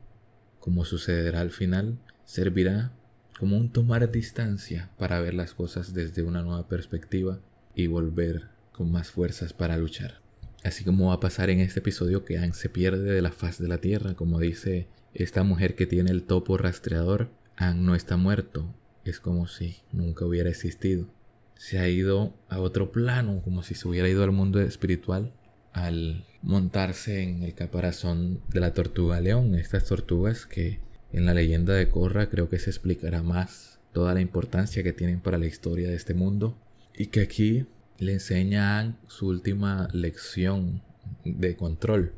como 0.60 0.84
sucederá 0.84 1.40
al 1.40 1.50
final, 1.50 1.98
servirá 2.24 2.92
como 3.38 3.56
un 3.56 3.72
tomar 3.72 4.10
distancia 4.10 4.90
para 4.98 5.20
ver 5.20 5.34
las 5.34 5.54
cosas 5.54 5.94
desde 5.94 6.22
una 6.22 6.42
nueva 6.42 6.68
perspectiva 6.68 7.40
y 7.74 7.86
volver 7.86 8.48
con 8.72 8.90
más 8.92 9.10
fuerzas 9.10 9.52
para 9.52 9.76
luchar. 9.76 10.20
Así 10.64 10.84
como 10.84 11.08
va 11.08 11.14
a 11.14 11.20
pasar 11.20 11.50
en 11.50 11.60
este 11.60 11.80
episodio 11.80 12.24
que 12.24 12.38
Aang 12.38 12.54
se 12.54 12.68
pierde 12.68 13.12
de 13.12 13.22
la 13.22 13.32
faz 13.32 13.58
de 13.58 13.68
la 13.68 13.78
tierra, 13.78 14.14
como 14.14 14.38
dice 14.38 14.86
esta 15.12 15.42
mujer 15.42 15.74
que 15.74 15.86
tiene 15.86 16.10
el 16.10 16.22
topo 16.22 16.56
rastreador, 16.56 17.30
Aang 17.56 17.84
no 17.84 17.94
está 17.94 18.16
muerto, 18.16 18.72
es 19.04 19.18
como 19.18 19.48
si 19.48 19.78
nunca 19.90 20.24
hubiera 20.24 20.50
existido. 20.50 21.08
Se 21.56 21.78
ha 21.78 21.88
ido 21.88 22.34
a 22.48 22.60
otro 22.60 22.92
plano, 22.92 23.42
como 23.42 23.62
si 23.62 23.74
se 23.74 23.88
hubiera 23.88 24.08
ido 24.08 24.22
al 24.22 24.32
mundo 24.32 24.60
espiritual 24.60 25.32
al 25.72 26.26
montarse 26.43 27.22
en 27.22 27.43
el 27.43 27.55
caparazón 27.55 28.40
de 28.49 28.61
la 28.61 28.74
tortuga 28.74 29.20
león, 29.20 29.55
estas 29.55 29.84
tortugas 29.84 30.47
que 30.47 30.80
en 31.12 31.26
la 31.26 31.34
leyenda 31.34 31.74
de 31.74 31.88
Korra 31.88 32.28
creo 32.28 32.49
que 32.49 32.59
se 32.59 32.70
explicará 32.70 33.22
más 33.22 33.78
toda 33.93 34.14
la 34.14 34.20
importancia 34.20 34.82
que 34.82 34.93
tienen 34.93 35.20
para 35.20 35.38
la 35.38 35.47
historia 35.47 35.88
de 35.88 35.97
este 35.97 36.14
mundo. 36.14 36.57
Y 36.95 37.07
que 37.07 37.20
aquí 37.20 37.66
le 37.99 38.14
enseñan 38.14 38.99
su 39.09 39.28
última 39.28 39.88
lección 39.93 40.82
de 41.24 41.57
control, 41.57 42.12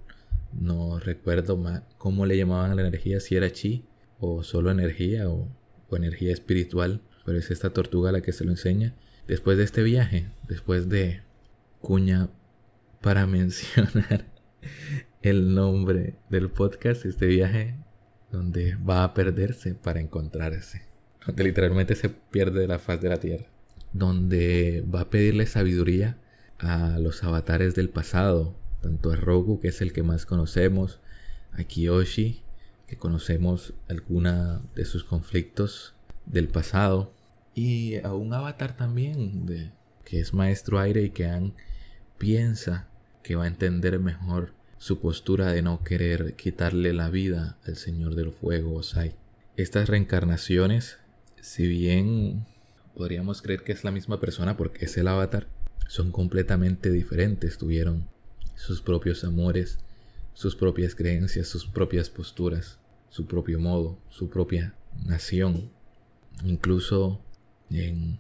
No 0.53 1.01
recuerdo 1.01 1.57
más 1.57 1.83
cómo 1.99 2.27
le 2.27 2.37
llamaban 2.37 2.71
a 2.71 2.75
la 2.77 2.87
energía, 2.87 3.19
si 3.19 3.35
era 3.35 3.51
chi 3.53 3.85
o 4.21 4.45
solo 4.45 4.71
energía 4.71 5.29
o, 5.29 5.49
o 5.89 5.97
energía 5.97 6.33
espiritual, 6.33 7.01
pero 7.25 7.39
es 7.39 7.51
esta 7.51 7.71
tortuga 7.71 8.13
la 8.13 8.21
que 8.21 8.33
se 8.33 8.45
lo 8.45 8.53
enseña. 8.53 8.95
Después 9.27 9.59
de 9.59 9.65
este 9.65 9.83
viaje, 9.83 10.29
después 10.49 10.89
de 10.89 11.23
cuña 11.81 12.29
para 13.05 13.27
mencionar 13.27 14.25
el 15.21 15.55
nombre 15.55 16.15
del 16.31 16.51
podcast, 16.51 17.05
este 17.05 17.27
viaje 17.27 17.77
donde 18.33 18.77
va 18.77 19.05
a 19.05 19.13
perderse 19.13 19.75
para 19.75 20.01
encontrarse, 20.01 20.87
donde 21.27 21.45
literalmente 21.45 21.97
se 21.97 22.09
pierde 22.09 22.67
la 22.67 22.79
faz 22.79 23.03
de 23.03 23.11
la 23.11 23.19
tierra, 23.19 23.45
donde 23.93 24.83
va 24.93 25.03
a 25.03 25.11
pedirle 25.11 25.45
sabiduría 25.45 26.17
a 26.59 26.99
los 26.99 27.23
avatares 27.23 27.75
del 27.75 27.91
pasado, 27.91 28.57
tanto 28.81 29.13
a 29.13 29.17
Rogu, 29.17 29.61
que 29.61 29.69
es 29.69 29.83
el 29.83 29.93
que 29.93 30.03
más 30.03 30.25
conocemos, 30.25 31.01
a 31.53 31.63
Kiyoshi, 31.63 32.43
que 32.87 32.97
conocemos 32.97 33.75
alguna 33.87 34.63
de 34.75 34.87
sus 34.87 35.05
conflictos 35.05 35.95
del 36.25 36.49
pasado, 36.49 37.13
y 37.55 37.97
a 37.97 38.15
un 38.15 38.33
avatar 38.33 38.79
también 38.79 39.45
de, 39.45 39.73
que 40.07 40.21
es 40.21 40.33
Maestro 40.33 40.81
Aire 40.81 41.03
y 41.03 41.11
que 41.11 41.53
piensa 42.17 42.89
que 43.25 43.35
va 43.35 43.45
a 43.45 43.49
entender 43.49 43.99
mejor 43.99 44.53
su 44.79 45.01
postura 45.01 45.51
de 45.51 45.63
no 45.63 45.83
querer 45.83 46.35
quitarle 46.37 46.93
la 46.93 47.11
vida 47.11 47.59
al 47.67 47.77
Señor 47.77 48.15
del 48.15 48.31
Fuego 48.31 48.75
Osai. 48.75 49.15
Estas 49.57 49.89
reencarnaciones, 49.89 50.99
si 51.41 51.67
bien 51.67 52.47
podríamos 52.95 53.43
creer 53.43 53.65
que 53.65 53.73
es 53.73 53.83
la 53.83 53.91
misma 53.91 54.21
persona 54.21 54.57
porque 54.57 54.85
es 54.85 54.97
el 54.99 55.09
avatar, 55.09 55.49
son 55.89 56.13
completamente 56.13 56.91
diferentes, 56.91 57.59
tuvieron 57.59 58.07
sus 58.57 58.83
propios 58.83 59.25
amores, 59.25 59.79
sus 60.35 60.55
propias 60.55 60.95
creencias, 60.95 61.49
sus 61.49 61.67
propias 61.67 62.11
posturas, 62.11 62.79
su 63.09 63.27
propio 63.27 63.59
modo, 63.59 63.99
su 64.11 64.29
propia 64.29 64.75
nación. 65.07 65.71
Incluso 66.45 67.21
en 67.71 68.19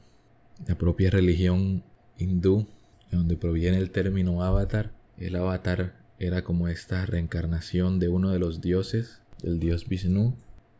la 0.66 0.78
propia 0.78 1.10
religión 1.10 1.84
hindú, 2.16 2.66
donde 3.14 3.36
proviene 3.36 3.78
el 3.78 3.90
término 3.90 4.42
avatar, 4.42 4.92
el 5.18 5.36
avatar 5.36 5.94
era 6.18 6.42
como 6.42 6.68
esta 6.68 7.06
reencarnación 7.06 7.98
de 7.98 8.08
uno 8.08 8.30
de 8.30 8.38
los 8.38 8.60
dioses, 8.60 9.20
el 9.42 9.60
dios 9.60 9.88
Vishnu, 9.88 10.36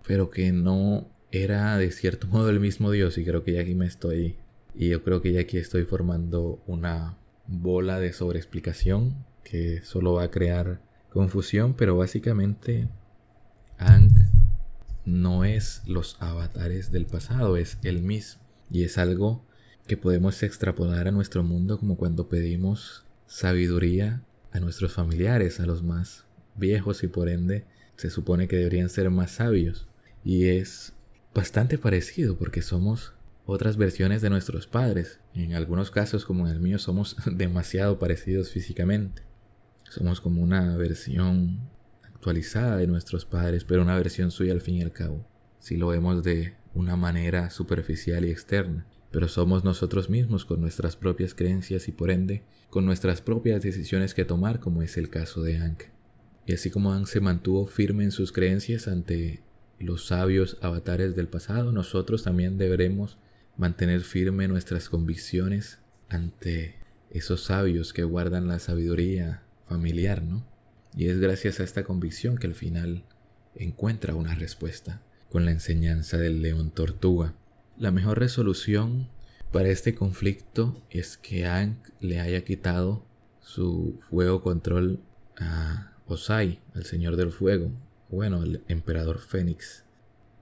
pero 0.07 0.31
que 0.31 0.53
no 0.53 1.09
era 1.33 1.77
de 1.79 1.91
cierto 1.91 2.27
modo 2.29 2.51
el 2.51 2.61
mismo 2.61 2.91
dios 2.91 3.19
y 3.19 3.25
creo 3.25 3.45
que 3.45 3.53
ya 3.53 3.63
aquí 3.63 3.75
me 3.75 3.87
estoy 3.87 4.37
y 4.75 4.89
yo 4.89 5.03
creo 5.05 5.23
que 5.23 5.33
ya 5.33 5.41
aquí 5.41 5.57
estoy 5.57 5.85
formando 5.85 6.63
una 6.67 7.17
bola 7.47 8.01
de 8.01 8.13
sobreexplicación 8.13 9.25
que 9.45 9.83
solo 9.83 10.15
va 10.15 10.25
a 10.25 10.31
crear 10.31 10.81
confusión, 11.11 11.75
pero 11.75 11.97
básicamente 11.97 12.89
Ang 13.79 14.11
no 15.05 15.45
es 15.45 15.83
los 15.87 16.17
avatares 16.21 16.91
del 16.91 17.07
pasado, 17.07 17.57
es 17.57 17.79
el 17.83 18.03
mismo. 18.03 18.43
Y 18.71 18.85
es 18.85 18.99
algo 18.99 19.45
que 19.87 19.97
podemos 19.97 20.43
extrapolar 20.43 21.09
a 21.09 21.13
nuestro 21.13 21.43
mundo 21.43 21.79
como 21.79 21.97
cuando 21.97 22.29
pedimos 22.29 23.05
sabiduría 23.27 24.23
a 24.53 24.61
nuestros 24.61 24.93
familiares, 24.93 25.61
a 25.61 25.67
los 25.67 25.83
más 25.83 26.25
viejos 26.55 27.03
y 27.03 27.09
por 27.09 27.29
ende 27.29 27.65
se 27.97 28.11
supone 28.11 28.49
que 28.49 28.57
deberían 28.57 28.89
ser 28.89 29.11
más 29.11 29.33
sabios. 29.33 29.87
Y 30.25 30.47
es 30.47 30.95
bastante 31.35 31.79
parecido 31.79 32.37
porque 32.39 32.63
somos 32.63 33.13
otras 33.47 33.77
versiones 33.77 34.23
de 34.23 34.31
nuestros 34.31 34.67
padres. 34.67 35.21
En 35.35 35.55
algunos 35.55 35.91
casos, 35.91 36.25
como 36.25 36.47
en 36.47 36.55
el 36.55 36.61
mío, 36.61 36.79
somos 36.79 37.17
demasiado 37.31 37.99
parecidos 37.99 38.51
físicamente. 38.51 39.23
Somos 39.91 40.21
como 40.21 40.43
una 40.43 40.77
versión 40.77 41.61
actualizada 42.03 42.77
de 42.77 42.87
nuestros 42.87 43.27
padres, 43.27 43.65
pero 43.65 43.83
una 43.83 43.97
versión 43.97 44.31
suya 44.31 44.53
al 44.53 44.61
fin 44.61 44.77
y 44.77 44.83
al 44.83 44.93
cabo. 44.93 45.27
Si 45.59 45.77
lo 45.77 45.89
vemos 45.89 46.23
de 46.23 46.55
una 46.75 46.97
manera 46.97 47.51
superficial 47.51 48.25
y 48.25 48.31
externa. 48.31 48.87
Pero 49.15 49.29
somos 49.29 49.63
nosotros 49.63 50.11
mismos 50.11 50.45
con 50.45 50.61
nuestras 50.61 50.97
propias 50.97 51.35
creencias 51.35 51.87
y 51.87 51.93
por 51.93 52.11
ende 52.11 52.43
con 52.69 52.85
nuestras 52.85 53.21
propias 53.21 53.63
decisiones 53.63 54.13
que 54.13 54.25
tomar, 54.25 54.59
como 54.59 54.83
es 54.83 54.97
el 54.97 55.09
caso 55.09 55.41
de 55.41 55.57
Ankh. 55.57 55.85
Y 56.47 56.55
así 56.55 56.69
como 56.69 56.93
Ankh 56.93 57.07
se 57.07 57.21
mantuvo 57.21 57.69
firme 57.69 58.03
en 58.03 58.11
sus 58.11 58.33
creencias 58.33 58.89
ante 58.89 59.41
los 59.79 60.09
sabios 60.09 60.59
avatares 60.63 61.15
del 61.15 61.29
pasado, 61.29 61.71
nosotros 61.71 62.25
también 62.25 62.59
deberemos 62.59 63.17
mantener 63.57 64.01
firme 64.01 64.49
nuestras 64.49 64.89
convicciones 64.89 65.79
ante 66.09 66.75
esos 67.11 67.45
sabios 67.45 67.93
que 67.93 68.03
guardan 68.03 68.49
la 68.49 68.59
sabiduría 68.59 69.45
familiar, 69.69 70.25
¿no? 70.25 70.45
Y 70.97 71.07
es 71.07 71.21
gracias 71.21 71.61
a 71.61 71.63
esta 71.63 71.85
convicción 71.85 72.37
que 72.37 72.49
al 72.49 72.57
final 72.57 73.05
encuentra 73.55 74.17
una 74.17 74.35
respuesta 74.35 75.03
con 75.31 75.45
la 75.45 75.53
enseñanza 75.53 76.19
del 76.19 76.43
león 76.43 76.73
tortuga. 76.73 77.37
La 77.77 77.91
mejor 77.91 78.21
resolución 78.21 79.09
para 79.51 79.69
este 79.69 79.97
conflicto 79.97 80.81
es 80.91 81.17
que 81.17 81.47
Aang 81.47 81.77
le 81.99 82.21
haya 82.21 82.45
quitado 82.45 83.05
su 83.41 83.99
fuego 84.09 84.43
control 84.43 85.01
a 85.37 85.93
Osai, 86.07 86.61
al 86.75 86.85
señor 86.85 87.17
del 87.17 87.33
fuego, 87.33 87.73
bueno, 88.11 88.43
al 88.43 88.63
emperador 88.69 89.19
Fénix. 89.19 89.85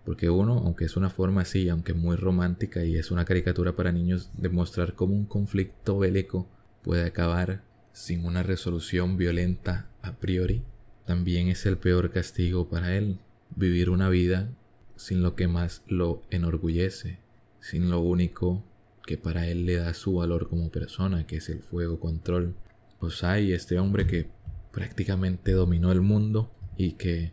Porque 0.04 0.28
uno, 0.28 0.58
aunque 0.58 0.84
es 0.84 0.98
una 0.98 1.08
forma 1.08 1.40
así, 1.40 1.70
aunque 1.70 1.94
muy 1.94 2.16
romántica 2.16 2.84
y 2.84 2.96
es 2.96 3.10
una 3.10 3.24
caricatura 3.24 3.74
para 3.76 3.92
niños, 3.92 4.30
demostrar 4.36 4.94
cómo 4.94 5.14
un 5.14 5.24
conflicto 5.24 5.98
bélico 5.98 6.46
puede 6.82 7.06
acabar 7.06 7.62
sin 7.94 8.26
una 8.26 8.42
resolución 8.42 9.16
violenta 9.16 9.88
a 10.02 10.16
priori, 10.16 10.64
también 11.06 11.48
es 11.48 11.64
el 11.64 11.78
peor 11.78 12.10
castigo 12.10 12.68
para 12.68 12.94
él, 12.94 13.20
vivir 13.56 13.88
una 13.88 14.10
vida 14.10 14.50
sin 14.96 15.22
lo 15.22 15.34
que 15.34 15.48
más 15.48 15.82
lo 15.86 16.22
enorgullece, 16.30 17.21
sin 17.62 17.88
lo 17.88 18.00
único 18.00 18.62
que 19.06 19.16
para 19.16 19.46
él 19.46 19.64
le 19.64 19.76
da 19.76 19.94
su 19.94 20.14
valor 20.14 20.48
como 20.48 20.70
persona, 20.70 21.26
que 21.26 21.36
es 21.36 21.48
el 21.48 21.62
fuego 21.62 21.98
control. 21.98 22.54
Osai, 22.98 23.52
este 23.52 23.78
hombre 23.78 24.06
que 24.06 24.28
prácticamente 24.72 25.52
dominó 25.52 25.92
el 25.92 26.00
mundo 26.00 26.52
y 26.76 26.92
que 26.92 27.32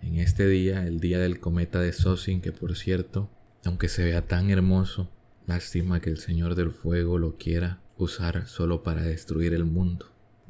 en 0.00 0.18
este 0.18 0.46
día, 0.46 0.86
el 0.86 1.00
día 1.00 1.18
del 1.18 1.40
cometa 1.40 1.80
de 1.80 1.92
Sosin, 1.92 2.40
que 2.40 2.52
por 2.52 2.76
cierto, 2.76 3.30
aunque 3.64 3.88
se 3.88 4.04
vea 4.04 4.26
tan 4.26 4.50
hermoso, 4.50 5.10
lástima 5.46 6.00
que 6.00 6.10
el 6.10 6.18
Señor 6.18 6.54
del 6.54 6.70
Fuego 6.70 7.18
lo 7.18 7.36
quiera 7.36 7.80
usar 7.98 8.46
solo 8.46 8.82
para 8.82 9.02
destruir 9.02 9.54
el 9.54 9.64
mundo. 9.64 10.06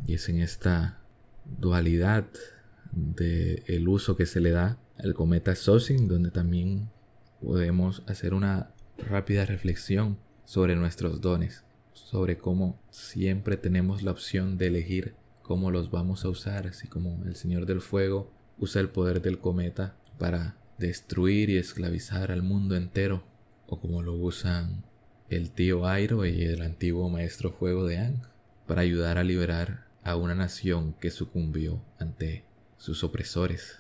Y 0.07 0.14
es 0.14 0.29
en 0.29 0.41
esta 0.41 0.99
dualidad 1.59 2.27
de 2.93 3.62
el 3.66 3.89
uso 3.89 4.16
que 4.16 4.27
se 4.27 4.41
le 4.41 4.51
da 4.51 4.79
al 4.99 5.14
cometa 5.14 5.55
Sosin 5.55 6.09
donde 6.09 6.31
también 6.31 6.91
podemos 7.41 8.03
hacer 8.07 8.35
una 8.35 8.75
rápida 8.99 9.47
reflexión 9.47 10.18
sobre 10.45 10.76
nuestros 10.76 11.20
dones, 11.20 11.64
sobre 11.92 12.38
cómo 12.38 12.78
siempre 12.90 13.57
tenemos 13.57 14.03
la 14.03 14.11
opción 14.11 14.59
de 14.59 14.68
elegir 14.68 15.14
cómo 15.42 15.70
los 15.70 15.90
vamos 15.90 16.24
a 16.24 16.28
usar, 16.28 16.66
así 16.66 16.88
como 16.88 17.22
el 17.24 17.36
Señor 17.36 17.66
del 17.66 17.80
Fuego 17.80 18.30
usa 18.59 18.80
el 18.80 18.88
poder 18.88 19.20
del 19.20 19.38
cometa 19.38 19.97
para 20.18 20.57
destruir 20.78 21.51
y 21.51 21.59
esclavizar 21.59 22.32
al 22.32 22.42
mundo 22.42 22.76
entero, 22.76 23.24
o 23.66 23.80
como 23.80 24.03
lo 24.03 24.14
usan 24.14 24.84
el 25.28 25.51
tío 25.51 25.86
Airo 25.86 26.24
y 26.26 26.42
el 26.45 26.62
antiguo 26.62 27.09
maestro 27.09 27.53
fuego 27.53 27.86
de 27.86 27.99
Ang, 27.99 28.22
para 28.66 28.82
ayudar 28.82 29.18
a 29.18 29.24
liberar 29.24 29.86
a 30.03 30.16
una 30.16 30.34
nación 30.34 30.95
que 31.01 31.11
sucumbió 31.11 31.82
ante 31.99 32.45
sus 32.78 33.05
opresores. 33.05 33.78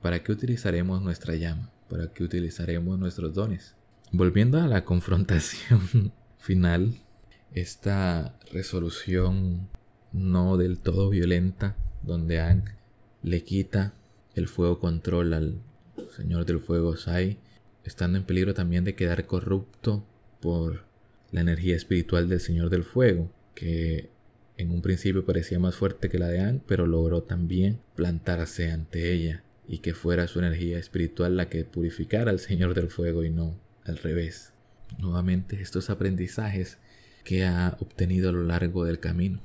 ¿Para 0.00 0.22
qué 0.22 0.32
utilizaremos 0.32 1.02
nuestra 1.02 1.34
llama? 1.34 1.72
¿Para 1.88 2.12
qué 2.12 2.24
utilizaremos 2.24 2.98
nuestros 2.98 3.32
dones? 3.34 3.76
Volviendo 4.16 4.60
a 4.60 4.68
la 4.68 4.84
confrontación 4.84 6.12
final, 6.38 7.00
esta 7.52 8.38
resolución 8.52 9.68
no 10.12 10.56
del 10.56 10.78
todo 10.78 11.10
violenta, 11.10 11.74
donde 12.04 12.38
Ang 12.38 12.62
le 13.24 13.42
quita 13.42 13.92
el 14.36 14.46
fuego 14.46 14.78
control 14.78 15.32
al 15.32 15.58
Señor 16.14 16.46
del 16.46 16.60
Fuego 16.60 16.96
Sai, 16.96 17.38
estando 17.82 18.16
en 18.16 18.22
peligro 18.22 18.54
también 18.54 18.84
de 18.84 18.94
quedar 18.94 19.26
corrupto 19.26 20.06
por 20.40 20.84
la 21.32 21.40
energía 21.40 21.74
espiritual 21.74 22.28
del 22.28 22.38
Señor 22.38 22.70
del 22.70 22.84
Fuego, 22.84 23.32
que 23.56 24.10
en 24.56 24.70
un 24.70 24.80
principio 24.80 25.26
parecía 25.26 25.58
más 25.58 25.74
fuerte 25.74 26.08
que 26.08 26.20
la 26.20 26.28
de 26.28 26.38
Ang, 26.38 26.60
pero 26.68 26.86
logró 26.86 27.24
también 27.24 27.80
plantarse 27.96 28.70
ante 28.70 29.12
ella 29.12 29.42
y 29.66 29.78
que 29.78 29.92
fuera 29.92 30.28
su 30.28 30.38
energía 30.38 30.78
espiritual 30.78 31.36
la 31.36 31.48
que 31.48 31.64
purificara 31.64 32.30
al 32.30 32.38
Señor 32.38 32.74
del 32.74 32.90
Fuego 32.90 33.24
y 33.24 33.30
no 33.30 33.63
al 33.84 33.98
revés. 33.98 34.52
Nuevamente 34.98 35.60
estos 35.60 35.90
aprendizajes 35.90 36.78
que 37.24 37.44
ha 37.44 37.76
obtenido 37.80 38.28
a 38.28 38.32
lo 38.32 38.44
largo 38.44 38.84
del 38.84 39.00
camino. 39.00 39.40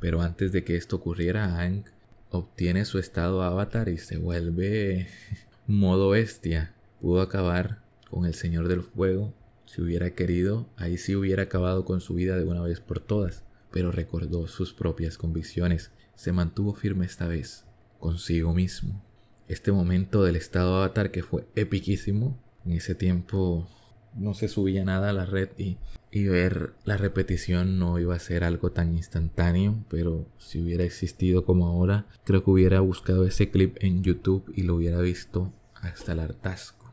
Pero 0.00 0.22
antes 0.22 0.52
de 0.52 0.64
que 0.64 0.76
esto 0.76 0.96
ocurriera, 0.96 1.60
Ang 1.60 1.84
obtiene 2.30 2.84
su 2.84 2.98
estado 2.98 3.42
avatar 3.42 3.88
y 3.88 3.98
se 3.98 4.18
vuelve 4.18 5.08
modo 5.66 6.10
bestia. 6.10 6.74
Pudo 7.00 7.20
acabar 7.20 7.82
con 8.10 8.26
el 8.26 8.34
Señor 8.34 8.68
del 8.68 8.82
Fuego. 8.82 9.34
Si 9.66 9.82
hubiera 9.82 10.10
querido, 10.10 10.68
ahí 10.76 10.96
sí 10.96 11.16
hubiera 11.16 11.44
acabado 11.44 11.84
con 11.84 12.00
su 12.00 12.14
vida 12.14 12.36
de 12.36 12.44
una 12.44 12.62
vez 12.62 12.80
por 12.80 13.00
todas. 13.00 13.44
Pero 13.70 13.92
recordó 13.92 14.46
sus 14.46 14.72
propias 14.72 15.18
convicciones. 15.18 15.90
Se 16.14 16.32
mantuvo 16.32 16.74
firme 16.74 17.04
esta 17.04 17.26
vez. 17.26 17.64
consigo 17.98 18.52
mismo. 18.54 19.02
Este 19.48 19.72
momento 19.72 20.22
del 20.22 20.36
estado 20.36 20.76
avatar 20.76 21.10
que 21.10 21.22
fue 21.22 21.46
epiquísimo. 21.54 22.38
En 22.66 22.72
ese 22.72 22.96
tiempo 22.96 23.68
no 24.16 24.34
se 24.34 24.48
subía 24.48 24.84
nada 24.84 25.10
a 25.10 25.12
la 25.12 25.24
red 25.24 25.50
y, 25.56 25.78
ver 26.26 26.72
la 26.84 26.96
repetición 26.96 27.78
no 27.78 27.98
iba 27.98 28.14
a 28.14 28.18
ser 28.18 28.42
algo 28.42 28.72
tan 28.72 28.96
instantáneo, 28.96 29.84
pero 29.90 30.26
si 30.38 30.62
hubiera 30.62 30.82
existido 30.82 31.44
como 31.44 31.66
ahora, 31.66 32.06
creo 32.24 32.42
que 32.42 32.50
hubiera 32.50 32.80
buscado 32.80 33.26
ese 33.26 33.50
clip 33.50 33.76
en 33.80 34.02
YouTube 34.02 34.50
y 34.54 34.62
lo 34.62 34.76
hubiera 34.76 35.00
visto 35.00 35.52
hasta 35.74 36.12
el 36.12 36.20
hartazgo. 36.20 36.90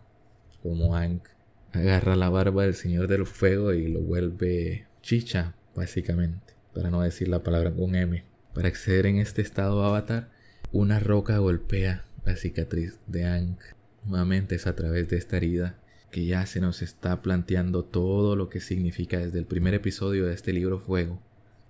Como 0.62 0.94
Hank 0.94 1.24
agarra 1.72 2.18
la 2.18 2.30
barba 2.30 2.64
del 2.64 2.76
Señor 2.76 3.08
del 3.08 3.26
Fuego 3.26 3.74
y 3.74 3.88
lo 3.88 4.02
vuelve 4.02 4.88
chicha, 5.02 5.56
básicamente, 5.74 6.54
para 6.74 6.92
no 6.92 7.02
decir 7.02 7.30
la 7.30 7.44
palabra 7.44 7.72
con 7.72 7.96
M. 7.96 8.26
Para 8.54 8.68
acceder 8.68 9.06
en 9.06 9.18
este 9.18 9.42
estado 9.42 9.84
avatar, 9.84 10.30
una 10.72 11.00
roca 11.00 11.38
golpea 11.38 12.06
la 12.26 12.36
cicatriz 12.36 13.00
de 13.08 13.24
Hank. 13.24 13.60
Nuevamente 14.06 14.56
es 14.56 14.68
a 14.68 14.76
través 14.76 15.10
de 15.10 15.18
esta 15.18 15.38
herida 15.38 15.78
que 16.12 16.26
ya 16.26 16.46
se 16.46 16.62
nos 16.62 16.82
está 16.82 17.22
planteando 17.22 17.84
todo 17.84 18.36
lo 18.36 18.50
que 18.50 18.60
significa 18.60 19.18
desde 19.18 19.40
el 19.40 19.46
primer 19.46 19.74
episodio 19.74 20.26
de 20.28 20.34
este 20.34 20.54
libro 20.54 20.80
Fuego 20.80 21.20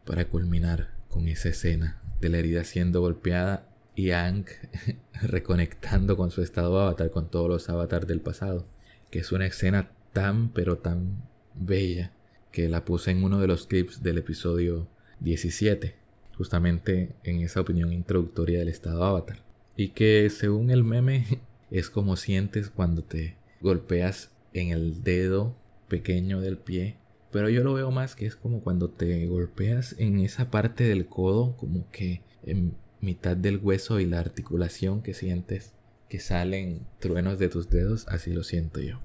para 0.05 0.25
culminar 0.25 0.89
con 1.09 1.27
esa 1.27 1.49
escena 1.49 2.01
de 2.19 2.29
la 2.29 2.39
herida 2.39 2.63
siendo 2.63 3.01
golpeada 3.01 3.67
y 3.95 4.09
Hank 4.09 4.49
reconectando 5.21 6.17
con 6.17 6.31
su 6.31 6.41
estado 6.41 6.79
avatar, 6.79 7.11
con 7.11 7.29
todos 7.29 7.47
los 7.47 7.69
avatars 7.69 8.07
del 8.07 8.19
pasado, 8.19 8.65
que 9.11 9.19
es 9.19 9.31
una 9.31 9.45
escena 9.45 9.91
tan 10.11 10.49
pero 10.49 10.77
tan 10.77 11.23
bella 11.53 12.11
que 12.51 12.67
la 12.69 12.85
puse 12.85 13.11
en 13.11 13.23
uno 13.23 13.39
de 13.39 13.47
los 13.47 13.67
clips 13.67 14.03
del 14.03 14.17
episodio 14.17 14.87
17, 15.19 15.95
justamente 16.37 17.15
en 17.23 17.41
esa 17.41 17.61
opinión 17.61 17.93
introductoria 17.93 18.59
del 18.59 18.69
estado 18.69 19.03
avatar, 19.03 19.39
y 19.75 19.89
que 19.89 20.29
según 20.29 20.69
el 20.69 20.83
meme 20.83 21.25
es 21.73 21.89
como 21.89 22.17
sientes 22.17 22.69
cuando 22.69 23.03
te 23.03 23.35
golpeas 23.59 24.29
en 24.53 24.69
el 24.69 25.03
dedo 25.03 25.57
pequeño 25.87 26.39
del 26.39 26.59
pie. 26.59 26.97
Pero 27.31 27.49
yo 27.49 27.63
lo 27.63 27.73
veo 27.73 27.89
más 27.89 28.15
que 28.15 28.27
es 28.27 28.35
como 28.35 28.61
cuando 28.61 28.91
te 28.91 29.25
golpeas 29.25 29.95
en 29.97 30.19
esa 30.19 30.51
parte 30.51 30.83
del 30.83 31.07
codo, 31.07 31.57
como 31.57 31.89
que 31.89 32.21
en 32.43 32.75
mitad 33.01 33.35
del 33.35 33.57
hueso 33.57 33.99
y 33.99 34.05
la 34.05 34.19
articulación 34.19 35.01
que 35.01 35.15
sientes 35.15 35.73
que 36.09 36.19
salen 36.19 36.85
truenos 36.99 37.39
de 37.39 37.49
tus 37.49 37.71
dedos, 37.71 38.07
así 38.07 38.31
lo 38.31 38.43
siento 38.43 38.79
yo. 38.79 38.99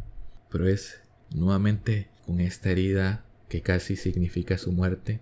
Pero 0.50 0.68
es 0.68 1.00
nuevamente 1.34 2.08
con 2.26 2.38
esta 2.38 2.70
herida 2.70 3.24
que 3.48 3.62
casi 3.62 3.96
significa 3.96 4.58
su 4.58 4.72
muerte, 4.72 5.20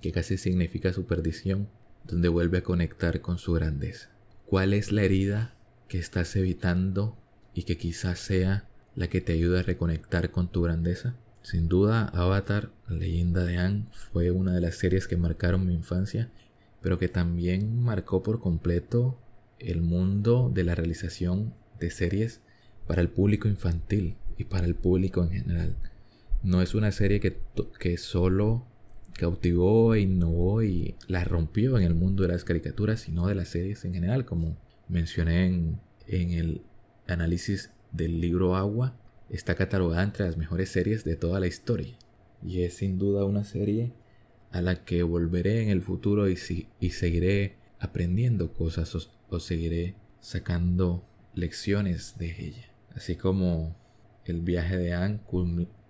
que 0.00 0.12
casi 0.12 0.38
significa 0.38 0.94
su 0.94 1.04
perdición, 1.04 1.68
donde 2.04 2.28
vuelve 2.28 2.58
a 2.58 2.62
conectar 2.62 3.20
con 3.20 3.36
su 3.36 3.52
grandeza. 3.52 4.08
¿Cuál 4.46 4.72
es 4.72 4.92
la 4.92 5.02
herida 5.02 5.55
que 5.88 5.98
estás 5.98 6.34
evitando 6.36 7.16
y 7.54 7.62
que 7.62 7.76
quizás 7.76 8.18
sea 8.18 8.68
la 8.94 9.08
que 9.08 9.20
te 9.20 9.32
ayuda 9.32 9.60
a 9.60 9.62
reconectar 9.62 10.30
con 10.30 10.48
tu 10.48 10.62
grandeza. 10.62 11.14
Sin 11.42 11.68
duda, 11.68 12.06
Avatar, 12.08 12.70
leyenda 12.88 13.44
de 13.44 13.58
Aang, 13.58 13.88
fue 14.12 14.30
una 14.30 14.52
de 14.52 14.60
las 14.60 14.76
series 14.76 15.06
que 15.06 15.16
marcaron 15.16 15.66
mi 15.66 15.74
infancia, 15.74 16.30
pero 16.82 16.98
que 16.98 17.08
también 17.08 17.82
marcó 17.82 18.22
por 18.22 18.40
completo 18.40 19.18
el 19.58 19.80
mundo 19.80 20.50
de 20.52 20.64
la 20.64 20.74
realización 20.74 21.54
de 21.78 21.90
series 21.90 22.40
para 22.86 23.00
el 23.00 23.08
público 23.08 23.48
infantil 23.48 24.16
y 24.36 24.44
para 24.44 24.66
el 24.66 24.74
público 24.74 25.22
en 25.22 25.30
general. 25.30 25.76
No 26.42 26.62
es 26.62 26.74
una 26.74 26.92
serie 26.92 27.20
que, 27.20 27.38
que 27.78 27.96
solo 27.96 28.66
cautivó 29.14 29.94
e 29.94 30.00
innovó 30.00 30.62
y 30.62 30.94
la 31.08 31.24
rompió 31.24 31.78
en 31.78 31.84
el 31.84 31.94
mundo 31.94 32.22
de 32.22 32.28
las 32.28 32.44
caricaturas, 32.44 33.00
sino 33.00 33.26
de 33.26 33.34
las 33.34 33.48
series 33.48 33.84
en 33.84 33.94
general, 33.94 34.24
como 34.24 34.56
mencioné 34.88 35.46
en, 35.46 35.80
el 36.06 36.62
análisis 37.06 37.70
del 37.92 38.20
libro 38.20 38.56
Agua 38.56 38.96
está 39.30 39.54
catalogada 39.54 40.02
entre 40.02 40.26
las 40.26 40.36
mejores 40.36 40.70
series 40.70 41.04
de 41.04 41.16
toda 41.16 41.40
la 41.40 41.46
historia. 41.46 41.96
Y 42.44 42.62
es 42.62 42.74
sin 42.74 42.98
duda 42.98 43.24
una 43.24 43.44
serie 43.44 43.92
a 44.52 44.60
la 44.60 44.84
que 44.84 45.02
volveré 45.02 45.62
en 45.62 45.70
el 45.70 45.82
futuro 45.82 46.28
y, 46.28 46.38
y 46.80 46.90
seguiré 46.90 47.56
aprendiendo 47.78 48.52
cosas 48.52 49.10
o, 49.28 49.40
seguiré 49.40 49.94
sacando 50.20 51.04
lecciones 51.34 52.16
de 52.18 52.46
ella. 52.46 52.70
Así 52.94 53.16
como 53.16 53.76
el 54.24 54.40
viaje 54.40 54.76
de 54.76 54.94
Anne 54.94 55.20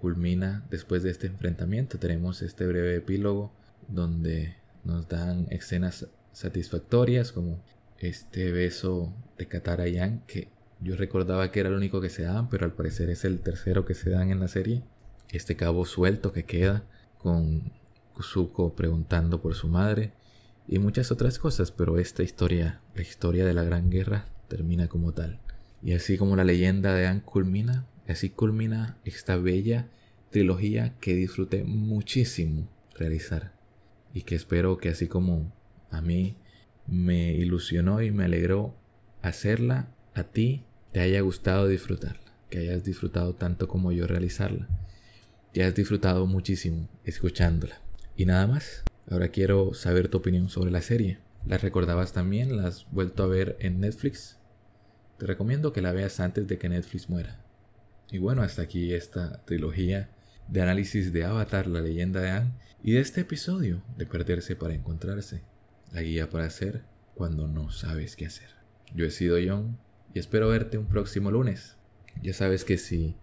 culmina 0.01 0.67
después 0.71 1.03
de 1.03 1.11
este 1.11 1.27
enfrentamiento, 1.27 1.99
tenemos 1.99 2.43
este 2.43 2.67
breve 2.67 2.97
epílogo 2.97 3.53
donde 3.89 4.57
nos 4.85 5.09
dan 5.09 5.47
escenas 5.51 6.07
satisfactorias 6.33 7.33
como 7.33 7.63
este 7.99 8.53
beso 8.53 9.15
de 9.39 9.47
Katara 9.47 9.89
y 9.89 9.99
Anne 9.99 10.23
que 10.27 10.49
yo 10.81 10.97
recordaba 10.97 11.51
que 11.51 11.61
era 11.61 11.69
el 11.69 11.75
único 11.75 12.01
que 12.01 12.11
se 12.11 12.23
daban, 12.23 12.49
pero 12.49 12.65
al 12.65 12.73
parecer 12.73 13.09
es 13.11 13.25
el 13.25 13.41
tercero 13.41 13.85
que 13.85 13.95
se 13.95 14.11
dan 14.11 14.31
en 14.31 14.41
la 14.41 14.49
serie. 14.49 14.83
Este 15.31 15.57
cabo 15.57 15.87
suelto 15.87 16.33
que 16.33 16.45
queda 16.45 16.85
con 17.19 17.73
Kuzuko 18.15 18.75
preguntando 18.75 19.41
por 19.41 19.55
su 19.55 19.69
madre 19.69 20.13
y 20.69 20.79
muchas 20.79 21.11
otras 21.11 21.39
cosas, 21.39 21.71
pero 21.71 21.99
esta 21.99 22.23
historia, 22.23 22.81
la 22.95 23.03
historia 23.03 23.45
de 23.47 23.55
la 23.55 23.65
Gran 23.65 23.91
Guerra, 23.91 24.27
termina 24.49 24.89
como 24.89 25.13
tal. 25.13 25.41
Y 25.83 25.93
así 25.93 26.19
como 26.19 26.37
la 26.37 26.45
leyenda 26.45 26.95
de 26.95 27.07
Anne 27.07 27.23
culmina, 27.25 27.87
así 28.09 28.31
culmina 28.31 28.99
esta 29.05 29.37
bella 29.37 29.89
trilogía 30.31 30.95
que 31.01 31.15
disfruté 31.15 31.65
muchísimo 31.65 32.69
realizar 32.95 33.53
y 34.13 34.23
que 34.23 34.35
espero 34.35 34.79
que 34.79 34.89
así 34.89 35.09
como 35.09 35.53
a 35.91 36.01
mí 36.01 36.37
me 36.87 37.33
ilusionó 37.33 38.03
y 38.03 38.11
me 38.11 38.25
alegró 38.25 38.75
hacerla, 39.23 39.89
a 40.15 40.25
ti 40.25 40.65
te 40.93 41.01
haya 41.01 41.21
gustado 41.21 41.67
disfrutarla, 41.69 42.33
que 42.51 42.59
hayas 42.59 42.85
disfrutado 42.85 43.35
tanto 43.35 43.69
como 43.69 43.93
yo 43.93 44.07
realizarla, 44.07 44.69
que 45.53 45.63
hayas 45.63 45.75
disfrutado 45.75 46.27
muchísimo 46.27 46.89
escuchándola. 47.05 47.81
Y 48.17 48.25
nada 48.25 48.47
más, 48.47 48.85
ahora 49.11 49.29
quiero 49.29 49.75
saber 49.75 50.09
tu 50.09 50.19
opinión 50.19 50.49
sobre 50.49 50.71
la 50.71 50.81
serie. 50.81 51.19
¿La 51.47 51.59
recordabas 51.59 52.13
también? 52.13 52.57
¿La 52.57 52.69
has 52.69 52.87
vuelto 52.91 53.23
a 53.23 53.27
ver 53.27 53.57
en 53.61 53.81
Netflix? 53.81 54.39
Te 55.19 55.27
recomiendo 55.27 55.73
que 55.73 55.83
la 55.83 55.93
veas 55.93 56.19
antes 56.21 56.47
de 56.49 56.59
que 56.59 56.69
Netflix 56.69 57.09
muera. 57.09 57.41
Y 58.11 58.19
bueno, 58.19 58.43
hasta 58.43 58.63
aquí 58.63 58.93
esta 58.95 59.45
trilogía 59.45 60.11
de 60.49 60.63
análisis 60.63 61.13
de 61.13 61.25
Avatar, 61.25 61.67
la 61.67 61.81
leyenda 61.81 62.21
de 62.21 62.31
Anne, 62.31 62.53
y 62.83 62.93
de 62.93 63.01
este 63.01 63.23
episodio 63.23 63.83
de 63.97 64.07
Perderse 64.07 64.57
para 64.57 64.75
Encontrarse, 64.75 65.43
la 65.97 66.03
guía 66.03 66.29
para 66.29 66.45
hacer 66.45 66.83
cuando 67.15 67.49
no 67.49 67.71
sabes 67.71 68.17
qué 68.17 68.27
hacer. 68.27 68.51
Yo 68.95 69.07
he 69.07 69.11
sido 69.11 69.39
John 69.43 69.79
y 70.13 70.19
espero 70.19 70.51
verte 70.51 70.77
un 70.77 70.89
próximo 70.89 71.31
lunes. 71.31 71.79
Ya 72.23 72.35
sabes 72.35 72.67
que 72.67 72.77
si 72.77 73.17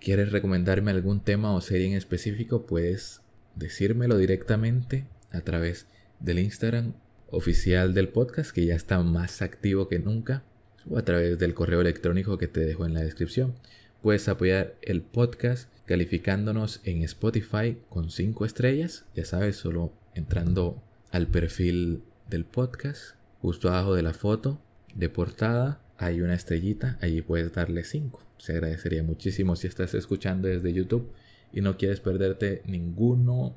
quieres 0.00 0.30
recomendarme 0.30 0.92
algún 0.92 1.18
tema 1.24 1.52
o 1.52 1.60
serie 1.60 1.88
en 1.88 1.94
específico, 1.94 2.64
puedes 2.64 3.22
decírmelo 3.56 4.16
directamente 4.18 5.04
a 5.32 5.40
través 5.40 5.88
del 6.20 6.38
Instagram 6.38 6.94
oficial 7.32 7.92
del 7.92 8.08
podcast, 8.08 8.52
que 8.52 8.66
ya 8.66 8.76
está 8.76 9.00
más 9.00 9.42
activo 9.42 9.88
que 9.88 9.98
nunca, 9.98 10.44
o 10.88 10.98
a 10.98 11.04
través 11.04 11.40
del 11.40 11.54
correo 11.54 11.80
electrónico 11.80 12.38
que 12.38 12.46
te 12.46 12.60
dejo 12.60 12.86
en 12.86 12.94
la 12.94 13.02
descripción. 13.02 13.56
Puedes 14.00 14.28
apoyar 14.28 14.76
el 14.82 15.02
podcast 15.02 15.68
calificándonos 15.86 16.82
en 16.84 17.02
Spotify 17.02 17.78
con 17.88 18.10
5 18.10 18.44
estrellas, 18.44 19.06
ya 19.16 19.24
sabes, 19.24 19.56
solo 19.56 19.92
entrando 20.14 20.80
al 21.10 21.26
perfil 21.26 22.04
del 22.32 22.44
podcast, 22.46 23.14
justo 23.42 23.68
abajo 23.68 23.94
de 23.94 24.02
la 24.02 24.14
foto 24.14 24.58
de 24.94 25.10
portada 25.10 25.82
hay 25.98 26.22
una 26.22 26.34
estrellita, 26.34 26.98
allí 27.02 27.20
puedes 27.20 27.52
darle 27.52 27.84
5. 27.84 28.20
Se 28.38 28.52
agradecería 28.52 29.02
muchísimo 29.02 29.54
si 29.54 29.66
estás 29.66 29.94
escuchando 29.94 30.48
desde 30.48 30.72
YouTube 30.72 31.12
y 31.52 31.60
no 31.60 31.76
quieres 31.76 32.00
perderte 32.00 32.62
ninguno 32.64 33.54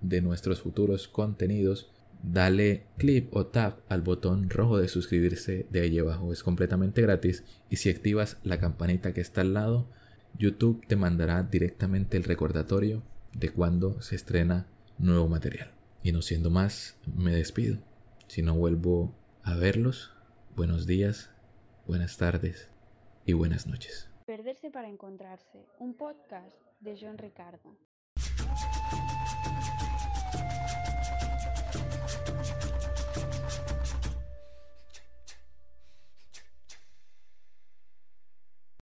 de 0.00 0.20
nuestros 0.20 0.60
futuros 0.60 1.06
contenidos. 1.06 1.88
Dale 2.22 2.86
clip 2.98 3.34
o 3.34 3.46
tap 3.46 3.80
al 3.88 4.02
botón 4.02 4.50
rojo 4.50 4.78
de 4.78 4.88
suscribirse 4.88 5.66
de 5.70 5.80
ahí 5.80 5.98
abajo. 5.98 6.32
Es 6.32 6.42
completamente 6.42 7.02
gratis 7.02 7.44
y 7.70 7.76
si 7.76 7.90
activas 7.90 8.38
la 8.42 8.58
campanita 8.58 9.14
que 9.14 9.20
está 9.20 9.42
al 9.42 9.54
lado, 9.54 9.86
YouTube 10.36 10.84
te 10.86 10.96
mandará 10.96 11.44
directamente 11.44 12.16
el 12.16 12.24
recordatorio 12.24 13.02
de 13.32 13.50
cuando 13.50 14.02
se 14.02 14.16
estrena 14.16 14.66
nuevo 14.98 15.28
material. 15.28 15.70
Y 16.02 16.10
no 16.10 16.22
siendo 16.22 16.50
más, 16.50 16.96
me 17.16 17.32
despido. 17.32 17.78
Si 18.36 18.42
no 18.42 18.54
vuelvo 18.54 19.14
a 19.44 19.54
verlos, 19.54 20.12
buenos 20.56 20.86
días, 20.86 21.30
buenas 21.86 22.18
tardes 22.18 22.70
y 23.24 23.32
buenas 23.32 23.66
noches. 23.66 24.10
Perderse 24.26 24.70
para 24.70 24.90
encontrarse, 24.90 25.64
un 25.78 25.94
podcast 25.94 26.60
de 26.80 26.98
John 27.00 27.16
Ricardo. 27.16 27.78